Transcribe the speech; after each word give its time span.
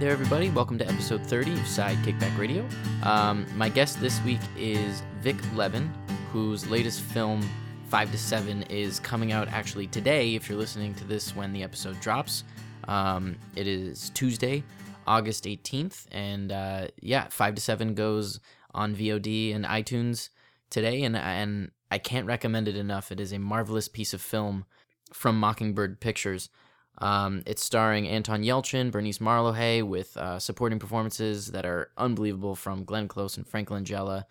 there, 0.00 0.12
everybody. 0.12 0.48
Welcome 0.48 0.78
to 0.78 0.88
episode 0.88 1.20
30 1.26 1.60
of 1.60 1.66
Side 1.66 1.98
Kickback 1.98 2.38
Radio. 2.38 2.66
Um, 3.02 3.44
my 3.54 3.68
guest 3.68 4.00
this 4.00 4.18
week 4.22 4.40
is 4.56 5.02
Vic 5.20 5.36
Levin, 5.54 5.92
whose 6.32 6.66
latest 6.70 7.02
film, 7.02 7.46
5 7.90 8.10
to 8.10 8.16
7, 8.16 8.62
is 8.70 8.98
coming 8.98 9.30
out 9.32 9.48
actually 9.48 9.86
today 9.88 10.34
if 10.34 10.48
you're 10.48 10.56
listening 10.56 10.94
to 10.94 11.04
this 11.04 11.36
when 11.36 11.52
the 11.52 11.62
episode 11.62 12.00
drops. 12.00 12.44
Um, 12.88 13.36
it 13.56 13.66
is 13.66 14.08
Tuesday, 14.14 14.64
August 15.06 15.44
18th, 15.44 16.06
and 16.12 16.50
uh, 16.50 16.86
yeah, 17.02 17.28
5 17.28 17.56
to 17.56 17.60
7 17.60 17.94
goes 17.94 18.40
on 18.72 18.96
VOD 18.96 19.54
and 19.54 19.66
iTunes 19.66 20.30
today, 20.70 21.02
and, 21.02 21.14
and 21.14 21.72
I 21.90 21.98
can't 21.98 22.26
recommend 22.26 22.68
it 22.68 22.76
enough. 22.76 23.12
It 23.12 23.20
is 23.20 23.34
a 23.34 23.38
marvelous 23.38 23.86
piece 23.86 24.14
of 24.14 24.22
film 24.22 24.64
from 25.12 25.38
Mockingbird 25.38 26.00
Pictures. 26.00 26.48
Um, 27.00 27.42
it's 27.46 27.64
starring 27.64 28.06
Anton 28.06 28.42
Yelchin, 28.42 28.90
Berenice 28.90 29.18
Marlohe, 29.18 29.82
with 29.82 30.16
uh, 30.16 30.38
supporting 30.38 30.78
performances 30.78 31.48
that 31.48 31.64
are 31.64 31.90
unbelievable 31.96 32.54
from 32.54 32.84
Glenn 32.84 33.08
Close 33.08 33.36
and 33.36 33.46
Frank 33.46 33.70
Langella. 33.70 34.24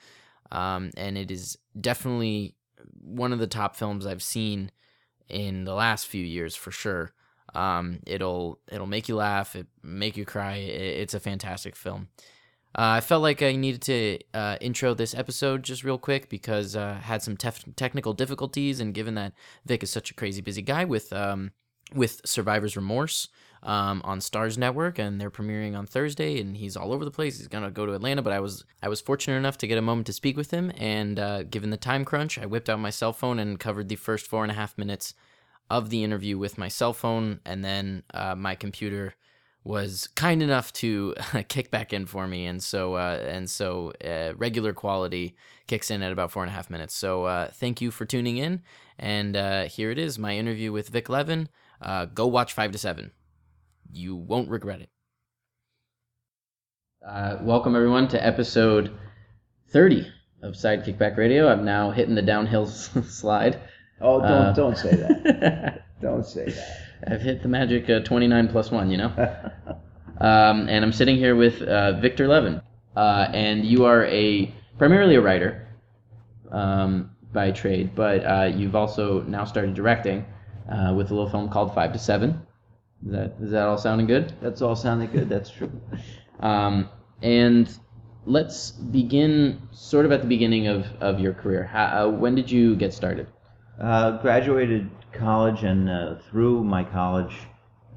Um, 0.51 0.91
and 0.95 1.17
it 1.17 1.31
is 1.31 1.57
definitely 1.79 2.55
one 3.01 3.33
of 3.33 3.39
the 3.39 3.47
top 3.47 3.75
films 3.75 4.05
I've 4.05 4.23
seen 4.23 4.71
in 5.27 5.63
the 5.63 5.73
last 5.73 6.07
few 6.07 6.23
years 6.23 6.55
for 6.55 6.71
sure. 6.71 7.13
Um, 7.55 7.99
it'll 8.05 8.59
it'll 8.71 8.87
make 8.87 9.09
you 9.09 9.15
laugh, 9.15 9.55
it 9.55 9.67
make 9.81 10.15
you 10.15 10.25
cry. 10.25 10.57
It, 10.57 10.99
it's 10.99 11.13
a 11.15 11.19
fantastic 11.19 11.75
film. 11.75 12.09
Uh, 12.77 12.97
I 12.97 13.01
felt 13.01 13.23
like 13.23 13.41
I 13.41 13.55
needed 13.55 13.81
to 13.83 14.19
uh, 14.35 14.57
intro 14.61 14.93
this 14.93 15.15
episode 15.15 15.63
just 15.63 15.83
real 15.83 15.97
quick 15.97 16.29
because 16.29 16.75
uh, 16.75 16.97
I 16.99 17.01
had 17.01 17.23
some 17.23 17.35
tef- 17.35 17.75
technical 17.75 18.13
difficulties, 18.13 18.79
and 18.79 18.93
given 18.93 19.15
that 19.15 19.33
Vic 19.65 19.81
is 19.81 19.89
such 19.89 20.11
a 20.11 20.13
crazy 20.13 20.41
busy 20.41 20.61
guy 20.61 20.85
with 20.85 21.11
um, 21.11 21.51
with 21.93 22.21
Survivor's 22.25 22.75
Remorse 22.75 23.27
um, 23.63 24.01
on 24.05 24.19
Starz 24.19 24.57
Network, 24.57 24.99
and 24.99 25.19
they're 25.19 25.31
premiering 25.31 25.77
on 25.77 25.85
Thursday. 25.85 26.39
And 26.39 26.55
he's 26.55 26.77
all 26.77 26.93
over 26.93 27.03
the 27.05 27.11
place. 27.11 27.37
He's 27.37 27.47
gonna 27.47 27.71
go 27.71 27.85
to 27.85 27.93
Atlanta, 27.93 28.21
but 28.21 28.33
I 28.33 28.39
was 28.39 28.63
I 28.81 28.89
was 28.89 29.01
fortunate 29.01 29.37
enough 29.37 29.57
to 29.59 29.67
get 29.67 29.77
a 29.77 29.81
moment 29.81 30.07
to 30.07 30.13
speak 30.13 30.37
with 30.37 30.51
him. 30.51 30.71
And 30.77 31.19
uh, 31.19 31.43
given 31.43 31.69
the 31.69 31.77
time 31.77 32.05
crunch, 32.05 32.37
I 32.37 32.45
whipped 32.45 32.69
out 32.69 32.79
my 32.79 32.89
cell 32.89 33.13
phone 33.13 33.39
and 33.39 33.59
covered 33.59 33.89
the 33.89 33.95
first 33.95 34.27
four 34.27 34.43
and 34.43 34.51
a 34.51 34.55
half 34.55 34.77
minutes 34.77 35.13
of 35.69 35.89
the 35.89 36.03
interview 36.03 36.37
with 36.37 36.57
my 36.57 36.67
cell 36.67 36.93
phone, 36.93 37.39
and 37.45 37.63
then 37.63 38.03
uh, 38.13 38.35
my 38.35 38.55
computer 38.55 39.15
was 39.63 40.07
kind 40.15 40.41
enough 40.41 40.71
to 40.73 41.13
kick 41.47 41.69
back 41.69 41.93
in 41.93 42.05
for 42.05 42.27
me, 42.27 42.45
and 42.45 42.63
so 42.63 42.95
uh, 42.95 43.23
and 43.27 43.49
so 43.49 43.93
uh, 44.03 44.33
regular 44.35 44.73
quality 44.73 45.35
kicks 45.67 45.91
in 45.91 46.01
at 46.01 46.11
about 46.11 46.31
four 46.31 46.43
and 46.43 46.51
a 46.51 46.55
half 46.55 46.69
minutes. 46.69 46.95
So 46.95 47.25
uh, 47.25 47.49
thank 47.51 47.81
you 47.81 47.91
for 47.91 48.05
tuning 48.05 48.37
in, 48.37 48.63
and 48.97 49.35
uh, 49.35 49.63
here 49.63 49.91
it 49.91 49.99
is, 49.99 50.17
my 50.17 50.35
interview 50.35 50.71
with 50.71 50.89
Vic 50.89 51.09
Levin. 51.09 51.49
Uh, 51.81 52.05
go 52.05 52.27
watch 52.27 52.53
five 52.53 52.71
to 52.71 52.77
seven, 52.77 53.11
you 53.91 54.15
won't 54.15 54.49
regret 54.49 54.81
it. 54.81 54.89
Uh, 57.07 57.37
welcome 57.41 57.75
everyone 57.75 58.07
to 58.09 58.25
episode 58.25 58.91
thirty 59.69 60.05
of 60.41 60.57
Side 60.57 60.83
Kickback 60.83 61.15
Radio. 61.17 61.47
I'm 61.47 61.63
now 61.63 61.91
hitting 61.91 62.15
the 62.15 62.21
downhill 62.21 62.65
slide. 62.67 63.61
Oh, 64.01 64.21
don't 64.21 64.55
don't 64.55 64.77
say 64.77 64.95
that. 64.95 65.83
don't 66.01 66.25
say 66.25 66.45
that. 66.45 66.89
I've 67.07 67.21
hit 67.21 67.41
the 67.41 67.47
magic 67.47 67.89
uh, 67.89 68.01
29 68.01 68.49
plus 68.49 68.71
one, 68.71 68.91
you 68.91 68.97
know? 68.97 69.07
um, 70.21 70.67
and 70.67 70.83
I'm 70.83 70.91
sitting 70.91 71.15
here 71.15 71.35
with 71.35 71.61
uh, 71.61 71.99
Victor 71.99 72.27
Levin. 72.27 72.61
Uh, 72.95 73.29
and 73.33 73.63
you 73.63 73.85
are 73.85 74.05
a 74.05 74.53
primarily 74.77 75.15
a 75.15 75.21
writer 75.21 75.67
um, 76.51 77.11
by 77.31 77.51
trade, 77.51 77.95
but 77.95 78.25
uh, 78.25 78.51
you've 78.53 78.75
also 78.75 79.21
now 79.23 79.45
started 79.45 79.73
directing 79.75 80.25
uh, 80.69 80.93
with 80.93 81.11
a 81.11 81.13
little 81.13 81.29
film 81.29 81.49
called 81.49 81.73
Five 81.73 81.93
to 81.93 81.99
Seven. 81.99 82.41
Is 83.05 83.11
that, 83.11 83.35
is 83.41 83.51
that 83.51 83.67
all 83.67 83.77
sounding 83.77 84.07
good? 84.07 84.33
That's 84.41 84.61
all 84.61 84.75
sounding 84.75 85.09
good. 85.11 85.29
That's 85.29 85.49
true. 85.49 85.71
Um, 86.39 86.89
and 87.21 87.69
let's 88.25 88.71
begin 88.71 89.61
sort 89.71 90.05
of 90.05 90.11
at 90.11 90.21
the 90.21 90.27
beginning 90.27 90.67
of, 90.67 90.85
of 90.99 91.19
your 91.19 91.33
career. 91.33 91.63
How, 91.63 92.07
uh, 92.07 92.09
when 92.09 92.35
did 92.35 92.51
you 92.51 92.75
get 92.75 92.93
started? 92.93 93.27
graduated 94.21 94.89
college 95.13 95.63
and 95.63 95.89
uh, 95.89 96.15
through 96.29 96.63
my 96.63 96.83
college 96.83 97.33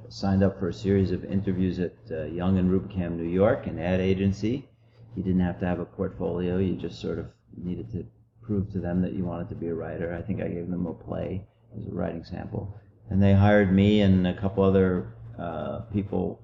signed 0.08 0.42
up 0.42 0.58
for 0.58 0.68
a 0.68 0.72
series 0.72 1.10
of 1.10 1.24
interviews 1.24 1.78
at 1.78 1.94
uh, 2.10 2.24
Young 2.24 2.58
and 2.58 2.70
Rubicam, 2.70 3.16
New 3.16 3.28
York, 3.28 3.66
an 3.66 3.78
ad 3.78 4.00
agency. 4.00 4.68
You 5.16 5.22
didn't 5.22 5.40
have 5.40 5.58
to 5.60 5.66
have 5.66 5.80
a 5.80 5.84
portfolio. 5.84 6.58
You 6.58 6.76
just 6.76 7.00
sort 7.00 7.18
of 7.18 7.26
needed 7.56 7.90
to 7.92 8.06
prove 8.42 8.70
to 8.72 8.78
them 8.78 9.02
that 9.02 9.14
you 9.14 9.24
wanted 9.24 9.48
to 9.48 9.54
be 9.54 9.68
a 9.68 9.74
writer. 9.74 10.14
I 10.14 10.22
think 10.22 10.40
I 10.40 10.48
gave 10.48 10.70
them 10.70 10.86
a 10.86 10.94
play 10.94 11.46
as 11.78 11.86
a 11.86 11.90
writing 11.90 12.24
sample, 12.24 12.74
and 13.10 13.22
they 13.22 13.32
hired 13.34 13.72
me 13.72 14.00
and 14.02 14.26
a 14.26 14.34
couple 14.34 14.64
other 14.64 15.14
uh, 15.38 15.80
people 15.92 16.40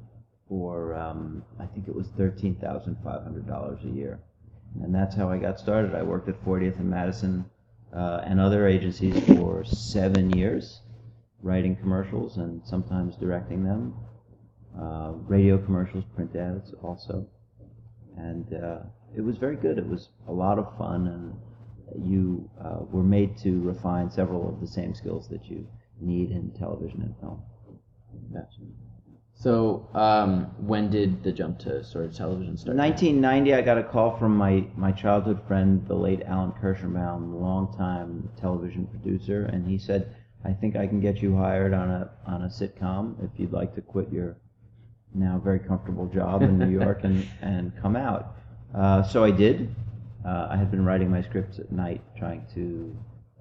for 0.48 0.94
um, 0.94 1.42
I 1.60 1.66
think 1.66 1.88
it 1.88 1.94
was 1.94 2.08
thirteen 2.16 2.54
thousand 2.56 2.96
five 3.04 3.22
hundred 3.22 3.46
dollars 3.46 3.80
a 3.84 3.88
year, 3.88 4.20
and 4.82 4.94
that's 4.94 5.14
how 5.14 5.30
I 5.30 5.38
got 5.38 5.58
started. 5.58 5.94
I 5.94 6.02
worked 6.02 6.28
at 6.28 6.42
40th 6.44 6.78
and 6.78 6.90
Madison 6.90 7.44
uh, 7.94 8.22
and 8.24 8.40
other 8.40 8.66
agencies 8.66 9.18
for 9.36 9.64
seven 9.64 10.30
years, 10.30 10.80
writing 11.42 11.76
commercials 11.76 12.36
and 12.38 12.62
sometimes 12.64 13.16
directing 13.16 13.64
them, 13.64 13.94
uh, 14.80 15.12
radio 15.26 15.58
commercials, 15.58 16.04
print 16.14 16.34
ads 16.36 16.74
also, 16.82 17.26
and 18.16 18.52
uh, 18.54 18.78
it 19.16 19.20
was 19.22 19.36
very 19.36 19.56
good. 19.56 19.78
It 19.78 19.86
was 19.86 20.08
a 20.28 20.32
lot 20.32 20.58
of 20.58 20.76
fun, 20.76 21.06
and 21.06 21.34
you 21.96 22.48
uh, 22.62 22.80
were 22.90 23.02
made 23.02 23.36
to 23.38 23.60
refine 23.62 24.10
several 24.10 24.48
of 24.48 24.60
the 24.60 24.66
same 24.66 24.94
skills 24.94 25.28
that 25.28 25.44
you 25.46 25.66
need 26.00 26.30
in 26.30 26.50
television 26.52 27.02
and 27.02 27.14
film. 27.18 27.42
Gotcha. 28.32 28.60
So, 29.34 29.88
um, 29.94 30.46
when 30.66 30.90
did 30.90 31.22
the 31.22 31.30
jump 31.30 31.60
to 31.60 31.84
sort 31.84 32.06
of 32.06 32.14
television 32.14 32.56
start? 32.58 32.76
1990, 32.76 33.54
I 33.54 33.62
got 33.62 33.78
a 33.78 33.84
call 33.84 34.16
from 34.18 34.36
my, 34.36 34.64
my 34.76 34.90
childhood 34.90 35.40
friend, 35.46 35.86
the 35.86 35.94
late 35.94 36.22
Alan 36.26 36.52
Kirschenbaum, 36.60 37.40
longtime 37.40 38.28
television 38.40 38.86
producer, 38.86 39.44
and 39.44 39.64
he 39.64 39.78
said, 39.78 40.16
"I 40.44 40.52
think 40.52 40.74
I 40.74 40.88
can 40.88 41.00
get 41.00 41.22
you 41.22 41.36
hired 41.36 41.72
on 41.72 41.88
a 41.88 42.10
on 42.26 42.42
a 42.42 42.48
sitcom 42.48 43.14
if 43.22 43.30
you'd 43.38 43.52
like 43.52 43.76
to 43.76 43.80
quit 43.80 44.12
your 44.12 44.36
now 45.14 45.40
very 45.42 45.60
comfortable 45.60 46.06
job 46.06 46.42
in 46.42 46.58
New 46.58 46.70
York 46.70 47.00
and 47.04 47.24
and 47.40 47.72
come 47.80 47.94
out." 47.94 48.34
Uh, 48.74 49.04
so 49.04 49.22
I 49.22 49.30
did. 49.30 49.72
Uh, 50.26 50.48
I 50.50 50.56
had 50.56 50.70
been 50.70 50.84
writing 50.84 51.10
my 51.10 51.22
scripts 51.22 51.58
at 51.58 51.70
night, 51.70 52.02
trying 52.18 52.44
to 52.54 52.96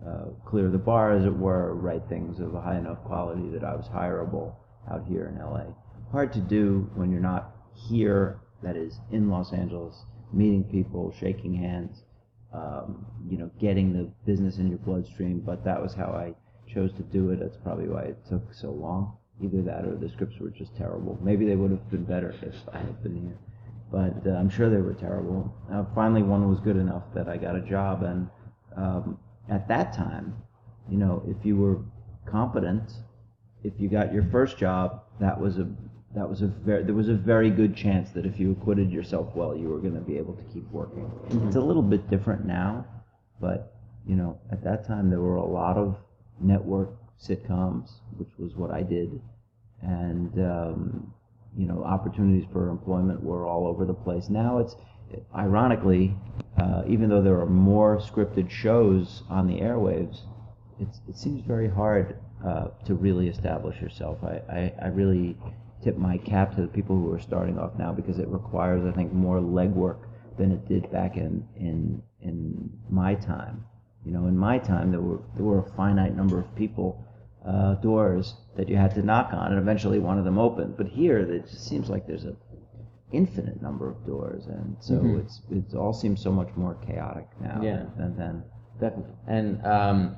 uh, 0.08 0.26
clear 0.46 0.70
the 0.70 0.78
bar, 0.78 1.12
as 1.12 1.26
it 1.26 1.36
were, 1.36 1.74
write 1.74 2.04
things 2.08 2.40
of 2.40 2.54
a 2.54 2.62
high 2.62 2.78
enough 2.78 3.04
quality 3.06 3.50
that 3.50 3.64
I 3.64 3.76
was 3.76 3.88
hireable 3.88 4.56
out 4.90 5.06
here 5.08 5.34
in 5.34 5.40
LA 5.44 5.74
hard 6.12 6.34
to 6.34 6.40
do 6.40 6.90
when 6.96 7.12
you're 7.12 7.20
not 7.20 7.52
here, 7.90 8.40
that 8.64 8.76
is, 8.76 9.00
in 9.12 9.30
Los 9.30 9.54
Angeles, 9.54 9.96
meeting 10.34 10.64
people, 10.64 11.14
shaking 11.20 11.54
hands, 11.54 12.04
um, 12.54 13.06
you 13.30 13.38
know, 13.38 13.52
getting 13.60 13.94
the 13.94 14.10
business 14.26 14.58
in 14.58 14.70
your 14.70 14.80
bloodstream. 14.80 15.42
But 15.46 15.64
that 15.66 15.82
was 15.82 15.94
how 15.94 16.06
I 16.06 16.34
chose 16.74 16.92
to 16.94 17.04
do 17.04 17.30
it. 17.32 17.40
That's 17.40 17.58
probably 17.64 17.88
why 17.88 18.04
it 18.04 18.18
took 18.30 18.54
so 18.54 18.72
long. 18.72 19.18
Either 19.44 19.62
that 19.62 19.86
or 19.86 19.96
the 19.96 20.10
scripts 20.10 20.40
were 20.40 20.50
just 20.50 20.76
terrible. 20.76 21.20
Maybe 21.22 21.46
they 21.46 21.56
would 21.56 21.70
have 21.70 21.92
been 21.92 22.06
better 22.06 22.34
if 22.42 22.56
I 22.74 22.80
had 22.80 23.04
been 23.04 23.22
here. 23.22 23.38
But 23.92 24.26
uh, 24.26 24.32
I'm 24.32 24.50
sure 24.50 24.70
they 24.70 24.82
were 24.82 24.94
terrible. 24.94 25.54
Uh, 25.72 25.86
finally, 25.96 26.24
one 26.24 26.50
was 26.50 26.60
good 26.60 26.76
enough 26.76 27.04
that 27.16 27.30
I 27.30 27.38
got 27.38 27.56
a 27.56 27.62
job. 27.62 28.04
And 28.04 28.30
um, 28.76 29.18
at 29.50 29.68
that 29.70 29.94
time, 29.94 30.36
you 30.90 30.98
know, 30.98 31.24
if 31.28 31.46
you 31.46 31.56
were 31.56 31.80
competent, 32.26 32.92
if 33.64 33.74
you 33.78 33.90
got 33.90 34.14
your 34.14 34.24
first 34.32 34.58
job, 34.58 35.04
that 35.20 35.40
was 35.40 35.58
a 35.58 35.68
that 36.16 36.28
was 36.28 36.42
a 36.42 36.48
very 36.48 36.84
there 36.84 36.96
was 36.96 37.10
a 37.10 37.14
very 37.14 37.50
good 37.50 37.76
chance 37.76 38.12
that 38.12 38.26
if 38.26 38.40
you 38.40 38.52
acquitted 38.52 38.92
yourself 38.92 39.36
well, 39.36 39.56
you 39.56 39.70
were 39.70 39.80
going 39.80 39.94
to 39.94 40.02
be 40.02 40.18
able 40.18 40.34
to 40.34 40.44
keep 40.54 40.70
working. 40.72 41.04
Mm-hmm. 41.04 41.48
It's 41.48 41.56
a 41.56 41.62
little 41.62 41.82
bit 41.82 42.10
different 42.10 42.46
now, 42.46 42.86
but 43.40 43.76
you 44.06 44.16
know, 44.16 44.40
at 44.52 44.64
that 44.64 44.88
time 44.88 45.10
there 45.10 45.20
were 45.20 45.36
a 45.36 45.46
lot 45.46 45.78
of 45.78 45.98
network 46.40 46.90
sitcoms, 47.22 47.92
which 48.18 48.30
was 48.38 48.56
what 48.56 48.72
I 48.72 48.84
did, 48.84 49.20
and 49.82 50.34
um, 50.40 51.14
you 51.58 51.66
know, 51.66 51.84
opportunities 51.84 52.48
for 52.54 52.70
employment 52.70 53.24
were 53.24 53.46
all 53.46 53.68
over 53.68 53.86
the 53.86 53.94
place. 53.94 54.30
Now 54.30 54.60
it's 54.60 54.76
ironically, 55.36 56.16
uh, 56.58 56.84
even 56.88 57.10
though 57.10 57.22
there 57.22 57.40
are 57.40 57.46
more 57.46 57.98
scripted 57.98 58.50
shows 58.50 59.24
on 59.30 59.48
the 59.48 59.60
airwaves, 59.62 60.22
it 60.80 60.88
seems 61.16 61.42
very 61.46 61.68
hard 61.68 62.20
uh, 62.46 62.68
to 62.86 62.94
really 62.94 63.28
establish 63.28 63.82
yourself. 63.82 64.20
I, 64.24 64.42
I, 64.52 64.74
I 64.84 64.88
really 64.90 65.36
tip 65.84 65.98
my 65.98 66.18
cap 66.18 66.56
to 66.56 66.62
the 66.62 66.68
people 66.68 66.96
who 66.96 67.12
are 67.12 67.20
starting 67.20 67.58
off 67.58 67.72
now 67.78 67.92
because 67.92 68.20
it 68.20 68.28
requires, 68.28 68.86
I 68.86 68.96
think, 68.96 69.12
more 69.14 69.40
legwork 69.40 70.00
than 70.38 70.52
it 70.52 70.68
did 70.68 70.92
back 70.92 71.18
in 71.18 71.48
in 71.56 72.02
in 72.22 72.70
my 72.90 73.16
time. 73.16 73.66
You 74.06 74.12
know, 74.12 74.28
in 74.28 74.38
my 74.38 74.60
time, 74.60 74.92
there 74.92 75.02
were 75.02 75.20
there 75.36 75.46
were 75.46 75.60
a 75.60 75.76
finite 75.76 76.16
number 76.16 76.40
of 76.40 76.56
people 76.56 77.07
uh, 77.46 77.76
doors 77.76 78.36
that 78.56 78.70
you 78.70 78.76
had 78.76 78.94
to 78.96 79.02
knock 79.02 79.30
on, 79.34 79.52
and 79.52 79.60
eventually 79.60 80.00
one 80.00 80.18
of 80.18 80.26
them 80.26 80.38
opened. 80.38 80.78
But 80.78 80.88
here, 80.88 81.20
it 81.20 81.50
just 81.50 81.68
seems 81.68 81.90
like 81.90 82.08
there's 82.08 82.26
a 82.26 82.36
infinite 83.12 83.62
number 83.62 83.90
of 83.90 84.06
doors, 84.06 84.46
and 84.48 84.76
so 84.80 84.96
mm-hmm. 84.96 85.20
it's 85.20 85.42
it 85.52 85.76
all 85.76 85.94
seems 85.94 86.22
so 86.22 86.32
much 86.32 86.50
more 86.56 86.76
chaotic 86.86 87.28
now 87.42 87.60
yeah. 87.62 87.86
than 87.98 88.18
then. 88.18 88.44
Definitely. 88.80 89.14
And 89.28 89.66
um, 89.66 90.16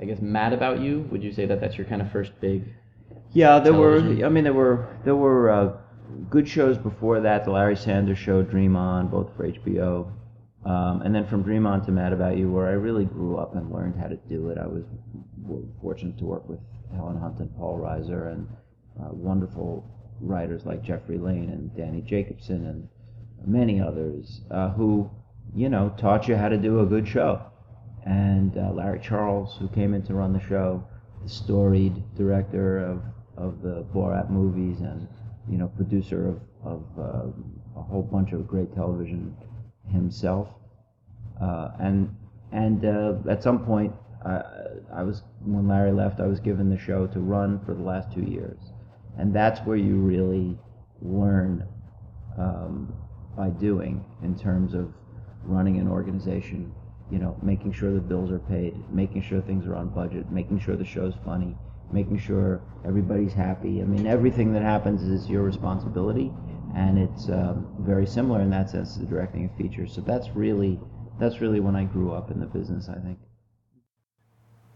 I 0.00 0.04
guess 0.04 0.20
Mad 0.20 0.52
About 0.52 0.80
You. 0.80 1.08
Would 1.10 1.22
you 1.22 1.32
say 1.32 1.46
that 1.46 1.60
that's 1.60 1.76
your 1.76 1.86
kind 1.86 2.02
of 2.02 2.10
first 2.12 2.32
big 2.40 2.64
yeah, 3.32 3.58
there 3.58 3.72
television. 3.72 4.18
were. 4.18 4.26
I 4.26 4.28
mean, 4.28 4.44
there 4.44 4.54
were 4.54 4.88
there 5.04 5.16
were 5.16 5.50
uh, 5.50 5.76
good 6.30 6.48
shows 6.48 6.78
before 6.78 7.20
that. 7.20 7.44
The 7.44 7.50
Larry 7.50 7.76
Sanders 7.76 8.18
Show, 8.18 8.42
Dream 8.42 8.76
On, 8.76 9.08
both 9.08 9.34
for 9.36 9.50
HBO. 9.50 10.10
Um, 10.68 11.00
and 11.00 11.14
then 11.14 11.26
from 11.26 11.42
Dream 11.42 11.66
On 11.66 11.82
to 11.86 11.90
Mad 11.90 12.12
About 12.12 12.36
You, 12.36 12.50
where 12.50 12.68
I 12.68 12.72
really 12.72 13.06
grew 13.06 13.38
up 13.38 13.56
and 13.56 13.72
learned 13.72 13.98
how 13.98 14.06
to 14.06 14.16
do 14.28 14.50
it. 14.50 14.58
I 14.58 14.66
was 14.66 14.84
fortunate 15.80 16.18
to 16.18 16.26
work 16.26 16.46
with 16.46 16.60
Helen 16.94 17.18
Hunt 17.18 17.38
and 17.38 17.56
Paul 17.56 17.78
Reiser 17.78 18.32
and 18.32 18.46
uh, 19.00 19.08
wonderful 19.12 19.82
writers 20.20 20.66
like 20.66 20.82
Jeffrey 20.82 21.16
Lane 21.16 21.48
and 21.48 21.74
Danny 21.74 22.02
Jacobson 22.02 22.66
and 22.66 22.88
many 23.46 23.80
others 23.80 24.42
uh, 24.50 24.68
who, 24.70 25.10
you 25.54 25.70
know, 25.70 25.94
taught 25.96 26.28
you 26.28 26.36
how 26.36 26.50
to 26.50 26.58
do 26.58 26.80
a 26.80 26.86
good 26.86 27.08
show. 27.08 27.40
And 28.04 28.58
uh, 28.58 28.70
Larry 28.72 29.00
Charles, 29.00 29.56
who 29.58 29.68
came 29.68 29.94
in 29.94 30.02
to 30.02 30.12
run 30.12 30.34
the 30.34 30.40
show, 30.40 30.84
the 31.22 31.30
storied 31.30 32.02
director 32.14 32.78
of, 32.78 33.02
of 33.38 33.62
the 33.62 33.86
Borat 33.94 34.28
movies 34.28 34.80
and, 34.80 35.08
you 35.48 35.56
know, 35.56 35.68
producer 35.68 36.28
of, 36.28 36.40
of 36.62 36.84
uh, 36.98 37.80
a 37.80 37.82
whole 37.82 38.02
bunch 38.02 38.32
of 38.32 38.46
great 38.46 38.74
television 38.74 39.34
himself. 39.90 40.48
Uh, 41.40 41.70
and 41.80 42.14
and 42.52 42.84
uh, 42.84 43.14
at 43.30 43.42
some 43.42 43.64
point, 43.64 43.92
I, 44.24 45.02
was 45.02 45.22
when 45.44 45.68
Larry 45.68 45.92
left, 45.92 46.20
I 46.20 46.26
was 46.26 46.40
given 46.40 46.68
the 46.68 46.78
show 46.78 47.06
to 47.08 47.20
run 47.20 47.60
for 47.64 47.74
the 47.74 47.82
last 47.82 48.12
two 48.12 48.22
years, 48.22 48.58
and 49.16 49.34
that's 49.34 49.60
where 49.60 49.76
you 49.76 49.96
really 49.96 50.58
learn 51.00 51.66
um, 52.38 52.92
by 53.36 53.50
doing 53.50 54.04
in 54.22 54.36
terms 54.36 54.74
of 54.74 54.92
running 55.44 55.78
an 55.78 55.88
organization. 55.88 56.72
You 57.10 57.18
know, 57.18 57.38
making 57.42 57.72
sure 57.72 57.94
the 57.94 58.00
bills 58.00 58.30
are 58.30 58.38
paid, 58.38 58.74
making 58.92 59.22
sure 59.22 59.40
things 59.40 59.66
are 59.66 59.74
on 59.74 59.88
budget, 59.88 60.30
making 60.30 60.60
sure 60.60 60.76
the 60.76 60.84
show's 60.84 61.14
funny, 61.24 61.56
making 61.90 62.18
sure 62.18 62.60
everybody's 62.84 63.32
happy. 63.32 63.80
I 63.80 63.84
mean, 63.84 64.06
everything 64.06 64.52
that 64.52 64.62
happens 64.62 65.02
is 65.02 65.28
your 65.28 65.42
responsibility, 65.42 66.30
and 66.76 66.98
it's 66.98 67.30
um, 67.30 67.66
very 67.80 68.06
similar 68.06 68.42
in 68.42 68.50
that 68.50 68.68
sense 68.68 68.96
to 68.98 69.06
directing 69.06 69.46
a 69.46 69.56
feature. 69.56 69.86
So 69.86 70.02
that's 70.02 70.28
really 70.30 70.78
that's 71.18 71.40
really 71.40 71.60
when 71.60 71.76
I 71.76 71.84
grew 71.84 72.12
up 72.12 72.30
in 72.30 72.40
the 72.40 72.46
business. 72.46 72.88
I 72.88 72.98
think. 73.00 73.18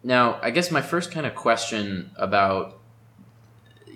Now, 0.03 0.39
I 0.43 0.51
guess 0.51 0.71
my 0.71 0.83
first 0.83 1.13
kind 1.13 1.27
of 1.27 1.35
question 1.35 2.11
about 2.17 2.81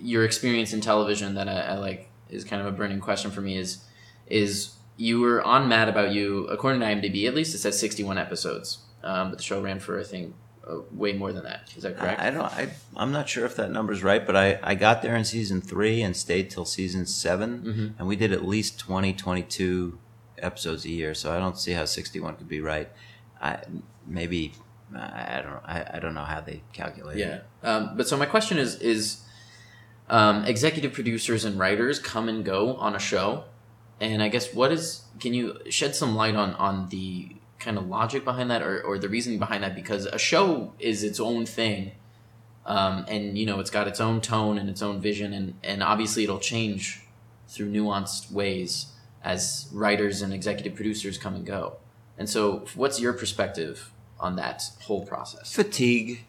your 0.01 0.23
experience 0.23 0.73
in 0.73 0.81
television 0.81 1.35
that 1.35 1.49
I, 1.49 1.59
I, 1.59 1.77
like 1.77 2.09
is 2.29 2.43
kind 2.43 2.61
of 2.61 2.67
a 2.67 2.71
burning 2.71 2.99
question 2.99 3.31
for 3.31 3.41
me 3.41 3.57
is 3.57 3.83
is 4.27 4.73
you 4.95 5.19
were 5.19 5.41
on 5.43 5.67
Mad 5.67 5.89
About 5.89 6.11
You 6.11 6.47
according 6.47 6.81
to 6.81 6.87
IMDb 6.87 7.27
at 7.27 7.33
least 7.33 7.55
it 7.55 7.59
says 7.59 7.79
61 7.79 8.17
episodes 8.17 8.79
um, 9.03 9.29
but 9.29 9.37
the 9.37 9.43
show 9.43 9.61
ran 9.61 9.79
for 9.79 9.99
I 9.99 10.03
think 10.03 10.35
uh, 10.67 10.79
way 10.91 11.13
more 11.13 11.31
than 11.33 11.43
that 11.45 11.73
is 11.75 11.83
that 11.83 11.97
correct 11.97 12.21
I, 12.21 12.27
I 12.27 12.31
don't 12.31 12.45
I, 12.45 12.69
I'm 12.95 13.11
not 13.11 13.27
sure 13.27 13.45
if 13.45 13.55
that 13.55 13.71
number's 13.71 14.03
right 14.03 14.25
but 14.25 14.35
I, 14.35 14.59
I 14.61 14.75
got 14.75 15.01
there 15.01 15.15
in 15.15 15.25
season 15.25 15.61
three 15.61 16.01
and 16.01 16.15
stayed 16.15 16.51
till 16.51 16.65
season 16.65 17.05
7 17.05 17.59
mm-hmm. 17.59 17.87
and 17.97 18.07
we 18.07 18.15
did 18.15 18.31
at 18.31 18.45
least 18.45 18.79
20 18.79 19.13
22 19.13 19.97
episodes 20.39 20.85
a 20.85 20.89
year 20.89 21.13
so 21.13 21.33
I 21.33 21.39
don't 21.39 21.57
see 21.57 21.71
how 21.71 21.85
61 21.85 22.35
could 22.35 22.47
be 22.47 22.61
right. 22.61 22.89
I 23.41 23.59
maybe 24.05 24.53
I 24.95 25.41
don't 25.43 25.61
I, 25.65 25.85
I 25.95 25.99
don't 25.99 26.13
know 26.13 26.23
how 26.23 26.41
they 26.41 26.63
calculate 26.73 27.17
yeah 27.17 27.39
um, 27.63 27.95
but 27.95 28.07
so 28.07 28.17
my 28.17 28.25
question 28.25 28.57
is 28.57 28.75
is 28.81 29.21
um, 30.09 30.45
executive 30.45 30.93
producers 30.93 31.43
and 31.43 31.59
writers 31.59 31.99
come 31.99 32.29
and 32.29 32.45
go 32.45 32.75
on 32.75 32.95
a 32.95 32.99
show? 32.99 33.43
And 33.99 34.21
i 34.21 34.29
guess 34.29 34.53
what 34.53 34.71
is 34.71 35.03
can 35.19 35.33
you 35.33 35.59
shed 35.69 35.95
some 35.95 36.15
light 36.15 36.35
on 36.35 36.53
on 36.55 36.89
the 36.89 37.35
kind 37.59 37.77
of 37.77 37.87
logic 37.87 38.23
behind 38.23 38.51
that 38.51 38.61
or, 38.61 38.81
or 38.83 38.99
the 38.99 39.09
reasoning 39.09 39.39
behind 39.39 39.63
that? 39.63 39.75
Because 39.75 40.05
a 40.05 40.19
show 40.19 40.73
is 40.79 41.03
its 41.03 41.19
own 41.19 41.45
thing 41.45 41.91
um, 42.67 43.05
and 43.07 43.37
you 43.37 43.45
know 43.45 43.59
it's 43.59 43.71
got 43.71 43.87
its 43.87 43.99
own 43.99 44.21
tone 44.21 44.57
and 44.57 44.69
its 44.69 44.81
own 44.81 45.01
vision 45.01 45.33
and, 45.33 45.55
and 45.63 45.81
obviously 45.81 46.23
it'll 46.23 46.39
change 46.39 47.01
through 47.47 47.71
nuanced 47.71 48.31
ways 48.31 48.87
as 49.23 49.67
writers 49.71 50.21
and 50.21 50.33
executive 50.33 50.75
producers 50.75 51.17
come 51.17 51.35
and 51.35 51.45
go. 51.45 51.77
And 52.17 52.29
so 52.29 52.65
what's 52.75 52.99
your 52.99 53.13
perspective 53.13 53.91
on 54.19 54.35
that 54.37 54.63
whole 54.81 55.05
process? 55.05 55.53
Fatigue. 55.53 56.25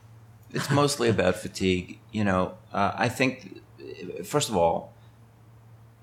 It's 0.52 0.70
mostly 0.70 1.08
about 1.16 1.36
fatigue 1.36 1.98
you 2.10 2.24
know 2.24 2.54
uh, 2.72 2.92
i 2.96 3.06
think 3.06 3.60
first 4.24 4.48
of 4.48 4.56
all 4.56 4.94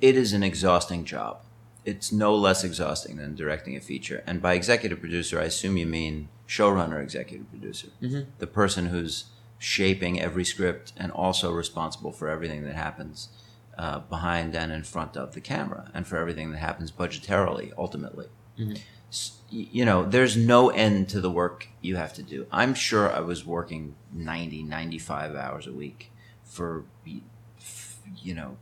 it 0.01 0.15
is 0.15 0.33
an 0.33 0.43
exhausting 0.43 1.05
job. 1.05 1.41
It's 1.83 2.11
no 2.11 2.35
less 2.35 2.63
exhausting 2.63 3.17
than 3.17 3.35
directing 3.35 3.75
a 3.75 3.79
feature. 3.79 4.23
And 4.25 4.41
by 4.41 4.53
executive 4.53 4.99
producer, 4.99 5.39
I 5.39 5.45
assume 5.45 5.77
you 5.77 5.85
mean 5.85 6.29
showrunner, 6.47 7.01
executive 7.01 7.49
producer, 7.49 7.87
mm-hmm. 8.01 8.29
the 8.39 8.47
person 8.47 8.87
who's 8.87 9.25
shaping 9.57 10.19
every 10.19 10.43
script 10.43 10.93
and 10.97 11.11
also 11.11 11.51
responsible 11.51 12.11
for 12.11 12.27
everything 12.27 12.63
that 12.65 12.75
happens 12.75 13.29
uh, 13.77 13.99
behind 13.99 14.55
and 14.55 14.71
in 14.71 14.83
front 14.83 15.17
of 15.17 15.33
the 15.33 15.41
camera 15.41 15.91
and 15.93 16.07
for 16.07 16.17
everything 16.17 16.51
that 16.51 16.57
happens 16.57 16.91
budgetarily, 16.91 17.71
ultimately. 17.77 18.27
Mm-hmm. 18.59 18.75
You 19.49 19.85
know, 19.85 20.03
there's 20.03 20.35
no 20.35 20.69
end 20.69 21.07
to 21.09 21.21
the 21.21 21.31
work 21.31 21.69
you 21.81 21.95
have 21.95 22.13
to 22.13 22.23
do. 22.23 22.47
I'm 22.51 22.73
sure 22.73 23.11
I 23.11 23.21
was 23.21 23.45
working 23.45 23.95
90, 24.11 24.63
95 24.63 25.35
hours 25.35 25.67
a 25.67 25.71
week 25.71 26.11
for, 26.43 26.83
you 27.05 28.33
know, 28.33 28.57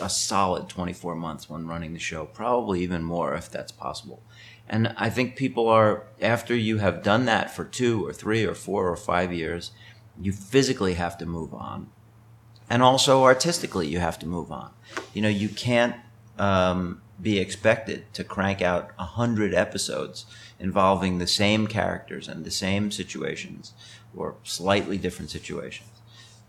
a 0.00 0.08
solid 0.08 0.68
24 0.68 1.14
months 1.14 1.50
when 1.50 1.66
running 1.66 1.92
the 1.92 1.98
show, 1.98 2.26
probably 2.26 2.82
even 2.82 3.02
more 3.02 3.34
if 3.34 3.50
that's 3.50 3.72
possible. 3.72 4.22
And 4.68 4.94
I 4.96 5.10
think 5.10 5.36
people 5.36 5.68
are, 5.68 6.04
after 6.20 6.54
you 6.54 6.78
have 6.78 7.02
done 7.02 7.24
that 7.24 7.54
for 7.54 7.64
two 7.64 8.06
or 8.06 8.12
three 8.12 8.44
or 8.44 8.54
four 8.54 8.88
or 8.88 8.96
five 8.96 9.32
years, 9.32 9.72
you 10.20 10.32
physically 10.32 10.94
have 10.94 11.16
to 11.18 11.26
move 11.26 11.54
on. 11.54 11.90
And 12.70 12.82
also 12.82 13.24
artistically, 13.24 13.88
you 13.88 13.98
have 13.98 14.18
to 14.20 14.26
move 14.26 14.52
on. 14.52 14.70
You 15.14 15.22
know, 15.22 15.28
you 15.28 15.48
can't 15.48 15.96
um, 16.38 17.00
be 17.20 17.38
expected 17.38 18.12
to 18.14 18.24
crank 18.24 18.62
out 18.62 18.90
a 18.98 19.04
hundred 19.04 19.54
episodes 19.54 20.26
involving 20.60 21.18
the 21.18 21.26
same 21.26 21.66
characters 21.66 22.28
and 22.28 22.44
the 22.44 22.50
same 22.50 22.90
situations 22.90 23.72
or 24.16 24.34
slightly 24.42 24.98
different 24.98 25.30
situations 25.30 25.88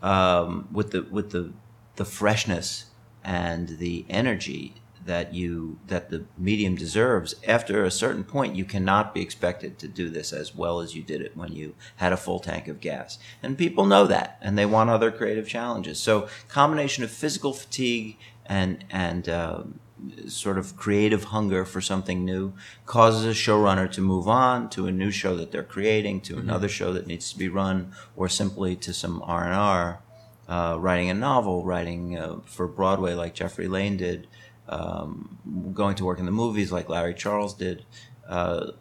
um, 0.02 0.68
with 0.72 0.92
the 0.92 1.04
with 1.04 1.32
the 1.32 1.52
the 1.96 2.06
freshness 2.06 2.86
and 3.24 3.78
the 3.80 4.06
energy 4.10 4.76
that 5.06 5.34
you 5.34 5.80
that 5.88 6.10
the 6.10 6.26
medium 6.38 6.76
deserves. 6.76 7.36
After 7.48 7.84
a 7.84 7.92
certain 7.92 8.24
point 8.24 8.56
you 8.56 8.66
cannot 8.66 9.14
be 9.14 9.22
expected 9.22 9.80
to 9.80 9.88
do 9.88 10.10
this 10.10 10.34
as 10.34 10.56
well 10.56 10.80
as 10.80 10.96
you 10.96 11.02
did 11.02 11.22
it 11.22 11.36
when 11.36 11.54
you 11.54 11.76
had 11.98 12.14
a 12.14 12.18
full 12.18 12.40
tank 12.40 12.68
of 12.68 12.80
gas. 12.80 13.18
And 13.42 13.58
people 13.58 13.86
know 13.86 14.06
that 14.08 14.38
and 14.42 14.58
they 14.58 14.66
want 14.66 14.90
other 14.90 15.12
creative 15.12 15.48
challenges. 15.48 16.00
So 16.00 16.28
combination 16.48 17.04
of 17.04 17.12
physical 17.12 17.54
fatigue 17.54 18.18
and 18.46 18.84
and 18.90 19.30
um, 19.30 19.80
sort 20.28 20.58
of 20.58 20.78
creative 20.78 21.26
hunger 21.26 21.66
for 21.66 21.82
something 21.82 22.24
new 22.24 22.54
causes 22.86 23.26
a 23.26 23.30
showrunner 23.30 23.92
to 23.92 24.02
move 24.02 24.28
on 24.28 24.70
to 24.70 24.88
a 24.88 24.92
new 24.92 25.12
show 25.12 25.36
that 25.36 25.52
they're 25.52 25.64
creating 25.64 26.22
to 26.22 26.34
mm-hmm. 26.34 26.50
another 26.50 26.70
show 26.70 26.94
that 26.94 27.08
needs 27.08 27.32
to 27.32 27.38
be 27.38 27.50
run 27.50 27.92
or 28.16 28.30
simply 28.30 28.76
to 28.78 28.94
some 28.94 29.22
r&r 29.24 30.02
uh, 30.50 30.76
writing 30.80 31.10
a 31.10 31.14
novel, 31.14 31.64
writing 31.64 32.18
uh, 32.18 32.40
for 32.44 32.68
Broadway 32.68 33.14
like 33.14 33.36
Jeffrey 33.36 33.68
Lane 33.68 33.98
did, 33.98 34.28
um, 34.70 35.38
going 35.74 35.96
to 35.96 36.06
work 36.06 36.20
in 36.20 36.26
the 36.26 36.32
movies 36.32 36.72
like 36.72 36.88
Larry 36.88 37.14
Charles 37.14 37.54
did. 37.54 37.86
Uh, 38.28 38.72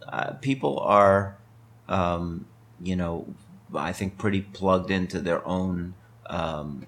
people 0.41 0.79
are, 0.81 1.39
um, 1.89 2.47
you 2.83 2.95
know, 2.95 3.35
I 3.75 3.93
think 3.93 4.19
pretty 4.19 4.43
plugged 4.43 4.91
into 4.91 5.21
their 5.21 5.47
own 5.47 5.95
um, 6.27 6.87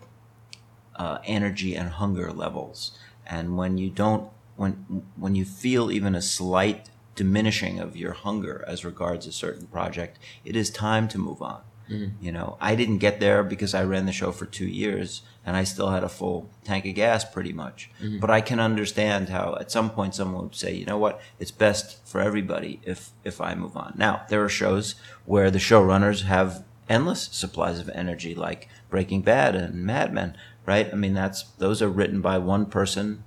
uh, 0.96 1.18
energy 1.24 1.74
and 1.74 1.88
hunger 1.88 2.30
levels. 2.32 2.98
And 3.26 3.56
when 3.56 3.78
you 3.78 3.90
don't, 3.90 4.30
when 4.56 5.04
when 5.16 5.34
you 5.34 5.44
feel 5.46 5.90
even 5.90 6.14
a 6.14 6.20
slight 6.22 6.90
diminishing 7.14 7.78
of 7.80 7.96
your 7.96 8.12
hunger 8.12 8.64
as 8.66 8.84
regards 8.84 9.26
a 9.26 9.32
certain 9.32 9.66
project, 9.66 10.18
it 10.44 10.54
is 10.54 10.70
time 10.70 11.08
to 11.08 11.18
move 11.18 11.40
on. 11.40 11.62
Mm-hmm. 11.90 12.24
You 12.24 12.32
know, 12.32 12.56
I 12.60 12.74
didn't 12.74 12.98
get 12.98 13.20
there 13.20 13.42
because 13.42 13.74
I 13.74 13.84
ran 13.84 14.06
the 14.06 14.12
show 14.12 14.32
for 14.32 14.46
two 14.46 14.66
years 14.66 15.22
and 15.44 15.56
I 15.56 15.64
still 15.64 15.90
had 15.90 16.04
a 16.04 16.08
full 16.08 16.50
tank 16.64 16.86
of 16.86 16.94
gas 16.94 17.24
pretty 17.24 17.52
much. 17.52 17.90
Mm-hmm. 18.02 18.18
But 18.18 18.30
I 18.30 18.40
can 18.40 18.60
understand 18.60 19.28
how 19.28 19.56
at 19.60 19.70
some 19.70 19.90
point 19.90 20.14
someone 20.14 20.44
would 20.44 20.54
say, 20.54 20.74
you 20.74 20.84
know 20.84 20.98
what, 20.98 21.20
it's 21.38 21.50
best 21.50 22.06
for 22.06 22.20
everybody 22.20 22.80
if 22.84 23.10
if 23.24 23.40
I 23.40 23.54
move 23.54 23.76
on. 23.76 23.94
Now 23.96 24.22
there 24.28 24.44
are 24.44 24.48
shows 24.48 24.94
where 25.24 25.50
the 25.50 25.58
showrunners 25.58 26.22
have 26.22 26.64
endless 26.88 27.28
supplies 27.32 27.78
of 27.78 27.88
energy, 27.90 28.34
like 28.34 28.68
Breaking 28.90 29.22
Bad 29.22 29.54
and 29.54 29.74
Mad 29.74 30.12
Men, 30.12 30.36
right? 30.66 30.88
I 30.92 30.96
mean, 30.96 31.14
that's 31.14 31.44
those 31.58 31.80
are 31.80 31.88
written 31.88 32.20
by 32.20 32.38
one 32.38 32.66
person. 32.66 33.24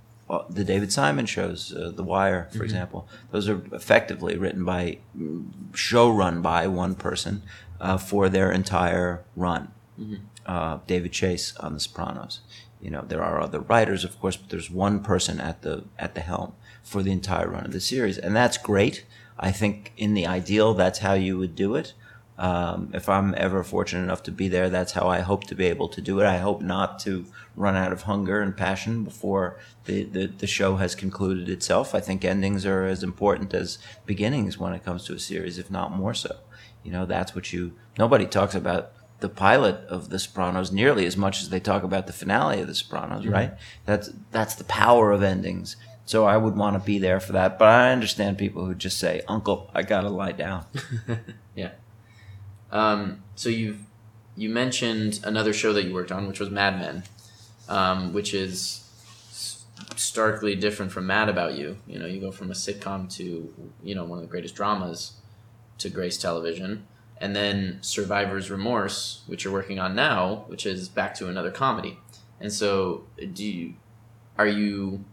The 0.50 0.63
David 0.63 0.91
Simon 0.91 1.27
shows, 1.27 1.72
uh, 1.75 1.91
The 1.96 2.01
Wire, 2.03 2.48
for 2.50 2.55
mm-hmm. 2.55 2.63
example, 2.63 3.08
those 3.29 3.48
are 3.48 3.62
effectively 3.72 4.36
written 4.36 4.65
by, 4.65 4.98
mm, 5.15 5.46
show 5.75 6.10
run 6.10 6.41
by 6.41 6.65
one 6.65 6.96
person 6.96 7.43
uh, 7.83 7.97
for 7.97 8.29
their 8.29 8.51
entire 8.51 9.23
run. 9.35 9.71
Mm-hmm. 9.99 10.15
Uh, 10.45 10.79
David 10.87 11.11
Chase 11.11 11.55
on 11.57 11.73
The 11.73 11.79
Sopranos. 11.79 12.39
You 12.81 12.89
know, 12.89 13.05
there 13.07 13.23
are 13.23 13.41
other 13.41 13.59
writers, 13.59 14.03
of 14.03 14.19
course, 14.19 14.35
but 14.37 14.49
there's 14.49 14.69
one 14.71 15.03
person 15.03 15.39
at 15.39 15.61
the 15.61 15.83
at 15.99 16.15
the 16.15 16.21
helm 16.21 16.53
for 16.81 17.03
the 17.03 17.11
entire 17.11 17.47
run 17.47 17.65
of 17.65 17.71
the 17.71 17.79
series, 17.79 18.17
and 18.17 18.35
that's 18.35 18.57
great. 18.57 19.05
I 19.39 19.51
think 19.51 19.93
in 19.97 20.13
the 20.13 20.27
ideal, 20.27 20.73
that's 20.73 20.99
how 20.99 21.13
you 21.13 21.37
would 21.37 21.55
do 21.55 21.75
it. 21.75 21.93
Um, 22.37 22.89
if 22.93 23.07
I'm 23.07 23.33
ever 23.37 23.63
fortunate 23.63 24.03
enough 24.03 24.23
to 24.23 24.31
be 24.31 24.47
there, 24.47 24.69
that's 24.69 24.93
how 24.93 25.07
I 25.07 25.19
hope 25.19 25.43
to 25.45 25.55
be 25.55 25.65
able 25.65 25.87
to 25.89 26.01
do 26.01 26.19
it. 26.19 26.25
I 26.25 26.37
hope 26.37 26.61
not 26.61 26.99
to 26.99 27.25
run 27.55 27.75
out 27.75 27.91
of 27.91 28.03
hunger 28.03 28.41
and 28.41 28.55
passion 28.55 29.03
before 29.03 29.60
the, 29.86 30.03
the, 30.03 30.27
the 30.27 30.48
show 30.48 30.77
has 30.77 30.95
concluded 30.95 31.50
itself. 31.50 31.93
I 31.93 32.00
think 32.00 32.25
endings 32.25 32.65
are 32.65 32.86
as 32.86 33.03
important 33.03 33.53
as 33.53 33.77
beginnings 34.05 34.57
when 34.57 34.74
it 34.74 34.83
comes 34.83 35.05
to 35.05 35.13
a 35.13 35.19
series, 35.19 35.57
if 35.57 35.69
not 35.69 35.91
more 35.91 36.13
so. 36.13 36.38
You 36.83 36.91
know, 36.91 37.05
that's 37.05 37.36
what 37.36 37.53
you, 37.53 37.74
nobody 37.98 38.25
talks 38.25 38.55
about 38.55 38.91
the 39.19 39.29
pilot 39.29 39.75
of 39.88 40.10
The 40.10 40.19
Sopranos 40.19 40.72
nearly 40.72 41.05
as 41.05 41.15
much 41.15 41.41
as 41.41 41.50
they 41.50 41.60
talk 41.60 41.83
about 41.83 42.07
the 42.07 42.13
finale 42.13 42.60
of 42.60 42.67
The 42.67 42.75
Sopranos, 42.75 43.24
mm-hmm. 43.24 43.33
right? 43.33 43.53
That's, 43.86 44.10
that's 44.31 44.55
the 44.55 44.65
power 44.65 45.12
of 45.12 45.24
endings. 45.24 45.77
So 46.05 46.25
I 46.25 46.36
would 46.36 46.55
want 46.55 46.75
to 46.75 46.86
be 46.86 47.00
there 47.00 47.19
for 47.19 47.31
that. 47.33 47.57
But 47.57 47.69
I 47.69 47.91
understand 47.91 48.38
people 48.38 48.65
who 48.65 48.75
just 48.75 49.00
say, 49.00 49.22
Uncle, 49.27 49.72
I 49.74 49.83
got 49.83 50.01
to 50.01 50.10
lie 50.10 50.33
down. 50.33 50.65
yeah. 51.55 51.72
Um, 52.72 53.24
so 53.36 53.50
you've, 53.50 53.79
you 54.36 54.50
mentioned 54.50 55.19
another 55.24 55.53
show 55.53 55.72
that 55.74 55.86
you 55.86 55.93
worked 55.93 56.12
on, 56.12 56.27
which 56.27 56.39
was 56.39 56.50
Mad 56.50 56.77
Men, 56.77 57.03
um, 57.70 58.13
which 58.13 58.34
is 58.34 58.79
starkly 59.96 60.55
different 60.55 60.91
from 60.91 61.08
Mad 61.08 61.29
About 61.29 61.55
You. 61.55 61.77
You 61.88 62.00
know, 62.00 62.05
you 62.05 62.20
go 62.20 62.32
from 62.32 62.51
a 62.51 62.53
sitcom 62.53 63.13
to 63.17 63.53
you 63.84 63.96
know 63.96 64.03
one 64.05 64.20
of 64.20 64.24
the 64.24 64.29
greatest 64.29 64.55
dramas 64.55 65.13
to 65.79 65.89
Grace 65.89 66.17
Television, 66.17 66.88
and 67.20 67.36
then 67.36 67.79
Survivor's 67.82 68.51
Remorse, 68.51 69.24
which 69.27 69.43
you're 69.43 69.53
working 69.53 69.79
on 69.79 69.96
now, 69.96 70.46
which 70.48 70.65
is 70.65 70.89
back 70.89 71.15
to 71.15 71.27
another 71.27 71.51
comedy. 71.51 72.00
And 72.39 72.51
so, 72.51 73.05
do 73.34 73.46
you 73.46 73.74
are 74.38 74.48
you 74.48 75.05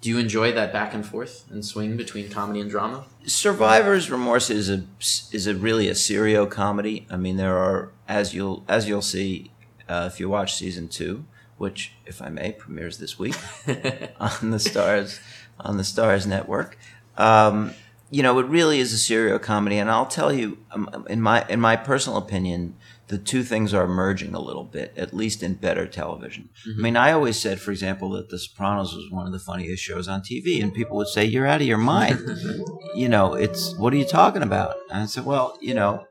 do 0.00 0.08
you 0.08 0.18
enjoy 0.18 0.52
that 0.52 0.72
back 0.72 0.94
and 0.94 1.04
forth 1.04 1.44
and 1.50 1.64
swing 1.64 1.96
between 1.96 2.30
comedy 2.30 2.60
and 2.60 2.70
drama? 2.70 3.04
Survivor's 3.26 4.10
Remorse 4.10 4.48
is 4.48 4.70
a 4.70 4.84
is 5.32 5.46
a 5.46 5.54
really 5.54 5.88
a 5.88 5.94
serio 5.94 6.46
comedy. 6.46 7.06
I 7.10 7.16
mean, 7.16 7.36
there 7.36 7.56
are 7.58 7.92
as 8.08 8.34
you'll 8.34 8.64
as 8.68 8.88
you'll 8.88 9.02
see 9.02 9.50
uh, 9.88 10.08
if 10.10 10.18
you 10.18 10.28
watch 10.28 10.54
season 10.54 10.88
two, 10.88 11.24
which, 11.60 11.92
if 12.06 12.22
I 12.22 12.30
may, 12.30 12.52
premieres 12.52 12.96
this 12.96 13.18
week 13.18 13.36
on 13.68 14.50
the 14.50 14.56
Starz 14.56 15.20
on 15.58 15.76
the 15.76 15.82
Starz 15.82 16.26
network. 16.26 16.78
Um, 17.18 17.74
you 18.10 18.22
know, 18.22 18.38
it 18.38 18.46
really 18.46 18.80
is 18.80 18.94
a 18.94 18.98
serio 18.98 19.38
comedy, 19.38 19.76
and 19.76 19.90
I'll 19.90 20.06
tell 20.06 20.32
you, 20.32 20.56
um, 20.70 21.06
in 21.10 21.20
my 21.20 21.44
in 21.50 21.60
my 21.60 21.76
personal 21.76 22.16
opinion, 22.16 22.76
the 23.08 23.18
two 23.18 23.42
things 23.42 23.74
are 23.74 23.86
merging 23.86 24.34
a 24.34 24.40
little 24.40 24.64
bit, 24.64 24.94
at 24.96 25.12
least 25.12 25.42
in 25.42 25.52
better 25.52 25.86
television. 25.86 26.48
Mm-hmm. 26.66 26.80
I 26.80 26.82
mean, 26.82 26.96
I 26.96 27.12
always 27.12 27.38
said, 27.38 27.60
for 27.60 27.72
example, 27.72 28.08
that 28.12 28.30
The 28.30 28.38
Sopranos 28.38 28.96
was 28.96 29.10
one 29.10 29.26
of 29.26 29.32
the 29.32 29.38
funniest 29.38 29.82
shows 29.82 30.08
on 30.08 30.22
TV, 30.22 30.62
and 30.62 30.72
people 30.72 30.96
would 30.96 31.08
say, 31.08 31.26
"You're 31.26 31.46
out 31.46 31.60
of 31.60 31.66
your 31.66 31.76
mind." 31.76 32.20
you 32.96 33.10
know, 33.10 33.34
it's 33.34 33.76
what 33.76 33.92
are 33.92 33.98
you 33.98 34.06
talking 34.06 34.42
about? 34.42 34.76
And 34.90 35.02
I 35.02 35.06
said, 35.06 35.26
"Well, 35.26 35.58
you 35.60 35.74
know, 35.74 36.06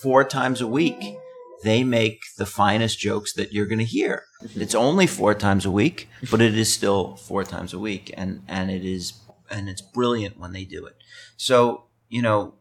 four 0.00 0.24
times 0.24 0.62
a 0.62 0.66
week." 0.66 1.18
They 1.64 1.82
make 1.82 2.20
the 2.36 2.46
finest 2.46 2.98
jokes 2.98 3.32
that 3.32 3.52
you're 3.52 3.66
going 3.66 3.78
to 3.78 3.84
hear. 3.84 4.24
Mm-hmm. 4.42 4.60
It's 4.60 4.74
only 4.74 5.06
four 5.06 5.34
times 5.34 5.64
a 5.64 5.70
week, 5.70 6.08
but 6.30 6.42
it 6.42 6.56
is 6.56 6.72
still 6.72 7.16
four 7.16 7.42
times 7.42 7.72
a 7.72 7.78
week, 7.78 8.12
and 8.16 8.42
and 8.46 8.70
it 8.70 8.84
is 8.84 9.14
and 9.50 9.68
it's 9.68 9.80
brilliant 9.80 10.38
when 10.38 10.52
they 10.52 10.64
do 10.64 10.84
it. 10.84 10.96
So 11.38 11.84
you 12.10 12.20
know, 12.20 12.54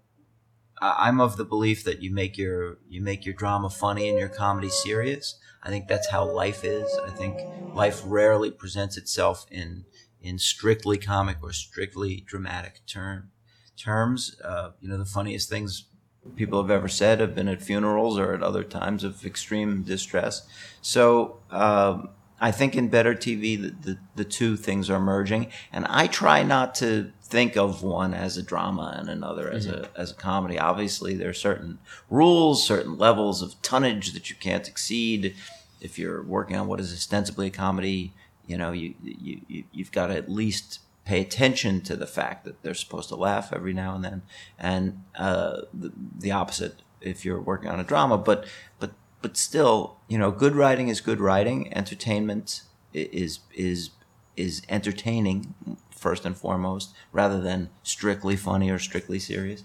I'm 0.82 1.20
of 1.20 1.36
the 1.36 1.44
belief 1.44 1.84
that 1.84 2.02
you 2.02 2.14
make 2.14 2.38
your 2.38 2.78
you 2.88 3.02
make 3.02 3.26
your 3.26 3.36
drama 3.36 3.70
funny 3.70 4.08
and 4.08 4.18
your 4.18 4.30
comedy 4.30 4.70
serious. 4.70 5.38
I 5.62 5.70
think 5.70 5.88
that's 5.88 6.10
how 6.10 6.24
life 6.26 6.64
is. 6.64 6.90
I 7.06 7.10
think 7.10 7.40
life 7.74 8.02
rarely 8.06 8.52
presents 8.52 8.98
itself 8.98 9.46
in 9.52 9.86
in 10.22 10.40
strictly 10.40 10.98
comic 10.98 11.38
or 11.44 11.52
strictly 11.52 12.24
dramatic 12.26 12.80
term 12.88 13.32
terms. 13.78 14.40
Uh, 14.44 14.72
you 14.80 14.88
know, 14.88 14.98
the 14.98 15.06
funniest 15.06 15.50
things 15.50 15.88
people 16.36 16.62
have 16.62 16.72
ever 16.72 16.88
said 16.88 17.20
have 17.20 17.36
been 17.36 17.48
at 17.48 17.62
funerals 17.62 18.18
or 18.18 18.34
at 18.34 18.44
other 18.44 18.63
times 18.63 19.03
of 19.03 19.25
extreme 19.25 19.84
distress. 19.84 20.48
So 20.82 21.38
um, 21.51 22.10
I 22.39 22.51
think 22.51 22.75
in 22.75 22.89
better 22.89 23.13
TV, 23.13 23.62
the, 23.62 23.70
the, 23.70 23.98
the 24.15 24.25
two 24.25 24.58
things 24.58 24.89
are 24.89 25.00
merging, 25.00 25.48
and 25.72 25.86
I 25.89 26.08
try 26.08 26.44
not 26.44 26.75
to 26.75 27.12
think 27.22 27.56
of 27.56 27.84
one 27.84 28.13
as 28.13 28.38
a 28.38 28.44
drama 28.44 28.96
and 28.98 29.10
another 29.10 29.50
as 29.50 29.65
mm-hmm. 29.65 29.84
a 29.84 30.00
as 30.00 30.12
a 30.12 30.15
comedy. 30.15 30.60
Obviously, 30.60 31.15
there 31.15 31.30
are 31.30 31.34
certain 31.34 31.80
rules, 32.10 32.65
certain 32.65 32.98
levels 32.98 33.42
of 33.42 33.60
tonnage 33.62 34.13
that 34.13 34.30
you 34.30 34.36
can't 34.36 34.68
exceed. 34.68 35.36
If 35.82 35.98
you're 35.98 36.22
working 36.22 36.56
on 36.56 36.68
what 36.68 36.80
is 36.80 36.94
ostensibly 36.94 37.48
a 37.48 37.50
comedy, 37.50 38.13
you 38.46 38.58
know 38.58 38.72
you 38.72 38.94
you 39.01 39.63
you've 39.72 39.92
got 39.92 40.08
to 40.08 40.15
at 40.15 40.30
least 40.30 40.80
pay 41.06 41.22
attention 41.22 41.82
to 41.82 41.96
the 41.96 42.08
fact 42.08 42.46
that 42.46 42.62
they're 42.62 42.74
supposed 42.74 43.10
to 43.10 43.16
laugh 43.16 43.52
every 43.54 43.74
now 43.74 43.96
and 43.96 44.04
then, 44.04 44.22
and 44.58 45.04
uh, 45.16 45.62
the, 45.74 45.92
the 46.18 46.32
opposite 46.32 46.82
if 47.02 47.26
you're 47.26 47.42
working 47.42 47.70
on 47.70 47.80
a 47.80 47.84
drama. 47.84 48.18
But 48.18 48.46
but 48.80 48.92
but 49.22 49.38
still, 49.38 49.98
you 50.08 50.18
know, 50.18 50.32
good 50.32 50.56
writing 50.56 50.88
is 50.88 51.02
good 51.02 51.20
writing. 51.20 51.74
Entertainment 51.76 52.62
is 52.94 53.40
is 53.54 53.92
is 54.36 54.62
entertaining 54.70 55.54
first 55.92 56.26
and 56.26 56.36
foremost, 56.38 56.94
rather 57.12 57.40
than 57.42 57.70
strictly 57.84 58.36
funny 58.36 58.70
or 58.70 58.80
strictly 58.80 59.20
serious. 59.20 59.64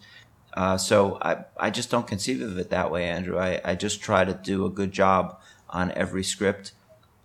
Uh, 0.54 0.76
so 0.76 1.18
I, 1.22 1.44
I 1.56 1.70
just 1.70 1.90
don't 1.90 2.06
conceive 2.06 2.40
of 2.40 2.58
it 2.58 2.70
that 2.70 2.90
way, 2.90 3.04
Andrew. 3.08 3.38
I, 3.38 3.60
I 3.64 3.74
just 3.74 4.00
try 4.00 4.24
to 4.24 4.34
do 4.34 4.64
a 4.64 4.70
good 4.70 4.92
job 4.92 5.38
on 5.70 5.92
every 5.92 6.24
script 6.24 6.72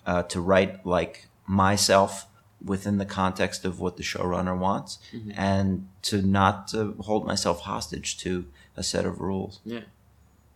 uh, 0.06 0.24
to 0.24 0.42
write 0.42 0.86
like 0.86 1.28
myself 1.48 2.28
within 2.64 2.98
the 2.98 3.06
context 3.06 3.66
of 3.66 3.80
what 3.80 3.98
the 3.98 4.04
showrunner 4.04 4.58
wants 4.58 5.00
mm-hmm. 5.14 5.32
and 5.36 5.88
to 6.02 6.22
not 6.22 6.74
hold 7.02 7.26
myself 7.26 7.62
hostage 7.62 8.18
to 8.18 8.46
a 8.78 8.84
set 8.84 9.06
of 9.06 9.20
rules. 9.20 9.60
Yeah. 9.66 9.82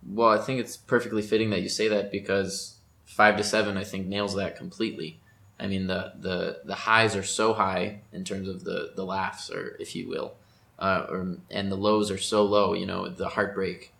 Well, 0.08 0.30
I 0.30 0.38
think 0.38 0.60
it's 0.60 0.78
perfectly 0.78 1.22
fitting 1.22 1.50
that 1.50 1.62
you 1.62 1.70
say 1.70 1.88
that 1.90 2.12
because 2.12 2.78
five 3.06 3.36
to 3.38 3.44
seven, 3.44 3.78
I 3.78 3.84
think, 3.84 4.08
nails 4.08 4.36
that 4.36 4.56
completely. 4.56 5.20
I 5.60 5.68
mean, 5.68 5.88
the, 5.88 6.14
the, 6.20 6.62
the 6.66 6.76
highs 6.76 7.16
are 7.16 7.24
so 7.24 7.54
high 7.54 8.02
in 8.14 8.24
terms 8.24 8.48
of 8.48 8.64
the, 8.64 8.94
the 8.96 9.04
laughs, 9.04 9.50
or 9.50 9.76
if 9.80 9.96
you 9.96 10.08
will, 10.08 10.36
uh, 10.78 11.08
or, 11.10 11.38
and 11.50 11.72
the 11.72 11.76
lows 11.76 12.12
are 12.12 12.18
so 12.18 12.44
low. 12.44 12.74
You 12.74 12.86
know, 12.86 13.10
the 13.10 13.30
heartbreak 13.30 13.92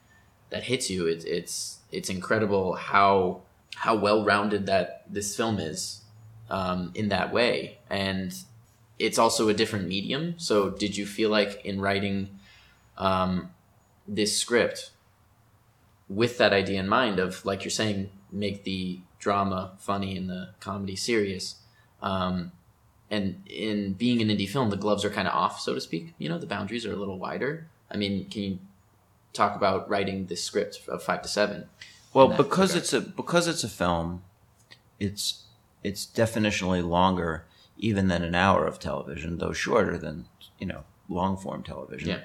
that 0.50 0.64
hits 0.64 0.90
you. 0.90 1.08
It, 1.08 1.26
it's 1.26 1.80
it's 1.92 2.10
incredible 2.10 2.74
how 2.74 3.42
how 3.76 3.96
well 3.96 4.24
rounded 4.24 4.66
that 4.68 5.04
this 5.10 5.36
film 5.36 5.60
is 5.60 6.02
um, 6.50 6.92
in 6.96 7.10
that 7.10 7.34
way, 7.34 7.77
and 7.89 8.34
it's 9.00 9.20
also 9.20 9.50
a 9.50 9.54
different 9.54 9.88
medium. 9.88 10.36
So, 10.38 10.70
did 10.70 10.98
you 10.98 11.06
feel 11.06 11.30
like 11.30 11.63
in 11.66 11.82
writing 11.82 12.30
um, 12.98 13.51
this 14.08 14.38
script 14.38 14.92
with 16.10 16.38
that 16.38 16.54
idea 16.54 16.80
in 16.80 16.88
mind 16.88 17.20
of, 17.20 17.46
like 17.46 17.63
you're 17.63 17.72
saying, 17.72 18.10
make 18.32 18.63
the 18.63 19.00
drama 19.20 19.74
funny 19.77 20.18
and 20.18 20.30
the 20.30 20.50
comedy 20.60 20.96
serious. 20.96 21.56
Um, 22.01 22.51
and 23.10 23.42
in 23.48 23.94
being 23.94 24.22
an 24.22 24.30
indie 24.30 24.50
film, 24.50 24.70
the 24.70 24.77
gloves 24.77 25.04
are 25.06 25.10
kind 25.10 25.27
of 25.27 25.34
off, 25.34 25.60
so 25.60 25.74
to 25.74 25.82
speak. 25.82 26.13
You 26.18 26.30
know, 26.30 26.38
the 26.38 26.46
boundaries 26.46 26.86
are 26.86 26.94
a 26.94 26.96
little 26.96 27.18
wider. 27.18 27.68
I 27.89 27.98
mean, 27.98 28.30
can 28.30 28.42
you 28.42 28.60
talk 29.34 29.56
about 29.56 29.89
writing 29.89 30.25
this 30.25 30.44
script 30.44 30.82
of 30.88 31.04
five 31.04 31.22
to 31.22 31.27
seven? 31.27 31.70
Well, 32.13 32.30
because 32.30 32.72
regard? 32.72 32.84
it's 32.84 32.94
a 32.94 33.01
because 33.01 33.48
it's 33.48 33.63
a 33.63 33.70
film, 33.70 34.24
it's 35.00 35.44
it's 35.84 36.05
definitionally 36.05 36.88
longer 36.88 37.46
even 37.77 38.07
than 38.07 38.24
an 38.24 38.36
hour 38.36 38.65
of 38.65 38.79
television, 38.79 39.38
though 39.38 39.53
shorter 39.53 39.98
than 39.98 40.25
you 40.60 40.67
know 40.67 40.84
long 41.10 41.38
form 41.38 41.63
television. 41.63 42.10
Yeah. 42.10 42.22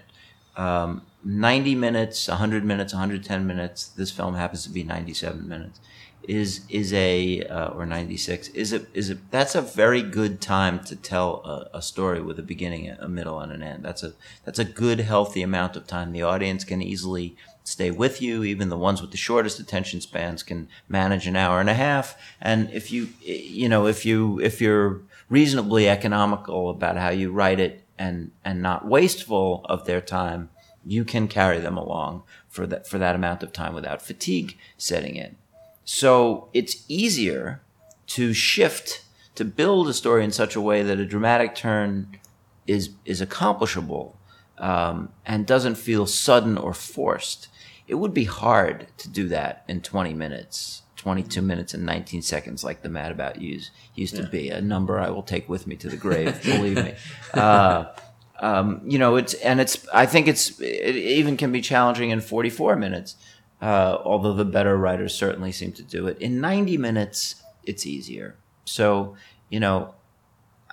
Um, 0.54 1.02
90 1.24 1.74
minutes, 1.76 2.28
100 2.28 2.64
minutes, 2.64 2.92
110 2.92 3.46
minutes. 3.46 3.88
This 3.88 4.10
film 4.10 4.34
happens 4.34 4.64
to 4.64 4.70
be 4.70 4.82
97 4.82 5.48
minutes 5.48 5.80
is 6.28 6.60
is 6.68 6.92
a 6.92 7.42
uh, 7.44 7.68
or 7.68 7.84
96 7.84 8.48
is 8.48 8.72
it 8.72 8.88
is 8.94 9.10
it 9.10 9.18
that's 9.30 9.54
a 9.54 9.62
very 9.62 10.02
good 10.02 10.40
time 10.40 10.78
to 10.84 10.94
tell 10.94 11.42
a, 11.44 11.78
a, 11.78 11.82
story 11.82 12.20
with 12.20 12.38
a 12.38 12.42
beginning 12.42 12.88
a 12.90 13.08
middle 13.08 13.40
and 13.40 13.50
an 13.50 13.62
end 13.62 13.84
that's 13.84 14.02
a 14.02 14.12
that's 14.44 14.58
a 14.58 14.64
good 14.64 15.00
healthy 15.00 15.42
amount 15.42 15.76
of 15.76 15.86
time 15.86 16.12
the 16.12 16.22
audience 16.22 16.64
can 16.64 16.80
easily 16.80 17.36
stay 17.64 17.90
with 17.90 18.20
you. 18.20 18.44
Even 18.44 18.68
the 18.68 18.76
ones 18.76 19.00
with 19.00 19.10
the 19.10 19.16
shortest 19.16 19.60
attention 19.60 20.00
spans 20.00 20.42
can 20.42 20.68
manage 20.88 21.26
an 21.26 21.36
hour 21.36 21.60
and 21.60 21.70
a 21.70 21.74
half. 21.74 22.16
And 22.40 22.70
if 22.70 22.90
you 22.90 23.08
you 23.20 23.68
know 23.68 23.86
if 23.86 24.04
you 24.04 24.40
if 24.40 24.60
you're 24.60 25.00
reasonably 25.28 25.88
economical 25.88 26.70
about 26.70 26.96
how 26.96 27.10
you 27.10 27.32
write 27.32 27.60
it 27.60 27.84
and 27.98 28.30
and 28.44 28.62
not 28.62 28.86
wasteful 28.86 29.64
of 29.68 29.86
their 29.86 30.00
time 30.00 30.50
you 30.84 31.04
can 31.04 31.28
carry 31.28 31.58
them 31.58 31.76
along 31.76 32.22
for 32.48 32.66
that 32.66 32.86
for 32.86 32.98
that 32.98 33.14
amount 33.14 33.42
of 33.42 33.52
time 33.52 33.74
without 33.74 34.02
fatigue 34.02 34.56
setting 34.76 35.16
in. 35.16 35.36
So 35.84 36.48
it's 36.52 36.84
easier 36.88 37.60
to 38.08 38.32
shift 38.32 39.04
to 39.34 39.44
build 39.44 39.88
a 39.88 39.94
story 39.94 40.24
in 40.24 40.32
such 40.32 40.54
a 40.54 40.60
way 40.60 40.82
that 40.82 40.98
a 40.98 41.06
dramatic 41.06 41.54
turn 41.54 42.18
is 42.66 42.90
is 43.04 43.20
accomplishable 43.20 44.16
um, 44.58 45.10
and 45.24 45.46
doesn't 45.46 45.76
feel 45.76 46.06
sudden 46.06 46.56
or 46.58 46.74
forced. 46.74 47.48
It 47.86 47.96
would 47.96 48.14
be 48.14 48.24
hard 48.24 48.86
to 48.98 49.08
do 49.08 49.28
that 49.28 49.64
in 49.68 49.80
20 49.80 50.14
minutes, 50.14 50.82
22 50.96 51.42
minutes 51.42 51.74
and 51.74 51.84
19 51.84 52.22
seconds, 52.22 52.64
like 52.64 52.82
the 52.82 52.88
Mad 52.88 53.12
About 53.12 53.40
Yous 53.40 53.70
used 53.94 54.14
yeah. 54.14 54.22
to 54.22 54.28
be. 54.28 54.50
A 54.50 54.60
number 54.60 54.98
I 54.98 55.10
will 55.10 55.22
take 55.22 55.48
with 55.48 55.66
me 55.66 55.76
to 55.76 55.88
the 55.88 55.96
grave. 55.96 56.42
believe 56.42 56.76
me. 56.76 56.94
Uh, 57.34 57.94
um, 58.40 58.82
you 58.84 58.98
know, 58.98 59.16
it's 59.16 59.34
and 59.34 59.60
it's. 59.60 59.86
I 59.94 60.04
think 60.04 60.26
it's. 60.26 60.60
It 60.60 60.96
even 60.96 61.36
can 61.36 61.52
be 61.52 61.60
challenging 61.60 62.10
in 62.10 62.20
44 62.20 62.76
minutes 62.76 63.16
uh, 63.62 63.98
although 64.04 64.34
the 64.34 64.44
better 64.44 64.76
writers 64.76 65.14
certainly 65.14 65.52
seem 65.52 65.72
to 65.72 65.84
do 65.84 66.08
it. 66.08 66.18
In 66.18 66.40
90 66.40 66.76
minutes, 66.78 67.36
it's 67.62 67.86
easier. 67.86 68.36
So, 68.64 69.14
you 69.48 69.60
know, 69.60 69.94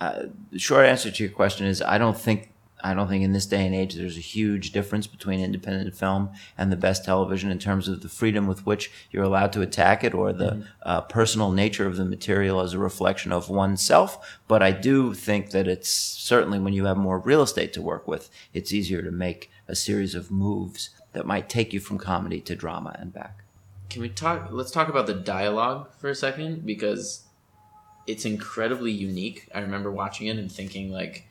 uh, 0.01 0.23
the 0.51 0.57
short 0.57 0.87
answer 0.87 1.11
to 1.11 1.23
your 1.23 1.31
question 1.31 1.67
is 1.67 1.83
I 1.83 1.99
don't 1.99 2.17
think 2.17 2.48
I 2.81 2.93
don't 2.93 3.07
think 3.07 3.23
in 3.23 3.33
this 3.33 3.45
day 3.45 3.65
and 3.65 3.75
age 3.75 3.95
there's 3.95 4.17
a 4.17 4.21
huge 4.21 4.71
difference 4.71 5.07
between 5.07 5.39
independent 5.39 5.95
film 5.95 6.29
and 6.57 6.71
the 6.71 6.77
best 6.77 7.03
television 7.03 7.51
in 7.51 7.59
terms 7.59 7.87
of 7.87 8.01
the 8.01 8.09
freedom 8.09 8.47
with 8.47 8.65
which 8.65 8.91
you're 9.11 9.23
allowed 9.23 9.53
to 9.53 9.61
attack 9.61 10.03
it 10.03 10.13
or 10.13 10.31
the 10.31 10.51
mm-hmm. 10.51 10.61
uh, 10.83 11.01
personal 11.01 11.51
nature 11.51 11.85
of 11.85 11.97
the 11.97 12.05
material 12.05 12.61
as 12.61 12.73
a 12.73 12.79
reflection 12.79 13.31
of 13.31 13.49
oneself. 13.49 14.39
But 14.47 14.63
I 14.63 14.71
do 14.71 15.13
think 15.13 15.51
that 15.51 15.67
it's 15.67 15.89
certainly 15.89 16.59
when 16.59 16.73
you 16.73 16.85
have 16.85 16.97
more 16.97 17.19
real 17.19 17.41
estate 17.41 17.73
to 17.73 17.81
work 17.81 18.07
with, 18.07 18.29
it's 18.53 18.73
easier 18.73 19.01
to 19.01 19.11
make 19.11 19.51
a 19.67 19.75
series 19.75 20.15
of 20.15 20.31
moves 20.31 20.89
that 21.13 21.25
might 21.25 21.49
take 21.49 21.73
you 21.73 21.79
from 21.79 21.97
comedy 21.97 22.39
to 22.41 22.55
drama 22.55 22.95
and 22.99 23.13
back. 23.13 23.43
Can 23.89 24.01
we 24.01 24.09
talk? 24.09 24.49
Let's 24.51 24.71
talk 24.71 24.87
about 24.87 25.07
the 25.07 25.15
dialogue 25.15 25.89
for 25.97 26.09
a 26.09 26.15
second 26.15 26.65
because 26.65 27.23
it's 28.05 28.25
incredibly 28.25 28.91
unique. 28.91 29.49
I 29.53 29.59
remember 29.59 29.91
watching 29.91 30.27
it 30.27 30.37
and 30.37 30.51
thinking 30.51 30.91
like 30.91 31.27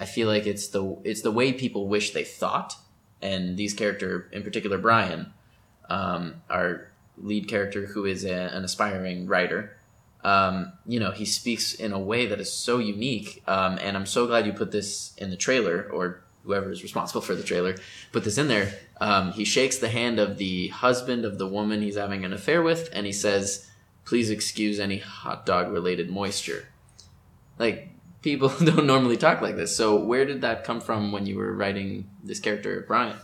I 0.00 0.06
feel 0.06 0.26
like 0.26 0.46
it's 0.46 0.68
the 0.68 0.96
it's 1.04 1.20
the 1.20 1.30
way 1.30 1.52
people 1.52 1.86
wish 1.86 2.12
they 2.12 2.24
thought, 2.24 2.76
and 3.20 3.58
these 3.58 3.74
character 3.74 4.28
in 4.32 4.42
particular, 4.42 4.78
Brian, 4.78 5.32
um, 5.90 6.42
our 6.48 6.90
lead 7.18 7.48
character 7.48 7.86
who 7.86 8.06
is 8.06 8.24
a, 8.24 8.32
an 8.32 8.64
aspiring 8.64 9.26
writer. 9.26 9.76
Um, 10.24 10.72
you 10.86 11.00
know, 11.00 11.10
he 11.10 11.26
speaks 11.26 11.74
in 11.74 11.92
a 11.92 11.98
way 11.98 12.26
that 12.26 12.40
is 12.40 12.52
so 12.52 12.78
unique, 12.78 13.42
um, 13.46 13.78
and 13.80 13.96
I'm 13.96 14.06
so 14.06 14.26
glad 14.26 14.46
you 14.46 14.52
put 14.52 14.72
this 14.72 15.14
in 15.18 15.30
the 15.30 15.36
trailer, 15.36 15.88
or 15.90 16.22
whoever 16.44 16.70
is 16.70 16.82
responsible 16.82 17.20
for 17.20 17.34
the 17.34 17.42
trailer 17.42 17.76
put 18.12 18.24
this 18.24 18.38
in 18.38 18.48
there. 18.48 18.72
Um, 19.00 19.32
he 19.32 19.44
shakes 19.44 19.76
the 19.76 19.90
hand 19.90 20.18
of 20.18 20.38
the 20.38 20.68
husband 20.68 21.26
of 21.26 21.36
the 21.36 21.46
woman 21.46 21.82
he's 21.82 21.96
having 21.96 22.24
an 22.24 22.32
affair 22.32 22.62
with, 22.62 22.88
and 22.94 23.04
he 23.04 23.12
says, 23.12 23.68
"Please 24.06 24.30
excuse 24.30 24.80
any 24.80 24.98
hot 24.98 25.44
dog 25.44 25.70
related 25.70 26.08
moisture." 26.08 26.68
Like 27.58 27.90
people 28.22 28.48
don't 28.64 28.86
normally 28.86 29.16
talk 29.16 29.40
like 29.40 29.56
this. 29.56 29.74
So 29.74 29.96
where 29.96 30.24
did 30.24 30.40
that 30.42 30.64
come 30.64 30.80
from 30.80 31.12
when 31.12 31.26
you 31.26 31.36
were 31.36 31.52
writing 31.52 32.08
this 32.22 32.40
character, 32.40 32.84
Brian? 32.86 33.16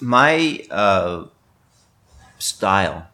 My 0.00 0.64
uh, 0.70 1.26
style, 2.38 3.08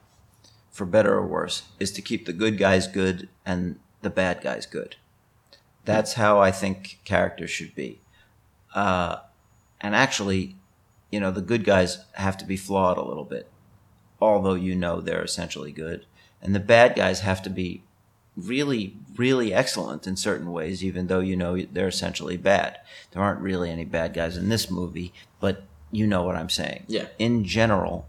for 0.71 0.87
better 0.87 1.14
or 1.14 1.26
worse, 1.26 1.62
is 1.79 1.93
to 1.93 2.02
keep 2.02 2.26
the 2.26 2.33
good 2.33 2.59
guys 2.59 2.87
good 2.87 3.29
and 3.45 3.79
the 4.02 4.11
bad 4.11 4.40
guys 4.43 4.67
good. 4.67 4.97
That's 5.85 6.14
how 6.14 6.40
I 6.40 6.50
think 6.50 7.00
characters 7.05 7.50
should 7.50 7.75
be. 7.75 8.00
Uh, 8.75 9.17
and 9.81 9.95
actually, 9.95 10.57
you 11.11 11.21
know, 11.21 11.31
the 11.31 11.40
good 11.40 11.64
guys 11.64 12.05
have 12.12 12.37
to 12.38 12.45
be 12.45 12.57
flawed 12.57 12.99
a 12.99 13.05
little 13.05 13.25
bit, 13.25 13.49
although 14.21 14.55
you 14.55 14.75
know 14.75 15.00
they're 15.00 15.25
essentially 15.25 15.73
good. 15.73 16.07
And 16.43 16.55
the 16.55 16.61
bad 16.61 16.95
guys 16.95 17.21
have 17.21 17.43
to 17.43 17.50
be 17.50 17.83
really, 18.47 18.97
really 19.16 19.52
excellent 19.52 20.06
in 20.06 20.16
certain 20.16 20.52
ways, 20.52 20.85
even 20.85 21.06
though 21.06 21.20
you 21.20 21.37
know 21.37 21.61
they're 21.61 21.88
essentially 21.88 22.37
bad. 22.37 22.78
There 23.12 23.23
aren't 23.23 23.40
really 23.40 23.70
any 23.70 23.85
bad 23.85 24.14
guys 24.14 24.37
in 24.37 24.49
this 24.49 24.70
movie, 24.70 25.12
but 25.40 25.64
you 25.90 26.06
know 26.06 26.23
what 26.23 26.37
I'm 26.37 26.50
saying. 26.50 26.85
Yeah. 26.88 27.06
In 27.18 27.44
general, 27.44 28.09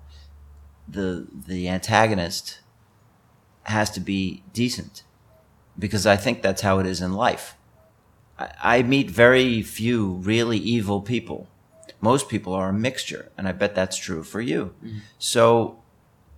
the 0.88 1.28
the 1.48 1.68
antagonist 1.68 2.60
has 3.64 3.90
to 3.92 4.00
be 4.00 4.44
decent 4.54 5.04
because 5.78 6.06
I 6.06 6.16
think 6.16 6.42
that's 6.42 6.62
how 6.62 6.80
it 6.80 6.86
is 6.86 7.02
in 7.02 7.14
life. 7.14 7.56
I, 8.38 8.50
I 8.62 8.84
meet 8.84 9.10
very 9.10 9.62
few 9.62 10.14
really 10.14 10.58
evil 10.58 11.02
people. 11.02 11.48
Most 12.00 12.30
people 12.30 12.54
are 12.54 12.70
a 12.70 12.74
mixture, 12.74 13.32
and 13.38 13.48
I 13.48 13.52
bet 13.52 13.76
that's 13.76 13.98
true 13.98 14.24
for 14.24 14.42
you. 14.42 14.74
Mm-hmm. 14.84 14.98
So 15.20 15.80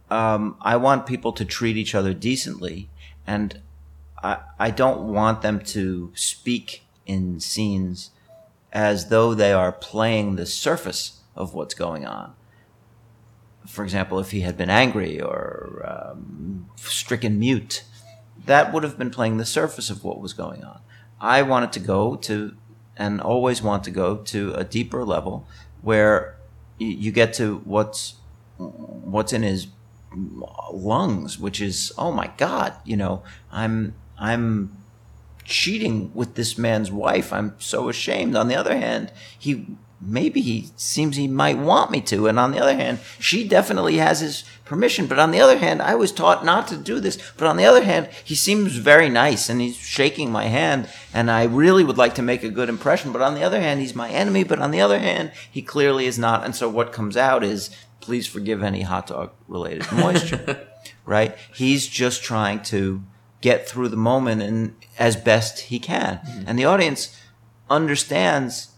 um, 0.09 0.57
I 0.61 0.75
want 0.75 1.05
people 1.05 1.31
to 1.33 1.45
treat 1.45 1.77
each 1.77 1.95
other 1.95 2.13
decently, 2.13 2.89
and 3.25 3.61
I, 4.23 4.39
I 4.57 4.71
don't 4.71 5.13
want 5.13 5.41
them 5.41 5.59
to 5.59 6.11
speak 6.15 6.83
in 7.05 7.39
scenes 7.39 8.11
as 8.71 9.09
though 9.09 9.33
they 9.33 9.51
are 9.51 9.71
playing 9.71 10.35
the 10.35 10.45
surface 10.45 11.19
of 11.35 11.53
what's 11.53 11.73
going 11.73 12.05
on. 12.05 12.33
For 13.67 13.83
example, 13.83 14.19
if 14.19 14.31
he 14.31 14.41
had 14.41 14.57
been 14.57 14.69
angry 14.69 15.21
or 15.21 15.81
um, 15.85 16.69
stricken 16.75 17.39
mute, 17.39 17.83
that 18.45 18.73
would 18.73 18.83
have 18.83 18.97
been 18.97 19.11
playing 19.11 19.37
the 19.37 19.45
surface 19.45 19.89
of 19.89 20.03
what 20.03 20.19
was 20.19 20.33
going 20.33 20.63
on. 20.63 20.79
I 21.21 21.41
wanted 21.43 21.71
to 21.73 21.79
go 21.79 22.15
to, 22.15 22.55
and 22.97 23.21
always 23.21 23.61
want 23.61 23.83
to 23.85 23.91
go 23.91 24.17
to 24.17 24.53
a 24.53 24.63
deeper 24.63 25.05
level 25.05 25.47
where 25.81 26.37
you 26.77 27.11
get 27.11 27.33
to 27.35 27.61
what's 27.63 28.15
what's 28.57 29.33
in 29.33 29.43
his 29.43 29.67
lungs, 30.71 31.39
which 31.39 31.61
is 31.61 31.93
oh 31.97 32.11
my 32.11 32.31
god, 32.37 32.75
you 32.83 32.97
know, 32.97 33.23
I'm 33.51 33.95
I'm 34.17 34.77
cheating 35.45 36.11
with 36.13 36.35
this 36.35 36.57
man's 36.57 36.91
wife. 36.91 37.33
I'm 37.33 37.55
so 37.59 37.89
ashamed. 37.89 38.35
On 38.35 38.47
the 38.47 38.55
other 38.55 38.77
hand, 38.77 39.11
he 39.37 39.67
maybe 40.05 40.41
he 40.41 40.69
seems 40.75 41.15
he 41.15 41.27
might 41.27 41.57
want 41.57 41.91
me 41.91 42.01
to. 42.01 42.27
And 42.27 42.39
on 42.39 42.51
the 42.51 42.59
other 42.59 42.75
hand, 42.75 42.99
she 43.19 43.47
definitely 43.47 43.97
has 43.97 44.19
his 44.19 44.43
permission. 44.65 45.07
But 45.07 45.19
on 45.19 45.31
the 45.31 45.39
other 45.39 45.57
hand, 45.57 45.81
I 45.81 45.95
was 45.95 46.11
taught 46.11 46.45
not 46.45 46.67
to 46.67 46.77
do 46.77 46.99
this. 46.99 47.17
But 47.37 47.47
on 47.47 47.57
the 47.57 47.65
other 47.65 47.83
hand, 47.83 48.09
he 48.23 48.35
seems 48.35 48.75
very 48.75 49.09
nice 49.09 49.49
and 49.49 49.61
he's 49.61 49.77
shaking 49.77 50.31
my 50.31 50.45
hand. 50.45 50.89
And 51.13 51.31
I 51.31 51.43
really 51.43 51.83
would 51.83 51.97
like 51.97 52.15
to 52.15 52.21
make 52.21 52.43
a 52.43 52.49
good 52.49 52.69
impression. 52.69 53.11
But 53.11 53.21
on 53.21 53.35
the 53.35 53.43
other 53.43 53.61
hand, 53.61 53.79
he's 53.79 53.95
my 53.95 54.09
enemy. 54.09 54.43
But 54.43 54.59
on 54.59 54.71
the 54.71 54.81
other 54.81 54.99
hand, 54.99 55.31
he 55.49 55.61
clearly 55.61 56.05
is 56.05 56.19
not. 56.19 56.43
And 56.43 56.55
so 56.55 56.69
what 56.69 56.93
comes 56.93 57.17
out 57.17 57.43
is 57.43 57.69
please 58.01 58.27
forgive 58.27 58.61
any 58.61 58.81
hot 58.81 59.07
dog 59.07 59.31
related 59.47 59.89
moisture. 59.91 60.67
right? 61.05 61.37
He's 61.53 61.87
just 61.87 62.23
trying 62.23 62.61
to 62.63 63.03
get 63.43 63.67
through 63.67 63.89
the 63.89 63.97
moment 63.97 64.41
and 64.41 64.73
as 64.97 65.17
best 65.17 65.59
he 65.59 65.77
can. 65.77 66.19
Mm-hmm. 66.19 66.43
And 66.47 66.57
the 66.57 66.63
audience 66.63 67.19
understands 67.69 68.71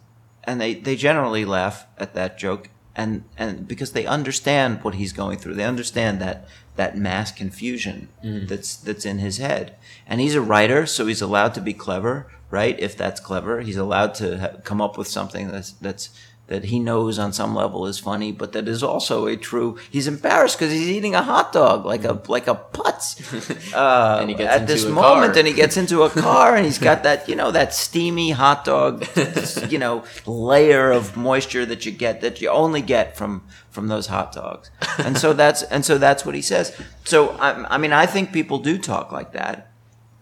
and 0.44 0.60
they, 0.60 0.74
they 0.74 0.96
generally 0.96 1.46
laugh 1.46 1.86
at 2.00 2.16
that 2.16 2.40
joke 2.40 2.70
and, 2.96 3.26
and 3.38 3.68
because 3.68 3.92
they 3.92 4.08
understand 4.08 4.84
what 4.84 4.96
he's 4.96 5.14
going 5.14 5.38
through. 5.38 5.54
They 5.54 5.66
understand 5.66 6.20
that 6.22 6.48
that 6.78 6.98
mass 6.98 7.32
confusion 7.32 8.10
mm. 8.24 8.48
that's 8.48 8.76
that's 8.76 9.06
in 9.06 9.20
his 9.20 9.38
head. 9.38 9.76
And 10.08 10.20
he's 10.20 10.36
a 10.36 10.42
writer, 10.42 10.86
so 10.86 11.06
he's 11.06 11.22
allowed 11.22 11.54
to 11.54 11.62
be 11.62 11.74
clever, 11.74 12.28
right? 12.50 12.78
If 12.80 12.98
that's 12.98 13.20
clever, 13.20 13.62
he's 13.62 13.78
allowed 13.78 14.16
to 14.16 14.40
ha- 14.40 14.58
come 14.64 14.82
up 14.82 14.98
with 14.98 15.08
something 15.08 15.52
that's 15.52 15.72
that's 15.74 16.10
that 16.48 16.66
he 16.66 16.80
knows 16.80 17.18
on 17.18 17.34
some 17.34 17.56
level 17.56 17.88
is 17.88 17.98
funny, 17.98 18.32
but 18.32 18.52
that 18.52 18.68
is 18.68 18.84
also 18.84 19.26
a 19.26 19.36
true. 19.36 19.78
He's 19.90 20.08
embarrassed 20.08 20.60
because 20.60 20.72
he's 20.72 20.90
eating 20.90 21.16
a 21.16 21.24
hot 21.24 21.52
dog 21.52 21.86
like 21.86 22.04
a 22.04 22.22
like 22.28 22.48
a 22.48 22.56
putz 22.56 23.74
uh, 23.74 24.20
and 24.22 24.30
he 24.30 24.36
gets 24.36 24.54
at 24.54 24.68
this 24.68 24.86
moment, 24.86 25.34
car. 25.34 25.40
and 25.40 25.48
he 25.48 25.54
gets 25.54 25.76
into 25.76 26.04
a 26.04 26.10
car, 26.10 26.56
and 26.56 26.66
he's 26.66 26.78
got 26.78 27.04
that 27.08 27.28
you 27.28 27.36
know 27.36 27.50
that 27.52 27.74
steamy 27.74 28.32
hot 28.32 28.64
dog, 28.64 29.08
you 29.70 29.80
know, 29.80 30.04
layer 30.28 30.92
of 30.92 31.18
moisture 31.18 31.66
that 31.66 31.86
you 31.86 31.92
get 31.92 32.22
that 32.22 32.42
you 32.42 32.50
only 32.50 32.82
get 32.82 33.18
from 33.18 33.44
from 33.72 33.88
those 33.88 34.08
hot 34.08 34.32
dogs, 34.32 34.70
and 35.00 35.18
so 35.18 35.34
that's 35.34 35.64
and 35.64 35.84
so 35.84 35.98
that's 35.98 36.26
what 36.26 36.36
he 36.36 36.42
says. 36.42 36.80
So 37.06 37.30
I, 37.32 37.76
I 37.76 37.78
mean, 37.80 37.92
I 37.92 38.06
think 38.06 38.32
people 38.32 38.60
do 38.60 38.78
talk 38.78 39.12
like 39.12 39.34
that. 39.34 39.72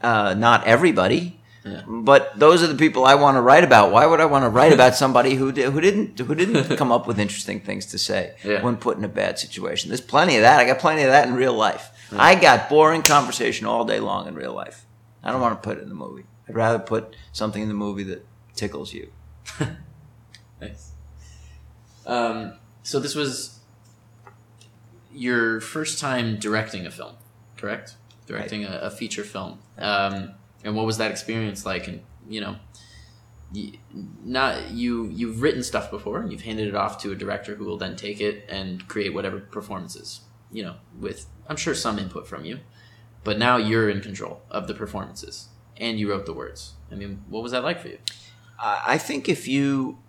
Uh, 0.01 0.33
not 0.33 0.65
everybody 0.67 1.39
yeah. 1.65 1.84
But 1.88 2.38
those 2.38 2.62
are 2.62 2.67
the 2.67 2.76
people 2.76 3.06
I 3.06 3.15
want 3.15 3.38
to 3.38 3.41
write 3.41 3.63
about. 3.63 3.91
Why 3.91 4.06
would 4.06 4.19
I 4.19 4.26
want 4.26 4.43
to 4.43 4.49
write 4.49 4.73
about 4.73 4.95
somebody 4.95 5.36
who 5.36 5.52
who 5.52 5.82
didn't 5.82 6.19
who 6.19 6.36
didn't 6.36 6.78
come 6.78 6.91
up 6.91 7.08
with 7.08 7.19
interesting 7.19 7.62
things 7.62 7.86
to 7.88 7.97
say 7.97 8.36
yeah. 8.43 8.62
when 8.62 8.78
put 8.78 8.97
in 8.97 9.04
a 9.04 9.10
bad 9.10 9.39
situation? 9.39 9.89
There's 9.89 10.02
plenty 10.02 10.36
of 10.36 10.41
that. 10.41 10.60
I 10.60 10.65
got 10.65 10.80
plenty 10.80 11.04
of 11.04 11.10
that 11.10 11.28
in 11.28 11.36
real 11.36 11.54
life. 11.54 11.89
Yeah. 12.12 12.21
I 12.21 12.36
got 12.36 12.69
boring 12.69 13.02
conversation 13.02 13.65
all 13.65 13.86
day 13.86 13.99
long 13.99 14.28
in 14.28 14.36
real 14.36 14.54
life. 14.54 14.86
I 15.23 15.32
don't 15.32 15.41
want 15.41 15.62
to 15.62 15.65
put 15.67 15.78
it 15.78 15.84
in 15.84 15.89
the 15.89 15.95
movie. 15.95 16.26
I'd 16.49 16.56
rather 16.56 16.80
put 16.80 17.15
something 17.32 17.62
in 17.62 17.69
the 17.69 17.73
movie 17.73 18.04
that 18.04 18.26
tickles 18.56 18.93
you. 18.93 19.12
nice. 20.62 20.91
Um, 22.06 22.54
so 22.84 22.99
this 22.99 23.15
was 23.15 23.60
your 25.13 25.62
first 25.62 25.99
time 25.99 26.38
directing 26.38 26.86
a 26.86 26.91
film, 26.91 27.15
correct? 27.56 27.95
Directing 28.26 28.63
right. 28.63 28.73
a, 28.73 28.88
a, 28.88 28.89
feature 28.89 29.23
film. 29.23 29.60
Um, 29.78 30.34
and 30.63 30.76
what 30.76 30.86
was 30.86 30.97
that 30.97 31.12
experience 31.12 31.65
like? 31.65 31.88
And 31.88 32.02
you 32.28 32.41
know, 32.41 32.56
you, 33.52 33.73
not 34.23 34.71
you 34.71 35.06
you've 35.08 35.41
written 35.41 35.63
stuff 35.63 35.91
before 35.91 36.21
and 36.21 36.32
you've 36.32 36.41
handed 36.41 36.67
it 36.67 36.76
off 36.76 37.02
to 37.04 37.12
a 37.12 37.15
director 37.15 37.56
who 37.56 37.65
will 37.65 37.78
then 37.78 37.95
take 37.95 38.21
it 38.21 38.45
and 38.49 38.88
create 38.88 39.13
whatever 39.13 39.39
performances. 39.39 40.21
You 40.52 40.63
know, 40.63 40.76
with 40.99 41.26
I'm 41.47 41.58
sure 41.58 41.76
some 41.76 41.99
input 41.99 42.28
from 42.28 42.45
you, 42.45 42.60
but 43.23 43.38
now 43.38 43.58
you're 43.58 43.89
in 43.89 44.02
control 44.02 44.41
of 44.49 44.67
the 44.67 44.73
performances 44.73 45.49
and 45.78 45.99
you 45.99 46.10
wrote 46.10 46.26
the 46.26 46.34
words. 46.34 46.73
I 46.91 46.95
mean, 46.95 47.23
what 47.28 47.43
was 47.43 47.52
that 47.52 47.63
like 47.63 47.80
for 47.80 47.89
you? 47.89 47.97
I 48.60 48.97
think 48.97 49.28
if 49.28 49.47
you 49.47 49.99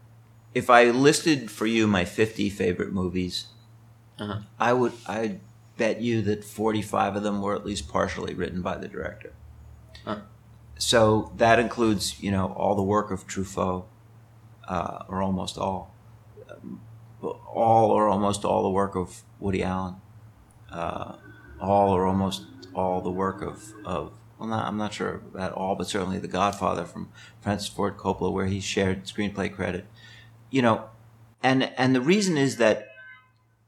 if 0.55 0.71
I 0.71 0.85
listed 0.85 1.51
for 1.51 1.67
you 1.67 1.88
my 1.88 2.05
50 2.05 2.49
favorite 2.51 2.93
movies, 2.93 3.47
uh-huh. 4.19 4.40
I 4.61 4.73
would 4.73 4.93
I 5.09 5.40
bet 5.77 6.01
you 6.01 6.23
that 6.23 6.45
45 6.45 7.17
of 7.17 7.23
them 7.25 7.43
were 7.43 7.57
at 7.57 7.67
least 7.67 7.88
partially 7.88 8.33
written 8.33 8.62
by 8.62 8.77
the 8.77 8.87
director. 8.87 9.33
Huh 10.05 10.21
so 10.85 11.33
that 11.38 11.59
includes, 11.59 12.20
you 12.20 12.31
know, 12.31 12.53
all 12.53 12.75
the 12.75 12.83
work 12.83 13.11
of 13.11 13.27
Truffaut, 13.27 13.87
uh, 14.68 15.05
or 15.09 15.23
almost 15.23 15.57
all, 15.57 15.94
all 17.23 17.90
or 17.90 18.07
almost 18.07 18.44
all 18.44 18.62
the 18.62 18.68
work 18.68 18.94
of 18.94 19.23
Woody 19.40 19.62
Allen, 19.62 19.94
uh, 20.70 21.14
all 21.59 21.97
or 21.97 22.05
almost 22.05 22.42
all 22.75 23.01
the 23.01 23.11
work 23.11 23.40
of, 23.40 23.73
of 23.87 24.12
well, 24.38 24.51
not, 24.51 24.66
I'm 24.66 24.77
not 24.77 24.92
sure 24.92 25.23
about 25.33 25.53
all, 25.53 25.75
but 25.75 25.87
certainly 25.87 26.18
The 26.18 26.29
Godfather 26.29 26.85
from 26.85 27.09
Francis 27.40 27.68
Ford 27.68 27.97
Coppola, 27.97 28.31
where 28.31 28.44
he 28.44 28.61
shared 28.61 29.05
screenplay 29.05 29.51
credit. 29.51 29.87
You 30.51 30.61
know, 30.61 30.85
and 31.42 31.73
and 31.79 31.94
the 31.94 32.03
reason 32.03 32.37
is 32.37 32.59
that 32.59 32.88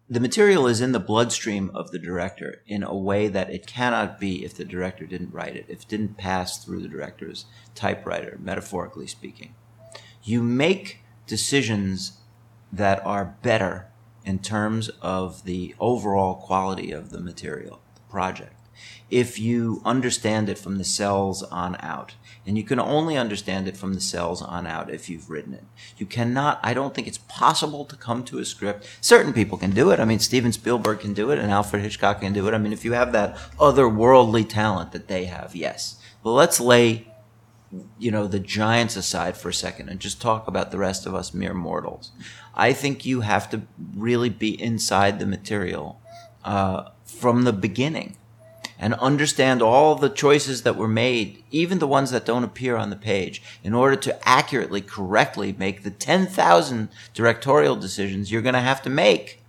the 0.09 0.21
material 0.21 0.69
is 0.69 0.81
in 0.81 0.93
the 0.93 1.01
bloodstream 1.01 1.71
of 1.75 1.91
the 1.91 1.99
director 1.99 2.63
in 2.67 2.85
a 2.85 2.95
way 2.95 3.27
that 3.27 3.51
it 3.51 3.67
cannot 3.67 4.21
be 4.21 4.45
if 4.45 4.55
the 4.55 4.65
director 4.65 5.05
didn't 5.05 5.33
write 5.33 5.57
it, 5.57 5.67
if 5.69 5.83
it 5.83 5.89
didn't 5.89 6.17
pass 6.17 6.65
through 6.65 6.81
the 6.81 6.89
director's 6.89 7.47
typewriter, 7.75 8.39
metaphorically 8.41 9.09
speaking. 9.09 9.55
You 10.23 10.43
make 10.43 11.01
decisions 11.27 12.19
that 12.73 13.05
are 13.05 13.37
better 13.43 13.89
in 14.25 14.39
terms 14.39 14.89
of 15.03 15.45
the 15.45 15.75
overall 15.81 16.35
quality 16.35 16.93
of 16.93 17.11
the 17.11 17.21
material, 17.21 17.81
the 17.95 18.01
project, 18.03 18.66
if 19.11 19.39
you 19.39 19.81
understand 19.85 20.49
it 20.49 20.59
from 20.59 20.79
the 20.79 20.85
cells 20.85 21.43
on 21.45 21.77
out. 21.81 22.15
And 22.47 22.57
you 22.57 22.65
can 22.65 22.79
only 22.79 23.17
understand 23.17 23.67
it 23.67 23.77
from 23.77 23.95
the 23.95 24.01
cells 24.01 24.41
on 24.41 24.67
out 24.67 24.91
if 24.91 25.09
you've 25.09 25.31
written 25.31 25.55
it. 25.55 25.65
You 25.97 26.07
cannot, 26.07 26.61
I 26.63 26.75
don't 26.75 26.95
think 26.95 27.09
it's 27.09 27.19
possible 27.19 27.85
to 27.85 27.97
come 27.97 28.25
to 28.25 28.39
a 28.39 28.45
script. 28.45 28.89
Certain 29.01 29.33
people 29.33 29.59
can 29.59 29.71
do 29.71 29.91
it. 29.91 29.99
I 29.99 30.05
mean, 30.05 30.21
Steven 30.21 30.53
Spielberg 30.53 31.01
can 31.01 31.13
do 31.13 31.31
it 31.31 31.39
and 31.39 31.51
Alfred 31.51 31.83
Hitchcock 31.83 32.21
can 32.21 32.33
do 32.33 32.47
it. 32.47 32.55
I 32.55 32.59
mean, 32.59 32.73
if 32.73 32.85
you 32.85 32.93
have 32.93 33.13
that 33.13 33.37
otherworldly 33.59 34.49
talent 34.49 34.93
that 34.93 35.09
they 35.09 35.25
have, 35.25 35.57
yes. 35.57 36.01
But 36.23 36.33
let's 36.33 36.61
lay, 36.61 37.09
you 37.99 38.11
know, 38.11 38.27
the 38.27 38.41
giants 38.41 38.97
aside 38.97 39.37
for 39.37 39.49
a 39.49 39.55
second 39.55 39.89
and 39.89 39.99
just 39.99 40.21
talk 40.21 40.47
about 40.47 40.71
the 40.71 40.79
rest 40.79 41.07
of 41.07 41.15
us 41.15 41.35
mere 41.35 41.55
mortals. 41.55 42.13
I 42.55 42.73
think 42.73 43.05
you 43.05 43.21
have 43.21 43.51
to 43.51 43.63
really 43.95 44.31
be 44.31 44.61
inside 44.61 45.19
the 45.19 45.27
material 45.27 46.01
uh, 46.45 46.91
from 47.05 47.43
the 47.43 47.53
beginning 47.53 48.17
and 48.79 48.95
understand 48.95 49.63
all 49.63 49.95
the 49.95 50.09
choices 50.09 50.63
that 50.63 50.77
were 50.77 50.89
made, 50.89 51.43
even 51.51 51.79
the 51.79 51.87
ones 51.87 52.11
that 52.11 52.27
don't 52.27 52.45
appear 52.45 52.77
on 52.77 52.91
the 52.91 52.97
page, 52.97 53.43
in 53.63 53.75
order 53.75 53.97
to 53.97 54.29
accurately, 54.29 54.81
correctly 54.81 55.55
make 55.59 55.83
the 55.83 55.91
10,000 55.91 56.89
directorial 57.15 57.77
decisions 57.77 58.31
you're 58.31 58.43
going 58.43 58.55
to 58.55 58.61
have 58.61 58.83
to 58.83 58.91
make 58.91 59.43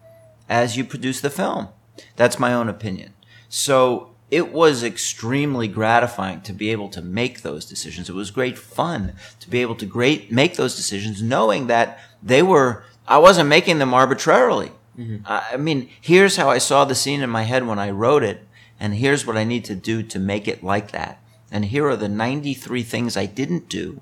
as 0.50 0.78
you 0.78 0.84
produce 0.84 1.22
the 1.22 1.30
film. 1.30 1.68
That's 2.16 2.40
my 2.40 2.54
own 2.54 2.70
opinion. 2.70 3.14
So 3.50 4.12
it 4.30 4.52
was 4.52 4.84
extremely 4.84 5.68
gratifying 5.68 6.42
to 6.42 6.54
be 6.54 6.70
able 6.72 6.90
to 6.90 7.02
make 7.02 7.42
those 7.42 7.66
decisions. 7.66 8.10
It 8.10 8.16
was 8.16 8.32
great 8.32 8.58
fun 8.58 9.14
to 9.40 9.50
be 9.50 9.62
able 9.62 9.76
to 9.76 9.86
great 9.86 10.32
make 10.32 10.56
those 10.56 10.76
decisions, 10.76 11.22
knowing 11.22 11.68
that 11.68 12.00
they 12.22 12.44
were. 12.44 12.84
I 13.08 13.20
wasn't 13.20 13.48
making 13.48 13.80
them 13.80 13.94
arbitrarily. 13.94 14.72
Mm-hmm. 14.98 15.24
I 15.26 15.58
mean, 15.58 15.90
here's 16.02 16.36
how 16.36 16.50
I 16.50 16.58
saw 16.58 16.84
the 16.84 16.96
scene 16.96 17.22
in 17.22 17.30
my 17.30 17.44
head 17.44 17.66
when 17.66 17.80
I 17.80 17.92
wrote 17.92 18.24
it, 18.24 18.46
and 18.80 18.96
here's 18.96 19.26
what 19.26 19.38
I 19.38 19.44
need 19.44 19.66
to 19.66 19.76
do 19.76 20.04
to 20.04 20.20
make 20.20 20.48
it 20.48 20.64
like 20.64 20.92
that. 20.92 21.22
And 21.52 21.66
here 21.66 21.88
are 21.88 21.96
the 21.96 22.10
93 22.10 22.84
things 22.84 23.16
I 23.16 23.26
didn't 23.26 23.70
do, 23.70 24.02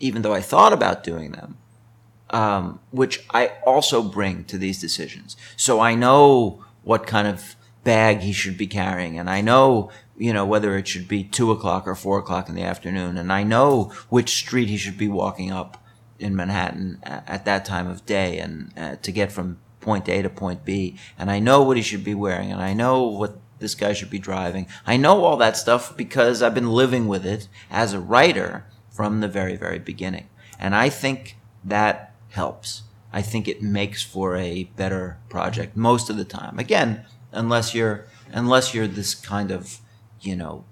even 0.00 0.22
though 0.22 0.34
I 0.34 0.40
thought 0.40 0.72
about 0.72 1.04
doing 1.04 1.32
them, 1.32 1.58
um, 2.30 2.80
which 2.90 3.24
I 3.30 3.52
also 3.66 4.02
bring 4.02 4.44
to 4.44 4.58
these 4.58 4.80
decisions. 4.80 5.36
So 5.56 5.80
I 5.80 5.94
know 5.94 6.64
what 6.82 7.06
kind 7.06 7.28
of 7.28 7.56
bag 7.84 8.20
he 8.20 8.32
should 8.32 8.56
be 8.56 8.66
carrying, 8.66 9.18
and 9.18 9.30
I 9.30 9.40
know, 9.40 9.90
you 10.16 10.32
know, 10.32 10.44
whether 10.44 10.76
it 10.76 10.88
should 10.88 11.06
be 11.06 11.22
two 11.22 11.52
o'clock 11.52 11.86
or 11.86 11.94
four 11.94 12.18
o'clock 12.18 12.48
in 12.48 12.54
the 12.54 12.62
afternoon, 12.62 13.16
and 13.16 13.32
I 13.32 13.42
know 13.42 13.92
which 14.08 14.36
street 14.36 14.68
he 14.68 14.76
should 14.76 14.98
be 14.98 15.08
walking 15.08 15.52
up 15.52 15.82
in 16.18 16.34
Manhattan 16.34 16.98
at 17.04 17.44
that 17.44 17.64
time 17.64 17.86
of 17.86 18.06
day, 18.06 18.38
and 18.38 18.72
uh, 18.76 18.96
to 18.96 19.12
get 19.12 19.30
from 19.30 19.58
point 19.80 20.08
A 20.08 20.22
to 20.22 20.30
point 20.30 20.64
B, 20.64 20.98
and 21.18 21.30
I 21.30 21.38
know 21.38 21.62
what 21.62 21.76
he 21.76 21.82
should 21.82 22.02
be 22.02 22.14
wearing, 22.14 22.50
and 22.50 22.60
I 22.60 22.72
know 22.72 23.04
what 23.04 23.38
this 23.58 23.74
guy 23.74 23.92
should 23.92 24.10
be 24.10 24.18
driving. 24.18 24.66
I 24.86 24.96
know 24.96 25.24
all 25.24 25.36
that 25.38 25.56
stuff 25.56 25.96
because 25.96 26.42
I've 26.42 26.54
been 26.54 26.70
living 26.70 27.08
with 27.08 27.24
it 27.24 27.48
as 27.70 27.92
a 27.92 28.00
writer 28.00 28.66
from 28.90 29.20
the 29.20 29.28
very, 29.28 29.56
very 29.56 29.78
beginning. 29.78 30.28
And 30.58 30.74
I 30.74 30.88
think 30.88 31.36
that 31.64 32.14
helps. 32.30 32.82
I 33.12 33.22
think 33.22 33.48
it 33.48 33.62
makes 33.62 34.02
for 34.02 34.36
a 34.36 34.64
better 34.76 35.18
project 35.28 35.76
most 35.76 36.10
of 36.10 36.16
the 36.16 36.24
time. 36.24 36.58
Again, 36.58 37.04
unless 37.32 37.74
you're 37.74 38.06
unless 38.32 38.74
you're 38.74 38.88
this 38.88 39.14
kind 39.14 39.50
of, 39.50 39.78
you 40.20 40.36
know, 40.36 40.64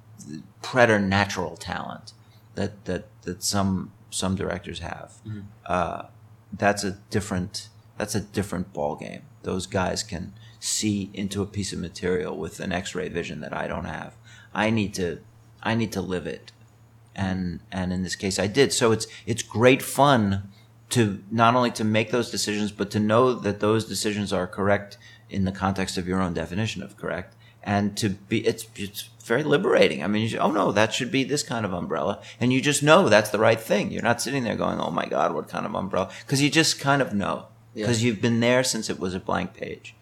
preternatural 0.62 1.56
talent 1.56 2.12
that 2.54 2.84
that 2.84 3.06
that 3.22 3.42
some 3.42 3.92
some 4.10 4.34
directors 4.34 4.80
have. 4.80 5.12
Mm-hmm. 5.26 5.40
Uh, 5.66 6.02
that's 6.52 6.84
a 6.84 6.92
different 7.10 7.68
that's 7.96 8.14
a 8.14 8.20
different 8.20 8.72
ball 8.72 8.96
game. 8.96 9.22
Those 9.42 9.66
guys 9.66 10.02
can 10.02 10.34
see 10.64 11.10
into 11.12 11.42
a 11.42 11.46
piece 11.46 11.72
of 11.72 11.78
material 11.78 12.36
with 12.36 12.58
an 12.60 12.72
x-ray 12.72 13.08
vision 13.08 13.40
that 13.40 13.52
I 13.52 13.66
don't 13.66 13.84
have. 13.84 14.14
I 14.54 14.70
need 14.70 14.94
to 14.94 15.20
I 15.62 15.74
need 15.74 15.92
to 15.92 16.00
live 16.00 16.26
it. 16.26 16.52
And 17.14 17.60
and 17.70 17.92
in 17.92 18.02
this 18.02 18.16
case 18.16 18.38
I 18.38 18.46
did. 18.46 18.72
So 18.72 18.92
it's 18.92 19.06
it's 19.26 19.42
great 19.42 19.82
fun 19.82 20.50
to 20.90 21.22
not 21.30 21.54
only 21.54 21.70
to 21.72 21.84
make 21.84 22.10
those 22.10 22.30
decisions 22.30 22.72
but 22.72 22.90
to 22.92 23.00
know 23.00 23.34
that 23.34 23.60
those 23.60 23.84
decisions 23.84 24.32
are 24.32 24.46
correct 24.46 24.96
in 25.28 25.44
the 25.44 25.52
context 25.52 25.98
of 25.98 26.08
your 26.08 26.20
own 26.20 26.34
definition 26.34 26.82
of 26.82 26.96
correct 26.96 27.34
and 27.62 27.96
to 27.96 28.10
be 28.10 28.46
it's 28.46 28.66
it's 28.76 29.10
very 29.24 29.42
liberating. 29.42 30.02
I 30.04 30.06
mean, 30.06 30.28
you, 30.28 30.38
oh 30.38 30.50
no, 30.50 30.70
that 30.72 30.92
should 30.92 31.10
be 31.10 31.24
this 31.24 31.42
kind 31.42 31.64
of 31.64 31.72
umbrella, 31.72 32.20
and 32.38 32.52
you 32.52 32.60
just 32.60 32.82
know 32.82 33.08
that's 33.08 33.30
the 33.30 33.38
right 33.38 33.58
thing. 33.58 33.90
You're 33.90 34.02
not 34.02 34.20
sitting 34.20 34.44
there 34.44 34.54
going, 34.54 34.78
"Oh 34.78 34.90
my 34.90 35.06
God, 35.06 35.34
what 35.34 35.48
kind 35.48 35.64
of 35.64 35.74
umbrella?" 35.74 36.10
Because 36.20 36.42
you 36.42 36.50
just 36.50 36.78
kind 36.78 37.00
of 37.00 37.14
know 37.14 37.46
because 37.74 38.02
yeah. 38.02 38.08
you've 38.08 38.20
been 38.20 38.40
there 38.40 38.62
since 38.62 38.88
it 38.88 39.00
was 39.00 39.14
a 39.14 39.20
blank 39.20 39.54
page. 39.54 39.94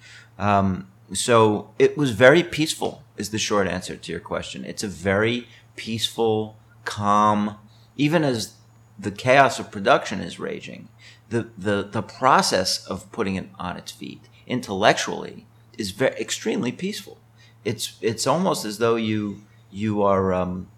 Um, 0.42 0.88
so 1.12 1.70
it 1.78 1.96
was 1.96 2.11
very 2.11 2.42
peaceful, 2.42 3.05
is 3.16 3.31
the 3.31 3.38
short 3.38 3.68
answer 3.68 3.94
to 3.96 4.12
your 4.12 4.20
question. 4.20 4.64
It's 4.64 4.83
a 4.83 4.88
very 4.88 5.46
peaceful, 5.76 6.57
calm, 6.85 7.59
even 7.96 8.24
as 8.24 8.55
the 8.98 9.12
chaos 9.12 9.61
of 9.61 9.70
production 9.70 10.20
is 10.20 10.40
raging, 10.40 10.88
the, 11.28 11.48
the, 11.57 11.88
the 11.88 12.02
process 12.02 12.85
of 12.87 13.11
putting 13.12 13.37
it 13.37 13.50
on 13.57 13.76
its 13.76 13.92
feet 13.92 14.22
intellectually 14.48 15.46
is 15.78 15.92
very, 15.92 16.16
extremely 16.20 16.72
peaceful. 16.72 17.18
It's, 17.64 17.96
it's 18.00 18.26
almost 18.26 18.64
as 18.64 18.78
though 18.78 18.96
you, 18.96 19.42
you 19.70 20.02
are, 20.02 20.35
um, 20.35 20.68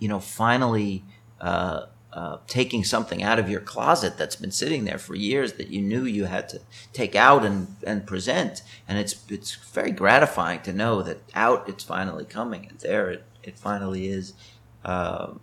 you 0.00 0.08
know, 0.08 0.18
finally, 0.18 1.04
uh, 1.40 1.86
uh, 2.12 2.38
taking 2.46 2.84
something 2.84 3.22
out 3.22 3.38
of 3.38 3.48
your 3.48 3.60
closet 3.60 4.18
that's 4.18 4.36
been 4.36 4.50
sitting 4.50 4.84
there 4.84 4.98
for 4.98 5.14
years 5.14 5.54
that 5.54 5.68
you 5.68 5.80
knew 5.80 6.04
you 6.04 6.26
had 6.26 6.48
to 6.50 6.60
take 6.92 7.14
out 7.14 7.44
and, 7.44 7.74
and 7.86 8.06
present. 8.06 8.62
And 8.86 8.98
it's, 8.98 9.24
it's 9.30 9.54
very 9.54 9.92
gratifying 9.92 10.60
to 10.62 10.72
know 10.72 11.02
that 11.02 11.18
out 11.34 11.68
it's 11.68 11.84
finally 11.84 12.24
coming 12.24 12.66
and 12.68 12.78
there 12.80 13.10
it, 13.10 13.24
it 13.42 13.58
finally 13.58 14.08
is. 14.08 14.34
Uh, 14.84 15.34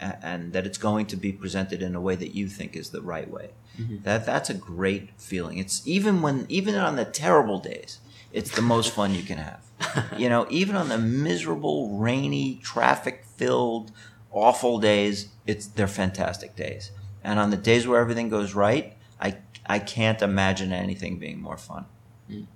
and 0.00 0.52
that 0.52 0.66
it's 0.66 0.78
going 0.78 1.06
to 1.06 1.16
be 1.16 1.32
presented 1.32 1.82
in 1.82 1.94
a 1.94 2.00
way 2.00 2.14
that 2.14 2.34
you 2.34 2.48
think 2.48 2.76
is 2.76 2.90
the 2.90 3.02
right 3.02 3.28
way. 3.28 3.50
Mm-hmm. 3.78 4.02
That 4.02 4.24
that's 4.24 4.50
a 4.50 4.54
great 4.54 5.10
feeling. 5.20 5.58
It's 5.58 5.86
even 5.86 6.22
when 6.22 6.46
even 6.48 6.74
on 6.76 6.96
the 6.96 7.04
terrible 7.04 7.58
days, 7.58 7.98
it's 8.32 8.50
the 8.54 8.62
most 8.62 8.92
fun 8.92 9.14
you 9.14 9.22
can 9.22 9.38
have. 9.38 9.64
you 10.16 10.28
know, 10.28 10.46
even 10.50 10.76
on 10.76 10.88
the 10.88 10.98
miserable, 10.98 11.96
rainy, 11.98 12.60
traffic 12.62 13.24
filled, 13.36 13.92
awful 14.30 14.78
days, 14.78 15.28
it's 15.46 15.66
they're 15.66 15.88
fantastic 15.88 16.56
days. 16.56 16.90
And 17.24 17.38
on 17.38 17.50
the 17.50 17.56
days 17.56 17.86
where 17.86 18.00
everything 18.00 18.28
goes 18.28 18.54
right, 18.54 18.96
I 19.20 19.36
I 19.66 19.78
can't 19.78 20.22
imagine 20.22 20.72
anything 20.72 21.18
being 21.18 21.40
more 21.40 21.56
fun. 21.56 21.86
Mm. 22.30 22.46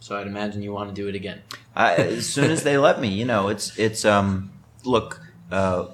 So 0.00 0.16
I'd 0.18 0.26
imagine 0.26 0.62
you 0.62 0.72
want 0.72 0.94
to 0.94 0.94
do 0.94 1.08
it 1.08 1.14
again. 1.14 1.42
I, 1.74 1.94
as 1.94 2.28
soon 2.28 2.50
as 2.50 2.62
they 2.62 2.76
let 2.76 3.00
me, 3.00 3.08
you 3.08 3.24
know, 3.24 3.48
it's 3.48 3.78
it's 3.78 4.04
um 4.04 4.52
look, 4.84 5.20
uh, 5.50 5.86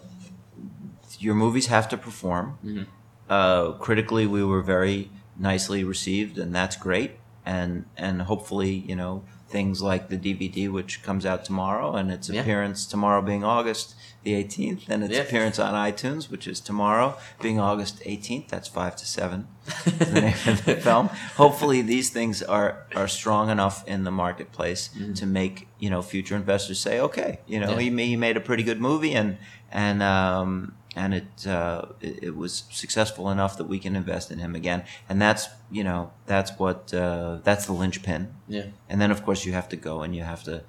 your 1.19 1.35
movies 1.35 1.67
have 1.67 1.89
to 1.91 1.97
perform. 1.97 2.59
Mm-hmm. 2.65 2.83
Uh, 3.29 3.73
critically, 3.73 4.27
we 4.27 4.43
were 4.43 4.63
very 4.63 5.11
nicely 5.39 5.85
received, 5.85 6.39
and 6.39 6.55
that's 6.55 6.77
great. 6.77 7.13
And 7.47 7.85
and 7.97 8.23
hopefully, 8.23 8.71
you 8.71 8.97
know, 8.97 9.23
things 9.49 9.83
like 9.83 10.09
the 10.09 10.17
DVD, 10.17 10.71
which 10.71 11.03
comes 11.03 11.25
out 11.25 11.45
tomorrow, 11.45 11.95
and 11.95 12.11
its 12.11 12.29
yeah. 12.29 12.41
appearance 12.41 12.87
tomorrow 12.87 13.23
being 13.23 13.45
August 13.45 13.95
the 14.23 14.33
18th, 14.33 14.89
and 14.89 15.03
its 15.03 15.15
yeah. 15.15 15.21
appearance 15.21 15.59
on 15.59 15.75
iTunes, 15.75 16.31
which 16.31 16.47
is 16.47 16.61
tomorrow 16.61 17.17
being 17.41 17.59
August 17.59 18.01
18th. 18.01 18.49
That's 18.49 18.69
five 18.69 18.97
to 18.97 19.07
seven. 19.07 19.49
the 19.85 20.21
name 20.21 20.35
of 20.47 20.65
the 20.65 20.77
film. 20.77 21.07
Hopefully, 21.37 21.81
these 21.83 22.11
things 22.11 22.43
are 22.43 22.87
are 22.95 23.09
strong 23.09 23.49
enough 23.51 23.87
in 23.89 24.05
the 24.05 24.11
marketplace 24.11 24.89
mm-hmm. 24.89 25.15
to 25.15 25.27
make 25.27 25.69
you 25.79 25.89
know 25.89 26.03
future 26.03 26.37
investors 26.37 26.79
say, 26.79 27.01
okay, 27.01 27.41
you 27.47 27.59
know, 27.59 27.73
yeah. 27.73 27.91
he, 27.91 28.07
he 28.07 28.17
made 28.17 28.37
a 28.37 28.41
pretty 28.41 28.63
good 28.63 28.81
movie, 28.81 29.15
and 29.15 29.39
and 29.71 30.03
um, 30.03 30.75
and 30.97 31.15
it, 31.15 31.47
uh, 31.47 31.87
it, 32.01 32.25
it 32.25 32.37
was 32.37 32.65
successful 32.71 33.31
enough 33.31 33.57
that 33.59 33.65
we 33.65 33.79
can 33.79 33.95
invest 33.95 34.31
in 34.31 34.39
him 34.39 34.55
again. 34.55 34.85
And 35.09 35.21
that's 35.21 35.49
you 35.71 35.85
know 35.85 36.13
that's 36.27 36.53
what 36.59 36.93
uh, 36.93 37.39
that's 37.45 37.67
the 37.67 37.73
linchpin. 37.73 38.35
Yeah. 38.49 38.67
And 38.89 39.01
then 39.01 39.11
of 39.11 39.25
course 39.25 39.45
you 39.45 39.53
have 39.53 39.69
to 39.71 39.77
go 39.77 40.03
and 40.03 40.15
you 40.15 40.23
have 40.23 40.43
to 40.45 40.65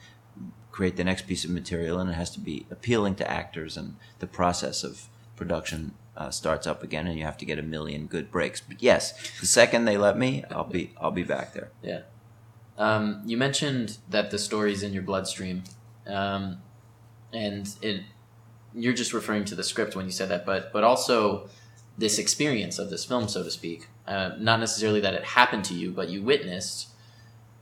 create 0.71 0.95
the 0.95 1.03
next 1.03 1.27
piece 1.27 1.43
of 1.43 1.51
material, 1.51 1.99
and 1.99 2.09
it 2.09 2.13
has 2.13 2.29
to 2.31 2.39
be 2.39 2.65
appealing 2.71 3.15
to 3.15 3.29
actors, 3.29 3.77
and 3.77 3.95
the 4.19 4.27
process 4.27 4.83
of 4.83 5.07
production 5.35 5.93
uh, 6.15 6.29
starts 6.29 6.67
up 6.67 6.83
again, 6.83 7.07
and 7.07 7.17
you 7.17 7.25
have 7.25 7.37
to 7.37 7.45
get 7.45 7.59
a 7.59 7.63
million 7.63 8.05
good 8.05 8.31
breaks. 8.31 8.61
But 8.61 8.81
yes, 8.81 9.13
the 9.39 9.47
second 9.47 9.85
they 9.85 9.97
let 9.97 10.17
me, 10.17 10.43
I'll 10.51 10.63
be 10.63 10.93
I'll 10.99 11.11
be 11.11 11.23
back 11.23 11.53
there. 11.53 11.71
Yeah. 11.81 12.01
Um, 12.77 13.21
you 13.25 13.37
mentioned 13.37 13.97
that 14.09 14.31
the 14.31 14.39
story's 14.39 14.83
in 14.83 14.93
your 14.93 15.03
bloodstream, 15.03 15.63
um, 16.07 16.61
and 17.33 17.69
it 17.81 18.03
you're 18.73 18.93
just 18.93 19.13
referring 19.13 19.45
to 19.45 19.55
the 19.55 19.63
script 19.63 19.95
when 19.95 20.05
you 20.05 20.11
said 20.11 20.29
that, 20.29 20.45
but 20.45 20.71
but 20.71 20.83
also 20.83 21.49
this 21.97 22.17
experience 22.17 22.79
of 22.79 22.89
this 22.89 23.05
film, 23.05 23.27
so 23.27 23.43
to 23.43 23.51
speak. 23.51 23.87
Uh, 24.07 24.31
not 24.39 24.59
necessarily 24.59 24.99
that 25.01 25.13
it 25.13 25.23
happened 25.23 25.63
to 25.65 25.73
you, 25.73 25.91
but 25.91 26.09
you 26.09 26.21
witnessed 26.23 26.87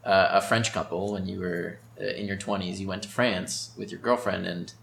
uh, 0.05 0.29
a 0.31 0.41
French 0.41 0.71
couple 0.71 1.11
when 1.11 1.27
you 1.27 1.39
were 1.39 1.79
in 1.99 2.25
your 2.27 2.37
twenties. 2.37 2.79
You 2.81 2.87
went 2.87 3.03
to 3.03 3.09
France 3.09 3.71
with 3.77 3.91
your 3.91 3.99
girlfriend, 3.99 4.45
and 4.45 4.73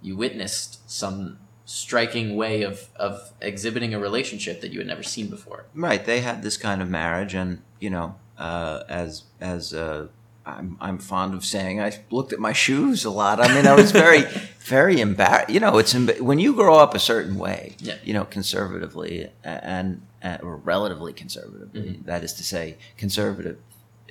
you 0.00 0.16
witnessed 0.16 0.88
some 0.90 1.38
striking 1.64 2.34
way 2.36 2.62
of 2.62 2.88
of 2.96 3.32
exhibiting 3.40 3.94
a 3.94 3.98
relationship 3.98 4.60
that 4.60 4.72
you 4.72 4.78
had 4.78 4.86
never 4.86 5.02
seen 5.02 5.28
before. 5.28 5.66
Right. 5.74 6.04
They 6.04 6.20
had 6.20 6.42
this 6.42 6.56
kind 6.56 6.82
of 6.82 6.88
marriage, 6.88 7.34
and 7.34 7.62
you 7.80 7.90
know, 7.90 8.16
uh, 8.38 8.82
as 8.88 9.24
as 9.40 9.72
uh, 9.72 10.08
I'm 10.44 10.76
I'm 10.80 10.98
fond 10.98 11.34
of 11.34 11.44
saying, 11.44 11.80
I 11.80 11.92
looked 12.10 12.32
at 12.32 12.38
my 12.40 12.52
shoes 12.52 13.04
a 13.04 13.10
lot. 13.10 13.40
I 13.40 13.52
mean, 13.54 13.66
I 13.66 13.74
was 13.74 13.92
very 13.92 14.22
very 14.60 15.00
embarrassed. 15.00 15.50
You 15.50 15.60
know, 15.60 15.78
it's 15.78 15.94
emb- 15.94 16.20
when 16.20 16.38
you 16.38 16.52
grow 16.54 16.76
up 16.76 16.94
a 16.94 16.98
certain 16.98 17.38
way. 17.38 17.76
Yeah. 17.78 17.96
You 18.04 18.14
know, 18.14 18.24
conservatively 18.24 19.30
and, 19.44 20.02
and 20.20 20.42
or 20.42 20.56
relatively 20.56 21.12
conservatively. 21.12 21.80
Mhm. 21.82 22.04
that 22.06 22.22
is 22.24 22.32
to 22.34 22.44
say, 22.44 22.76
conservative 22.96 23.58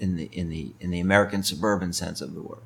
in 0.01 0.15
the 0.15 0.25
in 0.25 0.49
the 0.49 0.73
in 0.79 0.89
the 0.89 0.99
American 0.99 1.43
suburban 1.43 1.93
sense 1.93 2.19
of 2.19 2.33
the 2.33 2.41
word. 2.41 2.63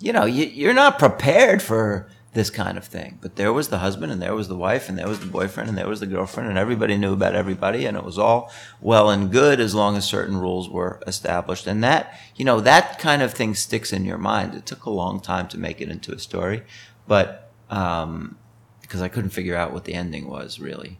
You 0.00 0.12
know, 0.12 0.24
you, 0.24 0.46
you're 0.46 0.74
not 0.74 0.98
prepared 0.98 1.62
for 1.62 2.08
this 2.34 2.50
kind 2.50 2.76
of 2.76 2.84
thing. 2.84 3.18
But 3.22 3.36
there 3.36 3.52
was 3.52 3.68
the 3.68 3.78
husband, 3.78 4.12
and 4.12 4.20
there 4.20 4.34
was 4.34 4.48
the 4.48 4.56
wife, 4.56 4.88
and 4.88 4.98
there 4.98 5.08
was 5.08 5.20
the 5.20 5.26
boyfriend, 5.26 5.68
and 5.68 5.78
there 5.78 5.88
was 5.88 6.00
the 6.00 6.06
girlfriend, 6.06 6.48
and 6.48 6.58
everybody 6.58 6.96
knew 6.96 7.12
about 7.12 7.36
everybody, 7.36 7.86
and 7.86 7.96
it 7.96 8.04
was 8.04 8.18
all 8.18 8.52
well 8.80 9.08
and 9.08 9.30
good 9.30 9.60
as 9.60 9.74
long 9.74 9.96
as 9.96 10.04
certain 10.04 10.36
rules 10.36 10.68
were 10.68 11.00
established. 11.06 11.66
And 11.66 11.82
that, 11.82 12.18
you 12.36 12.44
know, 12.44 12.60
that 12.60 12.98
kind 12.98 13.22
of 13.22 13.32
thing 13.32 13.54
sticks 13.54 13.92
in 13.92 14.04
your 14.04 14.18
mind. 14.18 14.54
It 14.54 14.66
took 14.66 14.84
a 14.84 14.90
long 14.90 15.20
time 15.20 15.48
to 15.48 15.58
make 15.58 15.80
it 15.80 15.88
into 15.88 16.12
a 16.12 16.18
story, 16.18 16.64
but 17.06 17.52
um, 17.70 18.36
because 18.82 19.00
I 19.00 19.08
couldn't 19.08 19.30
figure 19.30 19.56
out 19.56 19.72
what 19.72 19.84
the 19.84 19.94
ending 19.94 20.28
was 20.28 20.60
really. 20.60 20.98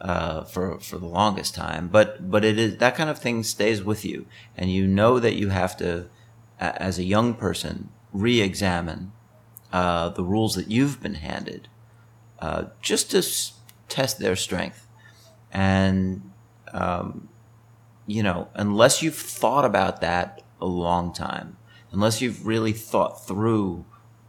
Uh, 0.00 0.42
for 0.44 0.78
for 0.80 0.98
the 0.98 1.06
longest 1.06 1.54
time, 1.54 1.88
but 1.88 2.28
but 2.28 2.44
it 2.44 2.58
is 2.58 2.76
that 2.78 2.96
kind 2.96 3.08
of 3.08 3.18
thing 3.18 3.42
stays 3.44 3.82
with 3.82 4.04
you, 4.04 4.26
and 4.56 4.70
you 4.70 4.86
know 4.86 5.20
that 5.20 5.34
you 5.36 5.50
have 5.50 5.76
to, 5.76 6.06
as 6.58 6.98
a 6.98 7.04
young 7.04 7.32
person, 7.32 7.88
re-examine 8.12 9.12
uh, 9.72 10.08
the 10.10 10.24
rules 10.24 10.56
that 10.56 10.68
you've 10.70 11.00
been 11.00 11.14
handed, 11.14 11.68
uh, 12.40 12.64
just 12.82 13.10
to 13.12 13.18
s- 13.18 13.54
test 13.88 14.18
their 14.18 14.36
strength. 14.36 14.86
And, 15.52 16.30
um, 16.72 17.28
you 18.06 18.22
know, 18.22 18.48
unless 18.54 19.02
you've 19.02 19.16
thought 19.16 19.64
about 19.64 20.00
that 20.00 20.42
a 20.60 20.66
long 20.66 21.12
time, 21.12 21.56
unless 21.92 22.20
you've 22.20 22.46
really 22.46 22.72
thought 22.72 23.26
through 23.26 23.84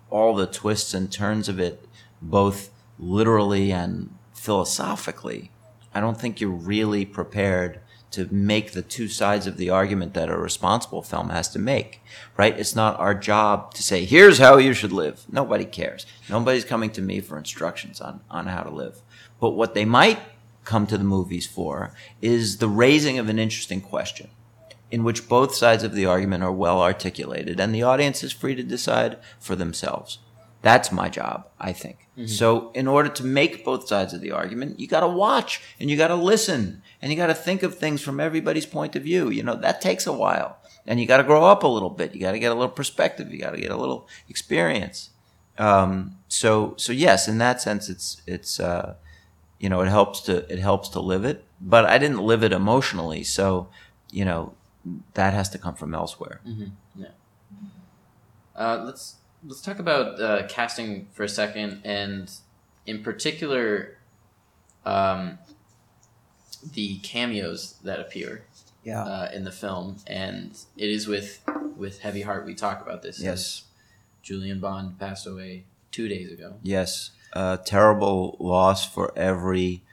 all 0.10 0.36
the 0.36 0.48
twists 0.48 0.94
and 0.94 1.12
turns 1.12 1.50
of 1.50 1.60
it, 1.60 1.86
both 2.22 2.70
literally 2.98 3.72
and 3.72 4.16
philosophically, 4.34 5.52
I 5.96 6.02
don't 6.02 6.20
think 6.20 6.42
you're 6.42 6.52
really 6.52 7.06
prepared 7.06 7.80
to 8.12 8.28
make 8.32 8.72
the 8.74 8.82
two 8.82 9.08
sides 9.08 9.48
of 9.48 9.58
the 9.58 9.70
argument 9.70 10.14
that 10.14 10.30
a 10.30 10.38
responsible 10.38 11.02
film 11.02 11.30
has 11.30 11.50
to 11.50 11.60
make, 11.60 12.02
right? 12.38 12.58
It's 12.60 12.76
not 12.76 13.00
our 13.00 13.16
job 13.16 13.74
to 13.74 13.84
say, 13.84 14.06
here's 14.06 14.38
how 14.38 14.58
you 14.58 14.74
should 14.74 14.92
live. 14.92 15.26
Nobody 15.32 15.66
cares. 15.66 16.06
Nobody's 16.30 16.66
coming 16.66 16.92
to 16.92 17.02
me 17.02 17.22
for 17.22 17.38
instructions 17.38 18.00
on, 18.02 18.22
on 18.30 18.48
how 18.48 18.64
to 18.64 18.70
live. 18.70 19.02
But 19.40 19.52
what 19.52 19.74
they 19.74 19.86
might 19.86 20.20
come 20.66 20.86
to 20.88 20.98
the 20.98 21.04
movies 21.04 21.48
for 21.48 21.94
is 22.22 22.58
the 22.58 22.70
raising 22.70 23.18
of 23.18 23.30
an 23.30 23.40
interesting 23.40 23.82
question 23.82 24.30
in 24.92 25.04
which 25.04 25.30
both 25.30 25.56
sides 25.56 25.84
of 25.84 25.94
the 25.94 26.06
argument 26.06 26.44
are 26.44 26.52
well 26.52 26.82
articulated 26.82 27.60
and 27.60 27.74
the 27.74 27.84
audience 27.84 28.24
is 28.24 28.32
free 28.32 28.56
to 28.56 28.64
decide 28.64 29.18
for 29.40 29.56
themselves. 29.56 30.20
That's 30.66 30.92
my 30.92 31.10
job, 31.10 31.48
I 31.60 31.74
think. 31.74 31.98
So, 32.26 32.72
in 32.74 32.88
order 32.88 33.10
to 33.10 33.24
make 33.24 33.64
both 33.64 33.88
sides 33.88 34.14
of 34.16 34.22
the 34.22 34.32
argument, 34.32 34.80
you 34.80 34.88
got 34.88 35.02
to 35.02 35.08
watch 35.26 35.62
and 35.80 35.92
you 35.92 35.96
got 35.96 36.08
to 36.08 36.16
listen 36.16 36.82
and 37.00 37.12
you 37.12 37.18
got 37.18 37.28
to 37.28 37.36
think 37.36 37.62
of 37.62 37.78
things 37.78 38.02
from 38.02 38.20
everybody's 38.20 38.66
point 38.66 38.96
of 38.96 39.04
view. 39.04 39.30
You 39.30 39.44
know, 39.44 39.56
that 39.58 39.80
takes 39.80 40.08
a 40.08 40.12
while. 40.14 40.58
And 40.88 41.00
you 41.00 41.06
got 41.06 41.18
to 41.18 41.24
grow 41.24 41.46
up 41.46 41.62
a 41.62 41.68
little 41.68 41.92
bit. 41.92 42.16
You 42.16 42.22
got 42.22 42.32
to 42.32 42.40
get 42.40 42.52
a 42.52 42.56
little 42.56 42.78
perspective. 42.82 43.32
You 43.32 43.40
got 43.40 43.52
to 43.52 43.62
get 43.62 43.70
a 43.70 43.78
little 43.78 44.08
experience. 44.28 45.12
Um, 45.60 46.18
so, 46.30 46.74
so 46.78 46.92
yes, 46.92 47.28
in 47.28 47.38
that 47.38 47.62
sense, 47.62 47.88
it's, 47.88 48.24
it's, 48.26 48.60
uh, 48.60 48.96
you 49.60 49.70
know, 49.70 49.82
it 49.82 49.90
helps 49.90 50.20
to, 50.22 50.52
it 50.52 50.58
helps 50.60 50.90
to 50.90 51.00
live 51.00 51.26
it, 51.26 51.44
but 51.62 51.86
I 51.86 52.00
didn't 52.00 52.22
live 52.32 52.44
it 52.44 52.52
emotionally. 52.52 53.24
So, 53.24 53.68
you 54.10 54.26
know, 54.26 54.54
that 55.14 55.34
has 55.34 55.48
to 55.50 55.60
come 55.60 55.76
from 55.76 55.94
elsewhere. 55.94 56.42
Uh, 58.56 58.84
let's 58.86 59.16
let's 59.46 59.62
talk 59.62 59.80
about 59.80 60.20
uh, 60.20 60.48
casting 60.48 61.08
for 61.14 61.24
a 61.24 61.30
second, 61.30 61.82
and 61.84 62.32
in 62.86 63.04
particular, 63.04 63.98
um, 64.86 65.38
the 66.74 66.98
cameos 67.00 67.76
that 67.84 68.00
appear 68.00 68.46
Yeah. 68.84 69.04
uh, 69.04 69.30
in 69.34 69.44
the 69.44 69.52
film, 69.52 69.98
and 70.08 70.58
it 70.78 70.90
is 70.90 71.08
with 71.08 71.42
with 71.78 72.00
heavy 72.00 72.22
heart 72.22 72.46
we 72.46 72.56
talk 72.56 72.82
about 72.82 73.02
this. 73.02 73.22
Yes. 73.22 73.64
Julian 74.24 74.60
Bond 74.60 74.98
passed 74.98 75.28
away 75.28 75.66
two 75.92 76.08
days 76.08 76.32
ago. 76.32 76.56
Yes, 76.64 77.12
a 77.34 77.60
terrible 77.64 78.38
loss 78.40 78.86
for 78.86 79.12
every 79.18 79.84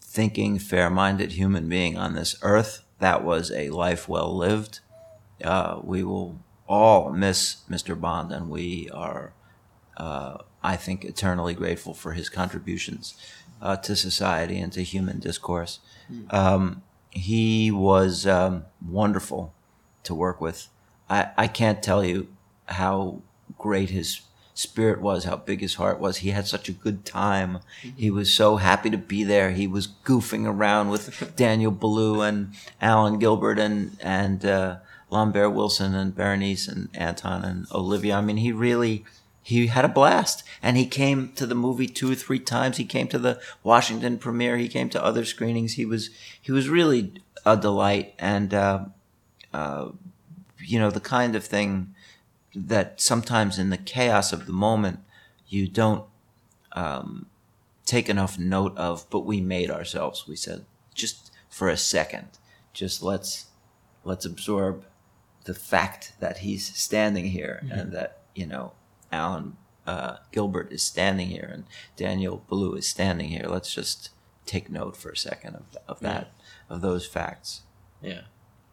thinking, 0.00 0.58
fair 0.58 0.90
minded 0.90 1.32
human 1.32 1.68
being 1.68 1.96
on 1.96 2.14
this 2.14 2.36
earth. 2.42 2.82
That 2.98 3.22
was 3.24 3.50
a 3.52 3.70
life 3.70 4.08
well 4.08 4.36
lived. 4.36 4.80
Uh, 5.42 5.80
we 5.84 6.02
will 6.02 6.40
all 6.68 7.10
miss 7.10 7.62
Mr. 7.70 7.98
Bond, 7.98 8.30
and 8.30 8.50
we 8.50 8.90
are, 8.90 9.32
uh, 9.96 10.38
I 10.62 10.76
think, 10.76 11.04
eternally 11.04 11.54
grateful 11.54 11.94
for 11.94 12.12
his 12.12 12.28
contributions 12.28 13.14
uh, 13.60 13.76
to 13.76 13.96
society 13.96 14.58
and 14.58 14.72
to 14.74 14.82
human 14.82 15.18
discourse. 15.18 15.80
Um, 16.30 16.82
he 17.10 17.70
was 17.70 18.26
um, 18.26 18.64
wonderful 18.86 19.54
to 20.04 20.14
work 20.14 20.40
with. 20.40 20.68
I, 21.10 21.30
I 21.36 21.46
can't 21.48 21.82
tell 21.82 22.04
you 22.04 22.28
how 22.66 23.22
great 23.56 23.90
his 23.90 24.20
spirit 24.54 25.00
was, 25.00 25.24
how 25.24 25.36
big 25.36 25.60
his 25.60 25.74
heart 25.74 26.00
was. 26.00 26.18
He 26.18 26.30
had 26.30 26.46
such 26.46 26.68
a 26.68 26.72
good 26.72 27.04
time. 27.04 27.60
He 27.96 28.10
was 28.10 28.32
so 28.32 28.56
happy 28.56 28.90
to 28.90 28.98
be 28.98 29.22
there. 29.24 29.52
He 29.52 29.66
was 29.66 29.86
goofing 29.86 30.46
around 30.46 30.90
with 30.90 31.34
Daniel 31.36 31.72
Boulud 31.72 32.28
and 32.28 32.54
Alan 32.80 33.18
Gilbert 33.18 33.58
and 33.58 33.96
and 34.00 34.44
uh, 34.44 34.76
Lambert 35.10 35.52
Wilson 35.52 35.94
and 35.94 36.14
Berenice 36.14 36.68
and 36.68 36.88
Anton 36.94 37.44
and 37.44 37.66
Olivia. 37.72 38.16
I 38.16 38.20
mean, 38.20 38.38
he 38.38 38.52
really 38.52 39.04
he 39.48 39.68
had 39.68 39.86
a 39.86 39.88
blast. 39.88 40.44
And 40.62 40.76
he 40.76 40.86
came 40.86 41.32
to 41.36 41.46
the 41.46 41.54
movie 41.54 41.86
two 41.86 42.12
or 42.12 42.14
three 42.14 42.38
times. 42.38 42.76
He 42.76 42.84
came 42.84 43.08
to 43.08 43.18
the 43.18 43.40
washington 43.62 44.18
premiere. 44.18 44.58
He 44.58 44.68
came 44.68 44.90
to 44.90 45.02
other 45.02 45.24
screenings. 45.24 45.74
He 45.74 45.86
was 45.86 46.10
he 46.38 46.52
was 46.52 46.68
really 46.68 47.14
a 47.46 47.56
delight. 47.56 48.14
And 48.18 48.52
uh, 48.52 48.84
uh, 49.54 49.92
you 50.58 50.78
know 50.78 50.90
the 50.90 51.00
kind 51.00 51.34
of 51.34 51.44
thing 51.46 51.94
that 52.54 53.00
sometimes 53.00 53.58
in 53.58 53.70
the 53.70 53.78
chaos 53.78 54.34
of 54.34 54.44
the 54.44 54.52
moment 54.52 55.00
you 55.48 55.66
don't 55.66 56.04
um, 56.72 57.24
take 57.86 58.10
enough 58.10 58.38
note 58.38 58.76
of 58.76 59.08
but 59.08 59.20
we 59.20 59.40
made 59.40 59.70
ourselves. 59.70 60.28
We 60.28 60.36
said 60.36 60.66
just 60.94 61.32
for 61.48 61.70
a 61.70 61.76
second 61.78 62.28
just 62.74 63.02
let's 63.02 63.46
let's 64.04 64.26
absorb 64.26 64.84
the 65.48 65.54
fact 65.54 66.12
that 66.20 66.38
he's 66.38 66.76
standing 66.76 67.24
here 67.24 67.62
and 67.70 67.90
that 67.90 68.18
you 68.34 68.44
know 68.44 68.72
Alan 69.10 69.56
uh, 69.86 70.18
Gilbert 70.30 70.70
is 70.70 70.82
standing 70.82 71.28
here 71.28 71.48
and 71.50 71.64
Daniel 71.96 72.44
Boulud 72.50 72.80
is 72.80 72.86
standing 72.86 73.30
here. 73.30 73.46
Let's 73.48 73.72
just 73.72 74.10
take 74.44 74.68
note 74.70 74.94
for 74.94 75.08
a 75.08 75.16
second 75.16 75.56
of, 75.56 75.78
of 75.88 76.00
that 76.00 76.32
of 76.68 76.82
those 76.82 77.06
facts. 77.06 77.62
Yeah. 78.02 78.24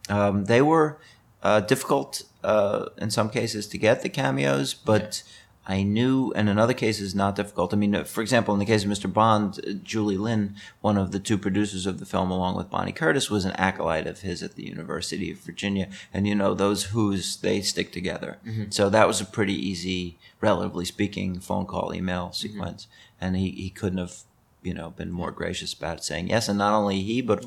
Um, 0.10 0.46
they 0.46 0.62
were 0.62 1.00
uh, 1.42 1.62
difficult 1.62 2.24
uh, 2.44 2.88
in 2.98 3.10
some 3.10 3.30
cases 3.30 3.68
to 3.68 3.78
get 3.78 4.02
the 4.02 4.10
cameos, 4.10 4.74
but 4.74 5.24
I 5.68 5.82
knew, 5.82 6.32
and 6.36 6.48
in 6.48 6.60
other 6.60 6.76
cases, 6.76 7.16
not 7.16 7.36
difficult. 7.36 7.74
I 7.74 7.78
mean, 7.78 7.96
uh, 7.96 8.04
for 8.04 8.22
example, 8.22 8.54
in 8.54 8.60
the 8.60 8.68
case 8.68 8.84
of 8.84 8.90
Mr. 8.90 9.12
Bond, 9.12 9.60
uh, 9.68 9.72
Julie 9.84 10.18
Lynn, 10.18 10.56
one 10.82 10.96
of 10.96 11.12
the 11.12 11.20
two 11.20 11.40
producers 11.40 11.88
of 11.88 12.00
the 12.00 12.06
film, 12.06 12.30
along 12.30 12.56
with 12.56 12.70
Bonnie 12.70 12.92
Curtis, 12.92 13.32
was 13.32 13.46
an 13.46 13.54
acolyte 13.54 14.06
of 14.06 14.22
his 14.22 14.44
at 14.44 14.56
the 14.56 14.66
University 14.66 15.32
of 15.32 15.40
Virginia. 15.40 15.90
And 16.14 16.28
you 16.28 16.36
know, 16.36 16.54
those 16.54 16.86
who's 16.86 17.38
they 17.38 17.62
stick 17.62 17.92
together. 17.92 18.38
So 18.70 18.90
that 18.90 19.08
was 19.08 19.20
a 19.22 19.26
pretty 19.26 19.56
easy, 19.56 20.20
relatively 20.40 20.86
speaking, 20.86 21.40
phone 21.40 21.66
call, 21.66 21.96
email 21.96 22.32
sequence. 22.32 22.88
And 23.20 23.36
he, 23.36 23.50
he 23.50 23.72
couldn't 23.72 23.98
have, 23.98 24.18
you 24.62 24.74
know, 24.74 24.92
been 24.92 25.12
more 25.12 25.32
gracious 25.32 25.74
about 25.74 26.06
saying 26.06 26.30
yes. 26.30 26.48
And 26.48 26.60
not 26.60 26.78
only 26.78 27.02
he, 27.02 27.22
but 27.22 27.44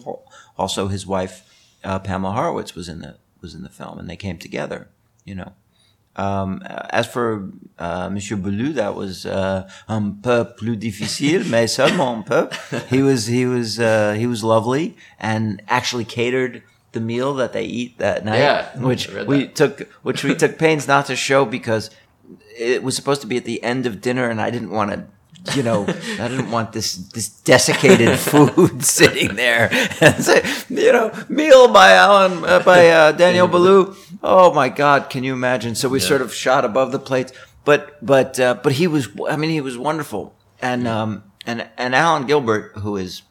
also 0.57 0.89
his 0.89 1.07
wife, 1.07 1.45
uh, 1.85 2.01
Pamela 2.01 2.33
Horowitz, 2.33 2.75
was 2.75 2.89
in 2.89 2.99
the 3.01 3.19
was 3.41 3.55
in 3.55 3.63
the 3.63 3.69
film, 3.69 4.01
and 4.01 4.11
they 4.11 4.17
came 4.17 4.39
together. 4.39 4.89
You 5.25 5.37
know. 5.37 5.53
Um, 6.19 6.63
as 6.91 7.07
for 7.07 7.49
uh, 7.79 8.11
Monsieur 8.11 8.37
Boulud, 8.37 8.75
that 8.75 8.95
was 8.97 9.25
uh, 9.25 9.69
un 9.89 10.19
peu 10.21 10.45
plus 10.57 10.77
difficile, 10.77 11.45
mais 11.49 11.69
seulement 11.69 12.17
un 12.19 12.23
peu. 12.25 12.49
He 12.91 13.03
was 13.03 13.27
he 13.27 13.47
was 13.47 13.79
uh, 13.79 14.15
he 14.19 14.27
was 14.27 14.43
lovely 14.43 14.97
and 15.21 15.63
actually 15.69 16.05
catered 16.05 16.63
the 16.93 17.01
meal 17.01 17.35
that 17.35 17.53
they 17.53 17.65
eat 17.65 17.99
that 17.99 18.25
night, 18.25 18.39
Yeah, 18.41 18.67
which 18.81 19.09
we 19.29 19.45
that. 19.45 19.55
took, 19.55 19.89
which 20.03 20.25
we 20.25 20.35
took 20.43 20.59
pains 20.59 20.89
not 20.89 21.07
to 21.07 21.15
show 21.15 21.45
because 21.45 21.91
it 22.59 22.83
was 22.83 22.97
supposed 22.97 23.21
to 23.21 23.27
be 23.29 23.37
at 23.37 23.45
the 23.45 23.63
end 23.63 23.87
of 23.87 24.01
dinner, 24.01 24.29
and 24.29 24.41
I 24.41 24.51
didn't 24.51 24.71
want 24.71 24.91
to. 24.91 25.05
You 25.55 25.63
know, 25.63 25.87
I 25.89 26.29
didn't 26.29 26.51
want 26.51 26.73
this 26.73 26.95
this 27.15 27.29
desiccated 27.29 28.19
food 28.31 28.85
sitting 28.85 29.35
there. 29.37 29.71
And 30.01 30.23
say, 30.23 30.43
you 30.69 30.93
know, 30.93 31.11
meal 31.29 31.69
by 31.73 31.93
Alan 31.95 32.45
uh, 32.45 32.61
by 32.61 32.89
uh, 32.91 33.13
Daniel 33.13 33.49
Boulud. 33.49 33.97
Oh 34.23 34.53
my 34.53 34.69
God, 34.69 35.09
can 35.11 35.25
you 35.25 35.33
imagine? 35.33 35.75
So 35.75 35.89
we 35.89 36.01
Yeah. 36.01 36.09
sort 36.09 36.23
of 36.23 36.35
shot 36.35 36.65
above 36.65 36.93
the 36.93 36.99
plates, 36.99 37.33
but 37.65 37.97
but 38.05 38.39
uh, 38.39 38.55
but 38.63 38.73
he 38.73 38.87
was. 38.87 39.09
I 39.29 39.37
mean, 39.37 39.51
he 39.51 39.61
was 39.63 39.79
wonderful, 39.79 40.35
and 40.61 40.87
um 40.87 41.23
and 41.47 41.67
and 41.79 41.95
Alan 41.95 42.27
Gilbert, 42.27 42.73
who 42.83 42.97
is 42.97 43.23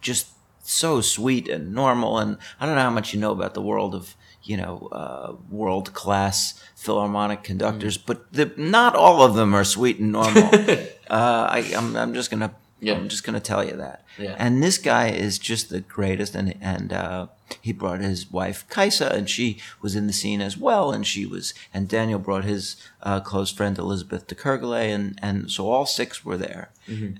just 0.00 0.28
so 0.62 1.00
sweet 1.02 1.48
and 1.48 1.72
normal. 1.74 2.18
And 2.18 2.38
I 2.60 2.66
don't 2.66 2.74
know 2.76 2.82
how 2.82 2.90
much 2.90 3.12
you 3.12 3.20
know 3.20 3.32
about 3.32 3.52
the 3.54 3.62
world 3.62 3.94
of 3.94 4.14
you 4.48 4.56
know 4.56 4.88
uh, 4.92 5.34
world 5.50 5.92
class 5.92 6.62
philharmonic 6.74 7.42
conductors, 7.42 7.98
but 7.98 8.32
the, 8.32 8.52
not 8.56 8.94
all 8.94 9.22
of 9.22 9.34
them 9.34 9.54
are 9.54 9.64
sweet 9.64 9.98
and 9.98 10.12
normal. 10.12 10.44
uh, 10.54 11.48
I, 11.56 11.72
I'm 11.76 11.96
I'm 11.96 12.14
just 12.14 12.30
gonna 12.30 12.54
Yeah. 12.80 12.94
I'm 12.94 13.08
just 13.08 13.24
gonna 13.24 13.40
tell 13.40 13.64
you 13.64 13.76
that. 13.76 14.04
Yeah. 14.18 14.36
And 14.38 14.62
this 14.62 14.78
guy 14.78 15.08
is 15.08 15.38
just 15.38 15.68
the 15.70 15.80
greatest, 15.80 16.34
and 16.34 16.54
and 16.60 16.92
uh, 16.92 17.26
he 17.60 17.72
brought 17.72 18.00
his 18.00 18.30
wife 18.30 18.64
Kaisa, 18.68 19.08
and 19.12 19.28
she 19.28 19.58
was 19.82 19.94
in 19.96 20.06
the 20.06 20.12
scene 20.12 20.40
as 20.40 20.56
well, 20.56 20.90
and 20.92 21.06
she 21.06 21.26
was, 21.26 21.54
and 21.74 21.88
Daniel 21.88 22.18
brought 22.18 22.44
his 22.44 22.76
uh, 23.02 23.20
close 23.20 23.50
friend 23.52 23.78
Elizabeth 23.78 24.26
de 24.26 24.34
Kergele, 24.34 24.94
and 24.94 25.18
and 25.22 25.50
so 25.50 25.68
all 25.70 25.86
six 25.86 26.24
were 26.24 26.36
there, 26.38 26.70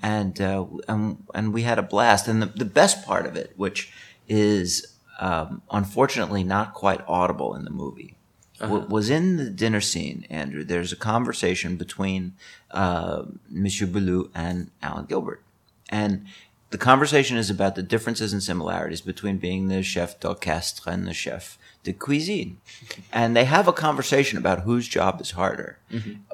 and 0.03 0.41
uh, 0.41 0.65
and 0.89 1.25
and 1.35 1.53
we 1.53 1.63
had 1.63 1.79
a 1.79 1.83
blast. 1.83 2.29
And 2.29 2.41
the 2.43 2.47
the 2.47 2.65
best 2.65 3.05
part 3.05 3.27
of 3.27 3.37
it, 3.37 3.53
which 3.57 3.93
is 4.29 4.96
um, 5.19 5.63
unfortunately 5.71 6.45
not 6.45 6.75
quite 6.75 7.01
audible 7.09 7.55
in 7.55 7.65
the 7.65 7.71
movie, 7.71 8.17
w- 8.61 8.87
was 8.89 9.11
in 9.11 9.37
the 9.37 9.51
dinner 9.51 9.81
scene. 9.81 10.27
Andrew, 10.31 10.65
there's 10.65 10.93
a 10.93 10.97
conversation 10.97 11.77
between 11.77 12.35
uh, 12.71 13.25
Monsieur 13.49 13.87
Boulud 13.87 14.31
and 14.35 14.71
Alan 14.83 15.07
Gilbert, 15.07 15.43
and 15.89 16.27
the 16.71 16.79
conversation 16.79 17.37
is 17.37 17.49
about 17.49 17.75
the 17.77 17.83
differences 17.83 18.33
and 18.33 18.43
similarities 18.43 19.01
between 19.01 19.39
being 19.39 19.69
the 19.69 19.83
chef 19.83 20.19
d'orchestre 20.21 20.91
and 20.91 21.07
the 21.07 21.15
chef 21.15 21.59
de 21.85 21.93
cuisine. 21.93 22.59
And 23.13 23.37
they 23.37 23.45
have 23.45 23.69
a 23.69 23.73
conversation 23.73 24.37
about 24.37 24.61
whose 24.63 24.89
job 24.89 25.21
is 25.21 25.31
harder, 25.31 25.79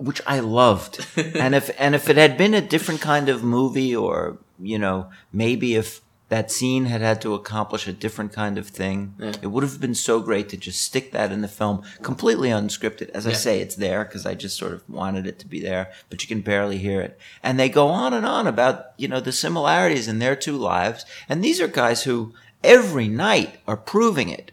which 0.01 0.21
I 0.27 0.41
loved. 0.41 1.07
and 1.17 1.55
if 1.55 1.71
and 1.79 1.95
if 1.95 2.09
it 2.09 2.17
had 2.17 2.37
been 2.37 2.55
a 2.55 2.61
different 2.61 3.01
kind 3.01 3.29
of 3.29 3.45
movie 3.45 3.95
or, 3.95 4.39
you 4.59 4.79
know, 4.79 5.11
maybe 5.33 5.77
if 5.77 6.01
that 6.33 6.51
scene 6.51 6.87
had 6.87 7.03
had 7.03 7.21
to 7.21 7.35
accomplish 7.35 7.87
a 7.87 7.93
different 7.93 8.33
kind 8.33 8.57
of 8.57 8.67
thing, 8.67 9.15
Yeah. 9.19 9.33
it 9.43 9.49
would 9.49 9.63
have 9.63 9.79
been 9.81 9.95
so 9.95 10.19
great 10.21 10.49
to 10.49 10.57
just 10.57 10.81
stick 10.81 11.13
that 11.13 11.31
in 11.31 11.43
the 11.43 11.49
film 11.61 11.83
completely 12.01 12.49
unscripted. 12.49 13.11
As 13.11 13.27
I 13.27 13.35
say, 13.35 13.61
it's 13.61 13.75
there 13.77 14.03
because 14.05 14.25
I 14.25 14.35
just 14.35 14.57
sort 14.57 14.73
of 14.73 14.83
wanted 14.89 15.27
it 15.27 15.39
to 15.41 15.47
be 15.47 15.61
there, 15.61 15.93
but 16.09 16.23
you 16.23 16.29
can 16.29 16.41
barely 16.41 16.79
hear 16.79 17.03
it. 17.03 17.19
And 17.43 17.61
they 17.61 17.69
go 17.69 17.89
on 17.89 18.15
and 18.15 18.25
on 18.25 18.47
about, 18.47 18.77
you 18.97 19.09
know, 19.09 19.21
the 19.21 19.31
similarities 19.31 20.09
in 20.09 20.21
their 20.21 20.35
two 20.35 20.57
lives. 20.57 21.05
And 21.29 21.45
these 21.45 21.61
are 21.61 21.69
guys 21.69 22.05
who 22.05 22.33
every 22.65 23.09
night 23.09 23.59
are 23.69 23.77
proving 23.77 24.31
it. 24.31 24.53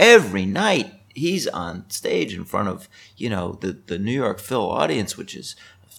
Every 0.00 0.46
night 0.46 0.94
he's 1.14 1.46
on 1.46 1.88
stage 1.90 2.34
in 2.34 2.44
front 2.44 2.68
of, 2.68 2.88
you 3.16 3.30
know, 3.30 3.56
the, 3.60 3.72
the 3.86 3.98
New 4.00 4.18
York 4.24 4.40
Phil 4.40 4.68
audience, 4.68 5.16
which 5.16 5.36
is 5.36 5.54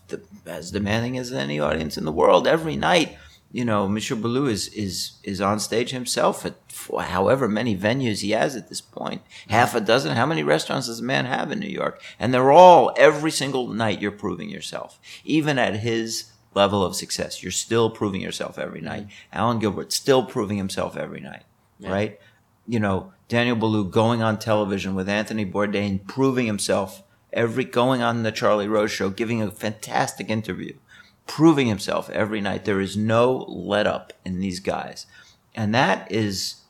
the, 0.10 0.20
as 0.46 0.72
demanding 0.72 1.18
as 1.18 1.32
any 1.32 1.58
audience 1.58 1.98
in 1.98 2.04
the 2.04 2.12
world. 2.12 2.48
Every 2.48 2.76
night, 2.76 3.18
you 3.52 3.66
know, 3.66 3.88
Monsieur 3.88 4.16
Boulud 4.16 4.50
is, 4.50 4.70
is, 4.70 5.14
is 5.24 5.42
on 5.42 5.60
stage 5.60 5.92
himself 5.92 6.46
at 6.46 6.56
however 7.00 7.48
many 7.48 7.76
venues 7.76 8.22
he 8.22 8.32
has 8.32 8.56
at 8.56 8.70
this 8.70 8.82
point. 8.82 9.22
Half 9.50 9.76
a 9.76 9.82
dozen. 9.82 10.16
How 10.16 10.26
many 10.26 10.42
restaurants 10.42 10.88
does 10.88 11.02
a 11.02 11.04
man 11.04 11.26
have 11.26 11.52
in 11.52 11.60
New 11.60 11.70
York? 11.70 12.02
And 12.18 12.34
they're 12.34 12.52
all, 12.52 12.94
every 12.98 13.32
single 13.32 13.68
night, 13.68 14.02
you're 14.02 14.12
proving 14.12 14.50
yourself. 14.50 15.00
Even 15.26 15.60
at 15.60 15.76
his 15.76 16.32
level 16.54 16.84
of 16.84 16.96
success, 16.96 17.44
you're 17.44 17.52
still 17.52 17.90
proving 17.90 18.22
yourself 18.22 18.58
every 18.58 18.82
night. 18.82 19.04
Mm-hmm. 19.04 19.38
Alan 19.38 19.60
Gilbert 19.60 19.92
still 19.92 20.24
proving 20.24 20.58
himself 20.58 20.96
every 20.96 21.20
night, 21.20 21.44
right? 21.80 22.20
You 22.68 22.80
know, 22.80 23.12
Daniel 23.28 23.58
Boulud 23.58 23.92
going 23.92 24.22
on 24.22 24.40
television 24.40 24.96
with 24.96 25.10
Anthony 25.10 25.46
Bourdain, 25.46 26.06
proving 26.08 26.46
himself 26.46 27.04
every, 27.34 27.66
going 27.66 28.02
on 28.02 28.24
the 28.24 28.32
Charlie 28.32 28.68
Rose 28.68 28.92
show, 28.92 29.10
giving 29.10 29.42
a 29.42 29.52
fantastic 29.52 30.30
interview 30.30 30.74
proving 31.28 31.68
himself 31.68 32.10
every 32.10 32.42
night. 32.42 32.66
There 32.66 32.82
is 32.82 32.98
no 32.98 33.46
let 33.48 33.88
up 33.88 34.14
in 34.26 34.40
these 34.40 34.60
guys. 34.60 35.06
And 35.56 35.74
that 35.76 36.12
is 36.12 36.62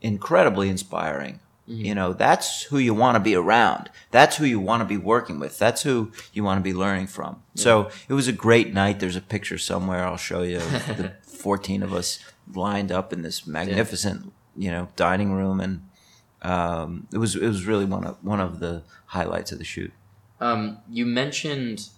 incredibly 0.00 0.68
inspiring. 0.68 1.40
You 1.70 1.94
know, 1.94 2.14
that's 2.14 2.62
who 2.62 2.78
you 2.78 2.94
want 2.94 3.16
to 3.16 3.20
be 3.20 3.34
around. 3.34 3.90
That's 4.10 4.36
who 4.36 4.46
you 4.46 4.58
want 4.58 4.80
to 4.80 4.86
be 4.86 4.96
working 4.96 5.38
with. 5.38 5.58
That's 5.58 5.82
who 5.82 6.12
you 6.32 6.42
want 6.42 6.58
to 6.58 6.62
be 6.62 6.72
learning 6.72 7.08
from. 7.08 7.42
So 7.56 7.90
it 8.08 8.14
was 8.14 8.26
a 8.26 8.32
great 8.32 8.72
night. 8.72 9.00
There's 9.00 9.16
a 9.16 9.20
picture 9.20 9.58
somewhere 9.58 10.02
I'll 10.02 10.16
show 10.16 10.42
you 10.42 10.60
the 10.60 11.12
14 11.22 11.82
of 11.82 11.92
us 11.92 12.20
lined 12.54 12.90
up 12.90 13.12
in 13.12 13.20
this 13.20 13.46
magnificent, 13.46 14.32
you 14.56 14.70
know, 14.70 14.88
dining 14.96 15.32
room. 15.32 15.60
And 15.60 15.82
um, 16.40 17.06
it 17.12 17.18
was 17.18 17.36
it 17.36 17.46
was 17.46 17.66
really 17.66 17.84
one 17.84 18.04
of 18.04 18.16
one 18.22 18.40
of 18.40 18.60
the 18.60 18.82
highlights 19.08 19.52
of 19.52 19.58
the 19.58 19.64
shoot. 19.64 19.92
Um, 20.40 20.78
you 20.88 21.04
mentioned 21.04 21.90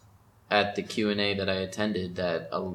at 0.50 0.74
the 0.76 0.82
Q 0.82 1.10
and 1.10 1.20
A 1.20 1.34
that 1.34 1.48
I 1.48 1.54
attended 1.54 2.16
that 2.16 2.48
a, 2.52 2.72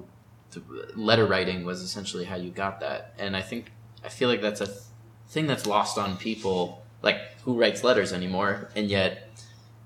letter 0.96 1.26
writing 1.26 1.66
was 1.66 1.82
essentially 1.82 2.24
how 2.26 2.36
you 2.38 2.50
got 2.50 2.80
that, 2.80 3.14
and 3.20 3.36
I 3.36 3.42
think 3.42 3.72
I 4.04 4.10
feel 4.10 4.30
like 4.30 4.42
that's 4.42 4.62
a 4.62 4.68
th- 4.68 4.80
thing 5.28 5.48
that's 5.48 5.66
lost 5.66 5.98
on 5.98 6.16
people, 6.18 6.84
like 7.02 7.18
who 7.44 7.60
writes 7.60 7.84
letters 7.84 8.14
anymore, 8.14 8.70
and 8.76 8.88
yet 8.88 9.30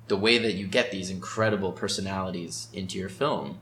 the 0.08 0.18
way 0.18 0.38
that 0.38 0.54
you 0.54 0.68
get 0.68 0.92
these 0.92 1.10
incredible 1.10 1.72
personalities 1.72 2.68
into 2.74 2.98
your 2.98 3.10
film 3.10 3.60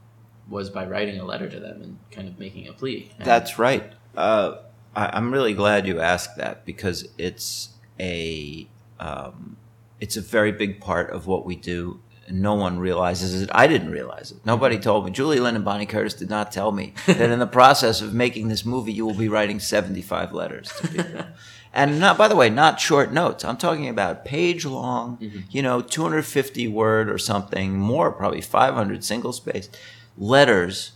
was 0.50 0.70
by 0.70 0.86
writing 0.86 1.20
a 1.20 1.26
letter 1.26 1.50
to 1.50 1.60
them 1.60 1.82
and 1.82 1.98
kind 2.12 2.28
of 2.28 2.40
making 2.40 2.68
a 2.68 2.74
plea. 2.74 3.12
And- 3.18 3.26
That's 3.28 3.60
right. 3.60 3.92
Uh, 4.16 4.58
I, 4.96 5.08
I'm 5.14 5.32
really 5.32 5.54
glad 5.54 5.86
you 5.88 6.00
asked 6.00 6.38
that 6.38 6.66
because 6.66 7.08
it's 7.18 7.70
a 8.00 8.68
um, 9.00 9.58
it's 10.00 10.18
a 10.18 10.22
very 10.22 10.52
big 10.52 10.80
part 10.82 11.10
of 11.12 11.28
what 11.28 11.46
we 11.46 11.56
do. 11.56 12.00
No 12.30 12.56
one 12.56 12.80
realizes 12.80 13.42
it. 13.42 13.50
I 13.54 13.68
didn't 13.68 13.92
realize 13.92 14.32
it. 14.32 14.46
Nobody 14.46 14.76
mm-hmm. 14.76 14.84
told 14.84 15.06
me. 15.06 15.12
Julie 15.12 15.40
Lynn 15.40 15.56
and 15.56 15.64
Bonnie 15.66 15.86
Curtis 15.86 16.14
did 16.14 16.30
not 16.30 16.52
tell 16.52 16.72
me 16.72 16.94
that 17.06 17.30
in 17.30 17.40
the 17.40 17.48
process 17.48 18.02
of 18.02 18.14
making 18.14 18.50
this 18.50 18.66
movie, 18.66 18.92
you 18.92 19.06
will 19.06 19.14
be 19.14 19.30
writing 19.30 19.60
75 19.60 20.34
letters 20.34 20.72
to 20.82 20.88
people. 20.88 21.24
And 21.78 22.00
not, 22.00 22.18
by 22.18 22.28
the 22.28 22.36
way, 22.36 22.50
not 22.50 22.80
short 22.80 23.14
notes. 23.14 23.46
I'm 23.46 23.58
talking 23.58 23.88
about 23.88 24.26
page 24.26 24.66
long, 24.66 25.18
mm-hmm. 25.18 25.42
you 25.52 25.62
know, 25.62 25.82
250 25.82 26.68
word 26.70 27.08
or 27.08 27.20
something, 27.20 27.78
more 27.78 28.12
probably 28.12 28.42
500 28.42 29.04
single 29.04 29.32
spaced 29.32 29.78
letters, 30.18 30.94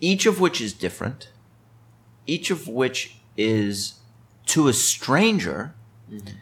each 0.00 0.24
of 0.24 0.38
which 0.38 0.60
is 0.60 0.72
different, 0.72 1.30
each 2.28 2.52
of 2.52 2.68
which 2.68 3.16
is 3.36 3.94
to 4.46 4.68
a 4.68 4.72
stranger, 4.72 5.74
mm-hmm. 6.08 6.36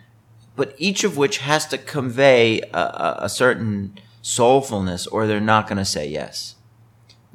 but 0.54 0.74
each 0.76 1.02
of 1.02 1.16
which 1.16 1.38
has 1.38 1.66
to 1.68 1.78
convey 1.78 2.60
a, 2.74 2.78
a, 2.78 3.18
a 3.22 3.28
certain 3.30 3.98
soulfulness 4.22 5.06
or 5.10 5.26
they're 5.26 5.40
not 5.40 5.66
going 5.66 5.78
to 5.78 5.84
say 5.84 6.08
yes. 6.08 6.56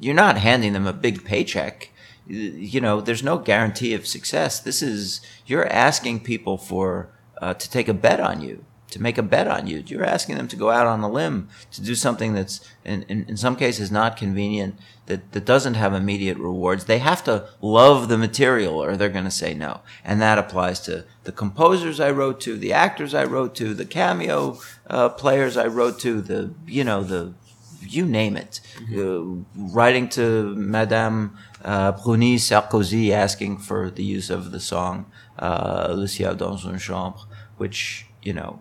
You're 0.00 0.14
not 0.14 0.38
handing 0.38 0.72
them 0.72 0.86
a 0.86 0.92
big 0.92 1.24
paycheck. 1.24 1.90
You 2.26 2.80
know, 2.80 3.00
there's 3.00 3.22
no 3.22 3.38
guarantee 3.38 3.94
of 3.94 4.06
success. 4.06 4.60
This 4.60 4.82
is, 4.82 5.20
you're 5.46 5.66
asking 5.66 6.20
people 6.20 6.56
for, 6.56 7.10
uh, 7.40 7.54
to 7.54 7.70
take 7.70 7.88
a 7.88 7.94
bet 7.94 8.20
on 8.20 8.40
you, 8.40 8.64
to 8.90 9.02
make 9.02 9.18
a 9.18 9.22
bet 9.22 9.46
on 9.46 9.66
you. 9.66 9.82
You're 9.86 10.04
asking 10.04 10.36
them 10.36 10.48
to 10.48 10.56
go 10.56 10.70
out 10.70 10.86
on 10.86 11.00
a 11.00 11.10
limb, 11.10 11.48
to 11.72 11.82
do 11.82 11.94
something 11.94 12.32
that's, 12.32 12.60
in, 12.84 13.02
in, 13.02 13.26
in 13.28 13.36
some 13.36 13.56
cases, 13.56 13.90
not 13.90 14.16
convenient, 14.16 14.76
that, 15.06 15.32
that 15.32 15.44
doesn't 15.44 15.74
have 15.74 15.92
immediate 15.94 16.38
rewards. 16.38 16.84
They 16.84 16.98
have 16.98 17.22
to 17.24 17.48
love 17.60 18.08
the 18.08 18.18
material 18.18 18.82
or 18.82 18.96
they're 18.96 19.08
going 19.08 19.24
to 19.24 19.30
say 19.30 19.54
no. 19.54 19.80
And 20.04 20.20
that 20.20 20.38
applies 20.38 20.80
to 20.80 21.04
the 21.24 21.32
composers 21.32 22.00
I 22.00 22.10
wrote 22.10 22.40
to, 22.42 22.56
the 22.56 22.72
actors 22.72 23.14
I 23.14 23.24
wrote 23.24 23.54
to, 23.56 23.74
the 23.74 23.86
cameo 23.86 24.58
uh, 24.88 25.10
players 25.10 25.56
I 25.56 25.66
wrote 25.66 25.98
to, 26.00 26.20
the, 26.20 26.54
you 26.66 26.84
know, 26.84 27.02
the, 27.02 27.34
you 27.80 28.04
name 28.04 28.36
it. 28.36 28.60
Uh, 28.94 29.44
writing 29.54 30.08
to 30.10 30.54
Madame 30.56 31.36
uh, 31.64 31.92
Bruni 31.92 32.36
Sarkozy 32.36 33.10
asking 33.10 33.58
for 33.58 33.90
the 33.90 34.04
use 34.04 34.30
of 34.30 34.50
the 34.50 34.60
song 34.60 35.06
uh, 35.38 35.88
Le 35.90 36.06
ciel 36.06 36.34
dans 36.34 36.64
une 36.64 36.78
chambre, 36.78 37.28
which, 37.56 38.06
you 38.22 38.32
know, 38.32 38.60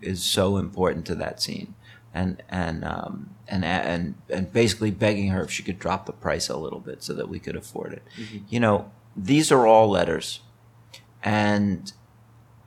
is 0.00 0.22
so 0.22 0.56
important 0.56 1.06
to 1.06 1.14
that 1.16 1.40
scene. 1.42 1.74
And, 2.12 2.42
and, 2.48 2.84
um, 2.84 3.30
and, 3.48 3.64
and, 3.64 4.14
and 4.30 4.52
basically 4.52 4.92
begging 4.92 5.28
her 5.30 5.42
if 5.42 5.50
she 5.50 5.62
could 5.64 5.78
drop 5.80 6.06
the 6.06 6.12
price 6.12 6.48
a 6.48 6.56
little 6.56 6.78
bit 6.78 7.02
so 7.02 7.12
that 7.14 7.28
we 7.28 7.40
could 7.40 7.56
afford 7.56 7.92
it. 7.92 8.02
You 8.48 8.60
know, 8.60 8.92
these 9.16 9.50
are 9.50 9.66
all 9.66 9.88
letters. 9.90 10.40
And 11.24 11.92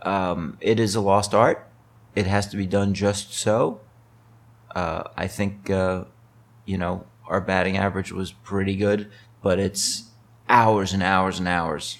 um, 0.01 0.57
it 0.59 0.79
is 0.79 0.95
a 0.95 1.01
lost 1.01 1.33
art. 1.33 1.65
It 2.13 2.27
has 2.27 2.47
to 2.47 2.57
be 2.57 2.65
done 2.65 2.93
just 2.93 3.33
so. 3.33 3.79
Uh, 4.75 5.03
I 5.15 5.27
think, 5.27 5.69
uh, 5.69 6.05
you 6.65 6.77
know, 6.77 7.05
our 7.27 7.41
batting 7.41 7.77
average 7.77 8.11
was 8.11 8.31
pretty 8.31 8.75
good, 8.75 9.09
but 9.41 9.59
it's 9.59 10.11
hours 10.49 10.93
and 10.93 11.03
hours 11.03 11.39
and 11.39 11.47
hours 11.47 11.97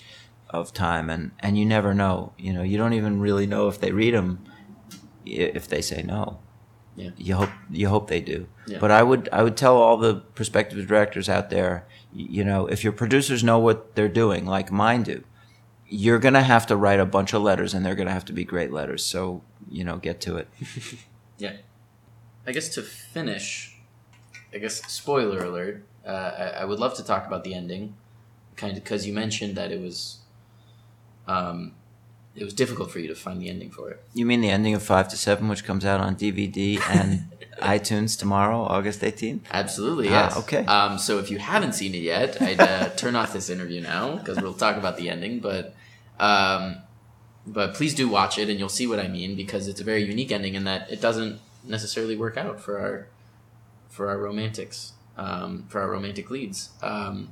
of 0.49 0.73
time, 0.73 1.09
and 1.09 1.31
and 1.39 1.57
you 1.57 1.65
never 1.65 1.93
know. 1.93 2.33
You 2.37 2.53
know, 2.53 2.63
you 2.63 2.77
don't 2.77 2.93
even 2.93 3.19
really 3.19 3.45
know 3.45 3.67
if 3.67 3.79
they 3.79 3.91
read 3.91 4.13
them, 4.13 4.45
if 5.35 5.67
they 5.67 5.81
say 5.81 6.03
no. 6.03 6.39
Yeah. 6.95 7.11
You 7.17 7.35
hope 7.35 7.49
you 7.69 7.89
hope 7.89 8.07
they 8.07 8.21
do. 8.21 8.47
Yeah. 8.65 8.79
But 8.79 8.89
I 8.89 9.03
would 9.03 9.29
I 9.31 9.43
would 9.43 9.55
tell 9.55 9.77
all 9.77 9.97
the 9.97 10.15
prospective 10.15 10.87
directors 10.87 11.29
out 11.29 11.49
there, 11.49 11.85
you 12.11 12.43
know, 12.43 12.65
if 12.65 12.83
your 12.83 12.93
producers 12.93 13.43
know 13.43 13.59
what 13.59 13.95
they're 13.95 14.09
doing, 14.09 14.45
like 14.47 14.71
mine 14.71 15.03
do, 15.03 15.23
you're 15.87 16.17
gonna 16.17 16.41
have 16.41 16.65
to 16.67 16.75
write 16.75 16.99
a 16.99 17.05
bunch 17.05 17.33
of 17.33 17.43
letters, 17.43 17.73
and 17.75 17.85
they're 17.85 17.95
gonna 17.95 18.11
have 18.11 18.25
to 18.25 18.33
be 18.33 18.43
great 18.43 18.73
letters. 18.73 19.03
So 19.05 19.43
you 19.69 19.83
know, 19.83 19.97
get 19.97 20.19
to 20.21 20.37
it. 20.37 20.47
Yeah. 21.37 21.57
I 22.47 22.51
guess 22.51 22.69
to 22.69 22.81
finish, 22.81 23.77
I 24.53 24.57
guess 24.57 24.81
spoiler 24.91 25.43
alert. 25.43 25.85
Uh, 26.05 26.09
I, 26.09 26.43
I 26.61 26.65
would 26.65 26.79
love 26.79 26.95
to 26.95 27.03
talk 27.03 27.27
about 27.27 27.43
the 27.43 27.53
ending, 27.53 27.95
kind 28.55 28.75
of 28.77 28.83
because 28.83 29.05
you 29.05 29.13
mentioned 29.13 29.55
that 29.55 29.71
it 29.71 29.81
was, 29.81 30.19
um, 31.27 31.73
it 32.37 32.43
was 32.43 32.53
difficult 32.53 32.91
for 32.91 32.99
you 32.99 33.07
to 33.07 33.15
find 33.15 33.41
the 33.41 33.49
ending 33.49 33.71
for 33.71 33.89
it. 33.89 34.01
You 34.13 34.25
mean 34.25 34.41
the 34.41 34.49
ending 34.49 34.73
of 34.75 34.83
Five 34.83 35.07
to 35.09 35.17
Seven, 35.17 35.47
which 35.49 35.63
comes 35.65 35.83
out 35.83 35.99
on 35.99 36.15
DVD 36.15 36.79
and 36.89 37.31
iTunes 37.61 38.17
tomorrow, 38.17 38.59
August 38.61 39.01
18th? 39.01 39.41
Absolutely, 39.51 40.07
Ah, 40.09 40.11
yes. 40.11 40.37
okay. 40.37 40.63
Um, 40.65 40.97
so 40.99 41.17
if 41.19 41.31
you 41.31 41.39
haven't 41.39 41.73
seen 41.73 41.95
it 41.95 42.03
yet, 42.03 42.39
I'd 42.41 42.59
uh, 42.59 42.89
turn 42.95 43.15
off 43.15 43.33
this 43.33 43.49
interview 43.49 43.81
now 43.81 44.15
because 44.17 44.39
we'll 44.39 44.53
talk 44.53 44.77
about 44.77 44.97
the 44.97 45.09
ending. 45.09 45.39
But, 45.39 45.73
um, 46.19 46.77
but 47.45 47.73
please 47.73 47.93
do 47.95 48.07
watch 48.07 48.37
it, 48.37 48.49
and 48.49 48.59
you'll 48.59 48.69
see 48.69 48.85
what 48.87 48.99
I 48.99 49.07
mean 49.07 49.35
because 49.35 49.67
it's 49.67 49.81
a 49.81 49.83
very 49.83 50.03
unique 50.03 50.31
ending 50.31 50.53
in 50.55 50.63
that 50.65 50.91
it 50.91 51.01
doesn't 51.01 51.39
necessarily 51.65 52.15
work 52.15 52.37
out 52.37 52.59
for 52.61 52.79
our 52.79 53.07
for 53.89 54.09
our 54.09 54.17
romantics, 54.19 54.93
um, 55.17 55.65
for 55.69 55.81
our 55.81 55.89
romantic 55.89 56.29
leads, 56.29 56.69
um, 56.83 57.29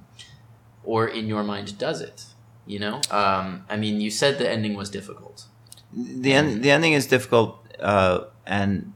or 0.84 1.08
in 1.08 1.28
your 1.28 1.44
mind, 1.44 1.78
does 1.78 2.02
it? 2.02 2.26
You 2.66 2.80
know, 2.80 3.02
um, 3.12 3.66
I 3.70 3.78
mean, 3.78 4.02
you 4.02 4.10
said 4.10 4.40
the 4.40 4.50
ending 4.50 4.76
was 4.76 4.90
difficult. 4.90 5.46
the 5.94 6.34
end, 6.34 6.64
the 6.64 6.72
ending 6.72 6.94
is 6.94 7.06
difficult, 7.06 7.60
uh, 7.80 8.26
and 8.46 8.94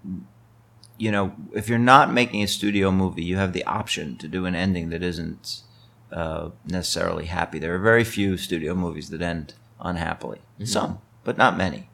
you 0.98 1.12
know, 1.12 1.34
if 1.54 1.70
you're 1.70 1.78
not 1.80 2.12
making 2.12 2.42
a 2.44 2.48
studio 2.48 2.92
movie, 2.92 3.24
you 3.24 3.38
have 3.38 3.54
the 3.54 3.64
option 3.64 4.18
to 4.18 4.28
do 4.28 4.46
an 4.46 4.56
ending 4.56 4.90
that 4.90 5.04
isn't 5.04 5.62
uh, 6.12 6.50
necessarily 6.66 7.26
happy. 7.26 7.60
There 7.60 7.74
are 7.76 7.80
very 7.80 8.04
few 8.04 8.38
studio 8.38 8.74
movies 8.74 9.10
that 9.12 9.22
end 9.22 9.54
unhappily. 9.80 10.42
Some, 10.64 11.00
but 11.24 11.38
not 11.38 11.58
many. 11.58 11.90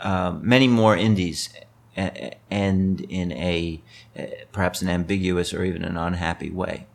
Um, 0.00 0.40
many 0.46 0.66
more 0.66 0.96
indies 0.96 1.50
end 1.96 3.00
in 3.00 3.32
a 3.32 3.82
uh, 4.18 4.22
perhaps 4.52 4.82
an 4.82 4.88
ambiguous 4.88 5.54
or 5.54 5.64
even 5.64 5.84
an 5.84 5.96
unhappy 5.96 6.50
way. 6.50 6.86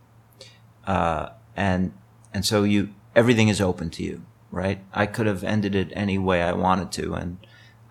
Uh, 0.85 1.29
and 1.55 1.93
and 2.33 2.45
so 2.45 2.63
you 2.63 2.89
everything 3.15 3.47
is 3.47 3.61
open 3.61 3.89
to 3.91 4.03
you, 4.03 4.23
right? 4.51 4.79
I 4.93 5.05
could 5.05 5.27
have 5.27 5.43
ended 5.43 5.75
it 5.75 5.91
any 5.93 6.17
way 6.17 6.41
I 6.41 6.53
wanted 6.53 6.91
to, 6.93 7.13
and 7.13 7.37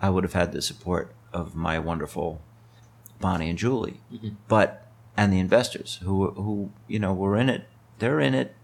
I 0.01 0.09
would 0.09 0.23
have 0.23 0.33
had 0.33 0.51
the 0.51 0.61
support 0.61 1.13
of 1.33 1.55
my 1.55 1.79
wonderful 1.79 2.41
Bonnie 3.19 3.49
and 3.49 3.57
Julie, 3.57 4.01
mm-hmm. 4.11 4.29
but 4.47 4.87
and 5.15 5.31
the 5.31 5.39
investors 5.39 5.99
who 6.03 6.31
who 6.31 6.71
you 6.87 6.99
know 6.99 7.13
were 7.13 7.37
in 7.37 7.49
it. 7.49 7.67
They're 7.99 8.19
in 8.19 8.33
it 8.33 8.55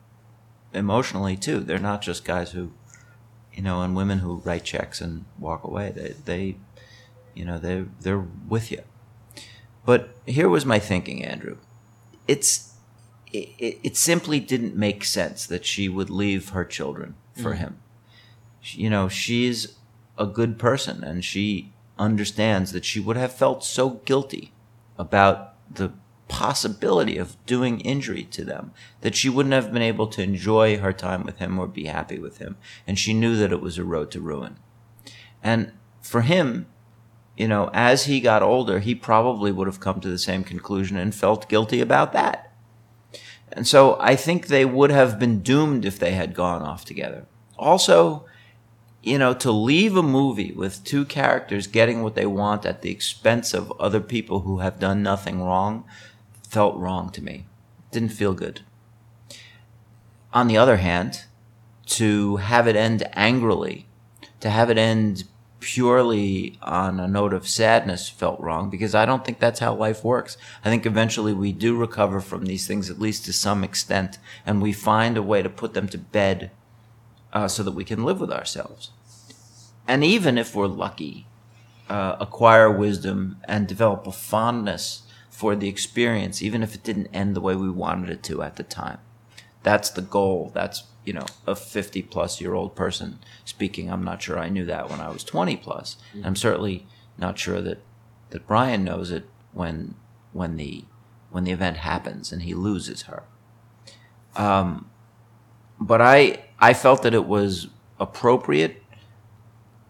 emotionally 0.74 1.38
too. 1.38 1.60
They're 1.60 1.80
not 1.80 2.02
just 2.02 2.26
guys 2.26 2.52
who, 2.52 2.72
you 3.54 3.62
know, 3.62 3.82
and 3.82 3.96
women 3.96 4.20
who 4.20 4.38
write 4.38 4.64
checks 4.64 5.00
and 5.00 5.26
walk 5.38 5.64
away. 5.64 5.92
They 5.96 6.16
they, 6.26 6.58
you 7.36 7.46
know, 7.46 7.60
they 7.60 7.86
they're 8.02 8.26
with 8.48 8.72
you. 8.72 8.82
But 9.86 10.10
here 10.26 10.50
was 10.50 10.66
my 10.66 10.80
thinking, 10.80 11.24
Andrew. 11.24 11.58
It's 12.28 12.67
it, 13.32 13.50
it, 13.58 13.80
it 13.84 13.98
simply 13.98 14.40
didn't 14.40 14.76
make 14.76 15.04
sense 15.04 15.46
that 15.46 15.66
she 15.66 15.90
would 15.90 16.10
leave 16.10 16.50
her 16.50 16.66
children 16.66 17.16
for 17.36 17.54
mm. 17.54 17.58
him. 17.58 17.80
She- 18.62 18.82
You 18.82 18.90
know, 18.90 19.08
she's 19.10 19.78
a 20.18 20.26
good 20.26 20.58
person 20.58 21.04
and 21.04 21.24
she 21.24 21.74
understands 21.98 22.72
that 22.72 22.86
she 22.86 23.00
would 23.00 23.18
have 23.18 23.34
felt 23.34 23.64
so 23.64 23.90
guilty 24.06 24.52
about 24.98 25.54
the 25.74 25.92
possibility 26.28 27.18
of 27.18 27.38
doing 27.46 27.80
injury 27.82 28.24
to 28.24 28.44
them 28.44 28.72
that 29.02 29.16
she 29.16 29.30
wouldn't 29.30 29.54
have 29.54 29.72
been 29.72 29.82
able 29.82 30.08
to 30.08 30.22
enjoy 30.22 30.78
her 30.78 30.92
time 30.92 31.24
with 31.24 31.38
him 31.38 31.58
or 31.58 31.68
be 31.68 31.86
happy 31.86 32.20
with 32.20 32.40
him. 32.40 32.58
And 32.86 33.00
she 33.00 33.14
knew 33.14 33.36
that 33.38 33.52
it 33.52 33.62
was 33.62 33.78
a 33.78 33.84
road 33.84 34.12
to 34.12 34.20
ruin. 34.20 34.58
And 35.42 35.72
for 36.02 36.22
him, 36.22 36.68
you 37.38 37.48
know, 37.48 37.70
as 37.74 38.06
he 38.06 38.20
got 38.20 38.44
older, 38.44 38.80
he 38.80 38.96
probably 38.96 39.52
would 39.52 39.68
have 39.68 39.80
come 39.80 40.02
to 40.02 40.10
the 40.10 40.18
same 40.18 40.44
conclusion 40.44 40.98
and 40.98 41.14
felt 41.14 41.48
guilty 41.50 41.80
about 41.80 42.12
that. 42.14 42.47
And 43.52 43.68
so 43.68 43.98
I 44.00 44.16
think 44.16 44.48
they 44.48 44.66
would 44.66 44.92
have 44.92 45.20
been 45.20 45.42
doomed 45.42 45.86
if 45.86 45.98
they 45.98 46.12
had 46.12 46.34
gone 46.34 46.62
off 46.62 46.86
together. 46.86 47.26
Also, 47.58 48.26
you 49.02 49.18
know, 49.18 49.34
to 49.34 49.52
leave 49.52 49.96
a 49.96 50.04
movie 50.04 50.52
with 50.52 50.84
two 50.84 51.06
characters 51.06 51.68
getting 51.68 52.04
what 52.04 52.16
they 52.16 52.26
want 52.26 52.66
at 52.66 52.82
the 52.82 52.92
expense 52.92 53.54
of 53.54 53.72
other 53.80 54.02
people 54.02 54.42
who 54.42 54.60
have 54.60 54.80
done 54.80 55.02
nothing 55.02 55.42
wrong 55.42 55.86
felt 56.48 56.76
wrong 56.76 57.10
to 57.12 57.24
me. 57.24 57.46
Didn't 57.92 58.10
feel 58.10 58.34
good. 58.34 58.62
On 60.34 60.48
the 60.48 60.58
other 60.58 60.78
hand, 60.78 61.24
to 61.86 62.38
have 62.38 62.68
it 62.68 62.76
end 62.76 63.08
angrily, 63.14 63.88
to 64.42 64.50
have 64.50 64.70
it 64.70 64.78
end 64.78 65.24
purely 65.60 66.58
on 66.62 67.00
a 67.00 67.08
note 67.08 67.34
of 67.34 67.48
sadness 67.48 68.10
felt 68.10 68.40
wrong 68.40 68.70
because 68.70 68.94
I 68.94 69.06
don't 69.06 69.26
think 69.26 69.40
that's 69.40 69.60
how 69.60 69.74
life 69.74 70.04
works. 70.04 70.38
I 70.64 70.70
think 70.70 70.86
eventually 70.86 71.34
we 71.34 71.52
do 71.52 71.76
recover 71.76 72.22
from 72.22 72.46
these 72.46 72.68
things, 72.68 72.90
at 72.90 73.00
least 73.00 73.26
to 73.26 73.34
some 73.34 73.64
extent, 73.64 74.18
and 74.46 74.62
we 74.62 74.72
find 74.72 75.18
a 75.18 75.24
way 75.24 75.42
to 75.42 75.50
put 75.50 75.74
them 75.74 75.88
to 75.90 75.98
bed 75.98 76.52
uh, 77.34 77.48
so 77.48 77.64
that 77.64 77.72
we 77.72 77.84
can 77.84 78.04
live 78.04 78.20
with 78.20 78.32
ourselves. 78.32 78.92
And 79.88 80.04
even 80.04 80.38
if 80.38 80.56
we're 80.56 80.68
lucky, 80.68 81.28
uh, 81.90 82.18
acquire 82.20 82.70
wisdom 82.70 83.38
and 83.46 83.68
develop 83.68 84.06
a 84.06 84.12
fondness 84.12 85.04
for 85.30 85.56
the 85.56 85.70
experience, 85.70 86.42
even 86.42 86.64
if 86.64 86.76
it 86.76 86.84
didn't 86.84 87.08
end 87.14 87.36
the 87.36 87.42
way 87.42 87.56
we 87.56 87.70
wanted 87.70 88.10
it 88.10 88.24
to 88.24 88.42
at 88.42 88.56
the 88.56 88.64
time. 88.64 89.00
That's 89.64 89.90
the 89.90 90.02
goal. 90.02 90.52
That's, 90.54 90.84
you 91.08 91.14
know, 91.14 91.26
a 91.48 91.56
50 91.56 92.02
plus 92.04 92.42
year 92.42 92.54
old 92.54 92.76
person 92.76 93.20
speaking. 93.46 93.90
I'm 93.90 94.04
not 94.04 94.22
sure 94.22 94.38
I 94.38 94.50
knew 94.50 94.66
that 94.66 94.90
when 94.90 95.00
I 95.00 95.10
was 95.10 95.24
20 95.24 95.56
plus. 95.56 95.96
I'm 96.26 96.36
certainly 96.36 96.86
not 97.18 97.40
sure 97.40 97.62
that, 97.62 97.82
that 98.32 98.46
Brian 98.46 98.84
knows 98.84 99.10
it 99.10 99.26
when, 99.54 99.96
when 100.34 100.58
the, 100.58 100.84
when 101.32 101.46
the 101.46 101.54
event 101.54 101.78
happens 101.78 102.34
and 102.34 102.42
he 102.42 102.54
loses 102.54 103.04
her. 103.04 103.24
Um, 104.36 104.90
but 105.80 106.02
I, 106.02 106.44
I 106.60 106.74
felt 106.74 107.04
that 107.04 107.14
it 107.14 107.26
was 107.26 107.70
appropriate 108.02 108.84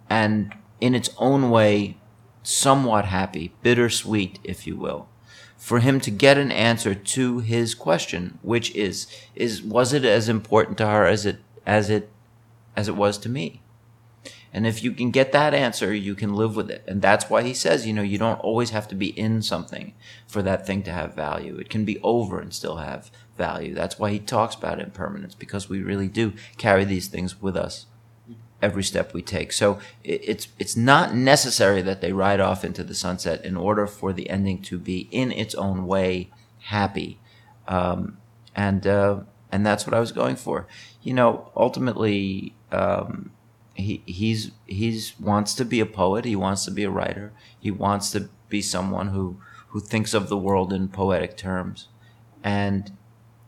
and 0.07 0.53
in 0.79 0.93
its 0.93 1.09
own 1.17 1.49
way 1.49 1.97
somewhat 2.43 3.05
happy, 3.05 3.55
bittersweet, 3.63 4.37
if 4.43 4.67
you 4.67 4.77
will, 4.77 5.09
for 5.67 5.79
him 5.79 5.99
to 5.99 6.09
get 6.09 6.37
an 6.37 6.49
answer 6.49 6.95
to 6.95 7.39
his 7.39 7.75
question, 7.75 8.39
which 8.41 8.73
is 8.73 9.05
is 9.35 9.61
was 9.61 9.91
it 9.91 10.05
as 10.05 10.29
important 10.29 10.77
to 10.77 10.87
her 10.87 11.05
as 11.05 11.25
it 11.25 11.39
as 11.65 11.89
it 11.89 12.09
as 12.77 12.87
it 12.87 12.95
was 12.95 13.17
to 13.17 13.27
me? 13.27 13.61
And 14.53 14.65
if 14.65 14.81
you 14.81 14.93
can 14.93 15.11
get 15.11 15.33
that 15.33 15.53
answer, 15.53 15.93
you 15.93 16.15
can 16.15 16.33
live 16.33 16.55
with 16.55 16.71
it. 16.71 16.85
And 16.87 17.01
that's 17.01 17.29
why 17.29 17.43
he 17.43 17.53
says, 17.53 17.85
you 17.85 17.91
know, 17.91 18.01
you 18.01 18.17
don't 18.17 18.39
always 18.39 18.69
have 18.69 18.87
to 18.87 18.95
be 18.95 19.07
in 19.19 19.41
something 19.41 19.93
for 20.25 20.41
that 20.41 20.65
thing 20.65 20.83
to 20.83 20.91
have 20.91 21.13
value. 21.13 21.57
It 21.57 21.69
can 21.69 21.83
be 21.83 21.99
over 22.01 22.39
and 22.39 22.53
still 22.53 22.77
have 22.77 23.11
value. 23.37 23.73
That's 23.73 23.99
why 23.99 24.11
he 24.11 24.19
talks 24.19 24.55
about 24.55 24.79
impermanence, 24.79 25.35
because 25.35 25.67
we 25.67 25.81
really 25.81 26.07
do 26.07 26.31
carry 26.57 26.85
these 26.85 27.09
things 27.09 27.41
with 27.41 27.57
us 27.57 27.87
every 28.61 28.83
step 28.83 29.13
we 29.13 29.21
take. 29.21 29.51
So 29.51 29.79
it's 30.03 30.47
it's 30.59 30.75
not 30.75 31.15
necessary 31.15 31.81
that 31.83 32.01
they 32.01 32.13
ride 32.13 32.39
off 32.39 32.63
into 32.63 32.83
the 32.83 32.95
sunset 32.95 33.43
in 33.45 33.55
order 33.55 33.87
for 33.87 34.13
the 34.13 34.29
ending 34.29 34.61
to 34.63 34.79
be 34.79 35.07
in 35.11 35.31
its 35.31 35.55
own 35.55 35.85
way 35.85 36.29
happy, 36.59 37.19
um, 37.67 38.17
and 38.55 38.85
uh, 38.85 39.21
and 39.51 39.65
that's 39.65 39.85
what 39.85 39.93
I 39.93 39.99
was 39.99 40.11
going 40.11 40.35
for. 40.35 40.67
You 41.01 41.13
know, 41.13 41.51
ultimately, 41.55 42.55
um, 42.71 43.31
he 43.73 44.01
he's 44.05 44.51
he's 44.65 45.19
wants 45.19 45.53
to 45.55 45.65
be 45.65 45.79
a 45.79 45.85
poet. 45.85 46.25
He 46.25 46.35
wants 46.35 46.65
to 46.65 46.71
be 46.71 46.83
a 46.83 46.89
writer. 46.89 47.33
He 47.59 47.71
wants 47.71 48.11
to 48.11 48.29
be 48.49 48.61
someone 48.61 49.09
who 49.09 49.39
who 49.69 49.79
thinks 49.79 50.13
of 50.13 50.29
the 50.29 50.37
world 50.37 50.73
in 50.73 50.87
poetic 50.87 51.37
terms, 51.37 51.87
and 52.43 52.91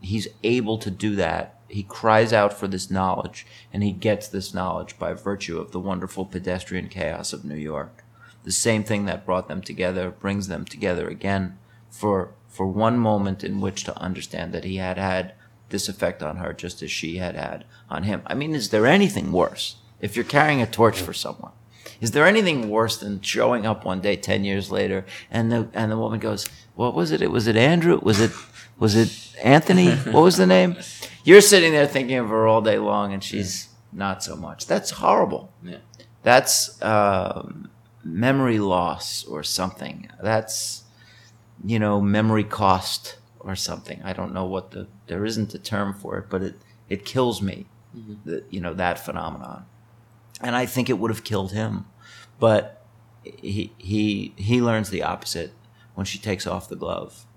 he's 0.01 0.28
able 0.43 0.78
to 0.78 0.91
do 0.91 1.16
that. 1.16 1.59
He 1.70 1.84
cries 1.84 2.34
out 2.34 2.51
for 2.51 2.67
this 2.67 2.89
knowledge, 2.89 3.45
and 3.72 3.84
he 3.84 3.91
gets 3.91 4.28
this 4.28 4.53
knowledge 4.53 4.97
by 4.97 5.13
virtue 5.13 5.59
of 5.59 5.72
the 5.72 5.80
wonderful 5.80 6.26
pedestrian 6.26 6.89
chaos 6.89 7.32
of 7.32 7.45
New 7.45 7.55
York. 7.55 8.03
The 8.43 8.51
same 8.51 8.84
thing 8.84 9.05
that 9.05 9.26
brought 9.26 9.47
them 9.47 9.61
together 9.61 10.09
brings 10.09 10.47
them 10.47 10.65
together 10.65 11.07
again 11.07 11.57
for 11.89 12.32
for 12.47 12.65
one 12.65 12.97
moment 12.97 13.43
in 13.43 13.61
which 13.61 13.84
to 13.84 13.97
understand 13.99 14.51
that 14.53 14.63
he 14.63 14.78
had 14.78 14.97
had 14.97 15.34
this 15.70 15.88
effect 15.88 16.24
on 16.24 16.38
her 16.38 16.51
just 16.51 16.82
as 16.82 16.89
she 16.89 17.17
had 17.17 17.36
had 17.36 17.63
on 17.89 18.03
him. 18.03 18.24
I 18.26 18.34
mean, 18.34 18.55
is 18.55 18.70
there 18.70 18.88
anything 18.88 19.32
worse 19.32 19.76
if 20.01 20.15
you're 20.15 20.26
carrying 20.26 20.61
a 20.61 20.65
torch 20.65 20.99
for 20.99 21.13
someone? 21.13 21.51
Is 22.01 22.11
there 22.11 22.26
anything 22.26 22.70
worse 22.70 22.97
than 22.97 23.22
showing 23.22 23.67
up 23.67 23.86
one 23.86 24.01
day 24.01 24.15
ten 24.15 24.43
years 24.43 24.72
later 24.72 25.05
and 25.30 25.51
the 25.51 25.67
and 25.74 25.91
the 25.91 25.97
woman 25.97 26.20
goes, 26.20 26.47
"What 26.76 26.95
was 26.95 27.11
it? 27.11 27.22
It 27.22 27.32
was 27.32 27.45
it 27.45 27.55
Andrew? 27.55 27.99
Was 28.01 28.20
it 28.20 28.32
was 28.80 28.95
it 28.95 29.36
Anthony? 29.43 29.91
What 29.91 30.24
was 30.24 30.38
the 30.38 30.47
name?" 30.47 30.78
You're 31.30 31.41
sitting 31.41 31.73
there 31.73 31.86
thinking 31.86 32.17
of 32.17 32.30
her 32.30 32.47
all 32.47 32.63
day 32.63 32.80
long, 32.80 33.13
and 33.13 33.23
she's 33.23 33.69
not 33.93 34.23
so 34.23 34.36
much. 34.36 34.65
That's 34.65 34.89
horrible. 34.89 35.53
Yeah. 35.61 35.77
That's 36.23 36.82
um, 36.82 37.69
memory 38.03 38.57
loss 38.57 39.23
or 39.25 39.43
something. 39.43 40.09
That's 40.19 40.86
you 41.63 41.77
know 41.77 42.01
memory 42.01 42.43
cost 42.43 43.19
or 43.39 43.55
something. 43.55 44.01
I 44.03 44.11
don't 44.11 44.34
know 44.34 44.45
what 44.45 44.71
the 44.71 44.88
there 45.05 45.23
isn't 45.23 45.53
a 45.53 45.59
term 45.59 45.93
for 45.93 46.17
it, 46.17 46.32
but 46.32 46.41
it 46.41 46.55
it 46.89 47.05
kills 47.05 47.43
me. 47.43 47.67
The, 48.25 48.43
you 48.49 48.59
know 48.59 48.73
that 48.73 48.97
phenomenon, 48.97 49.67
and 50.41 50.55
I 50.55 50.65
think 50.65 50.89
it 50.89 50.97
would 50.97 51.11
have 51.11 51.23
killed 51.23 51.51
him, 51.51 51.86
but 52.39 52.84
he 53.23 53.71
he 53.77 54.34
he 54.36 54.61
learns 54.63 54.89
the 54.89 55.03
opposite 55.03 55.51
when 55.93 56.07
she 56.07 56.17
takes 56.17 56.47
off 56.47 56.69
the 56.69 56.75
glove. 56.75 57.27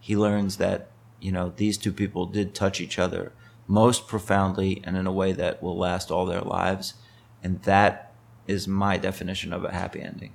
He 0.00 0.16
learns 0.16 0.56
that 0.56 0.88
you 1.24 1.32
know 1.32 1.54
these 1.56 1.78
two 1.78 1.92
people 1.92 2.26
did 2.26 2.54
touch 2.54 2.82
each 2.82 2.98
other 2.98 3.32
most 3.66 4.06
profoundly 4.06 4.82
and 4.84 4.94
in 4.94 5.06
a 5.06 5.12
way 5.12 5.32
that 5.32 5.62
will 5.62 5.76
last 5.76 6.10
all 6.10 6.26
their 6.26 6.42
lives, 6.42 6.94
and 7.42 7.62
that 7.62 8.12
is 8.46 8.68
my 8.68 8.98
definition 8.98 9.50
of 9.50 9.64
a 9.64 9.72
happy 9.72 10.02
ending. 10.02 10.34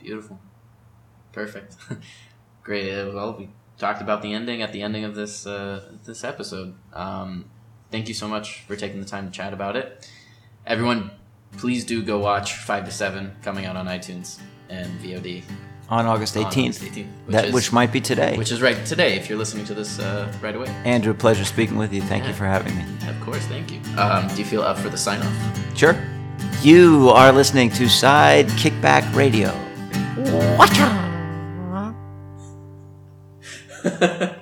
Beautiful. 0.00 0.40
Perfect. 1.30 1.76
Great. 2.64 2.92
Uh, 2.92 3.12
Well, 3.14 3.36
we 3.38 3.48
talked 3.78 4.02
about 4.02 4.22
the 4.22 4.32
ending 4.32 4.60
at 4.60 4.72
the 4.72 4.82
ending 4.82 5.04
of 5.04 5.14
this 5.14 5.46
uh, 5.46 5.92
this 6.04 6.24
episode. 6.24 6.74
Um, 6.92 7.44
thank 7.92 8.08
you 8.08 8.14
so 8.14 8.26
much 8.26 8.62
for 8.66 8.74
taking 8.74 8.98
the 8.98 9.06
time 9.06 9.26
to 9.26 9.30
chat 9.30 9.52
about 9.52 9.76
it. 9.76 10.10
Everyone, 10.66 11.12
please 11.58 11.84
do 11.84 12.02
go 12.02 12.18
watch 12.18 12.54
Five 12.54 12.86
to 12.86 12.90
Seven 12.90 13.36
coming 13.42 13.66
out 13.66 13.76
on 13.76 13.86
iTunes 13.86 14.40
and 14.68 14.90
VOD. 15.00 15.44
On 15.90 16.06
August 16.06 16.36
on 16.36 16.44
18th, 16.44 16.58
August 16.66 16.82
18th, 16.82 17.06
that 17.28 17.44
is- 17.46 17.54
which 17.54 17.72
might 17.72 17.92
be 17.92 18.00
today. 18.00 18.36
which 18.38 18.50
is 18.50 18.62
right 18.62 18.84
today 18.86 19.16
if 19.16 19.28
you're 19.28 19.36
listening 19.38 19.66
to 19.66 19.74
this 19.74 19.98
uh, 19.98 20.32
right 20.40 20.54
away. 20.56 20.68
Andrew, 20.84 21.12
pleasure 21.12 21.44
speaking 21.44 21.76
with 21.76 21.92
you. 21.92 22.00
Thank 22.02 22.26
you 22.26 22.32
for 22.32 22.46
having 22.46 22.74
me. 22.74 22.84
Of 23.08 23.20
course, 23.20 23.44
thank 23.46 23.70
you. 23.70 23.80
Um, 23.98 24.26
do 24.28 24.36
you 24.36 24.44
feel 24.46 24.62
up 24.62 24.78
for 24.78 24.88
the 24.88 24.96
sign 24.96 25.20
off? 25.20 25.76
Sure. 25.76 25.94
You 26.62 27.10
are 27.10 27.32
listening 27.32 27.70
to 27.72 27.88
Side 27.88 28.46
Kickback 28.60 29.14
Radio. 29.14 29.52
Watcha! 30.56 31.02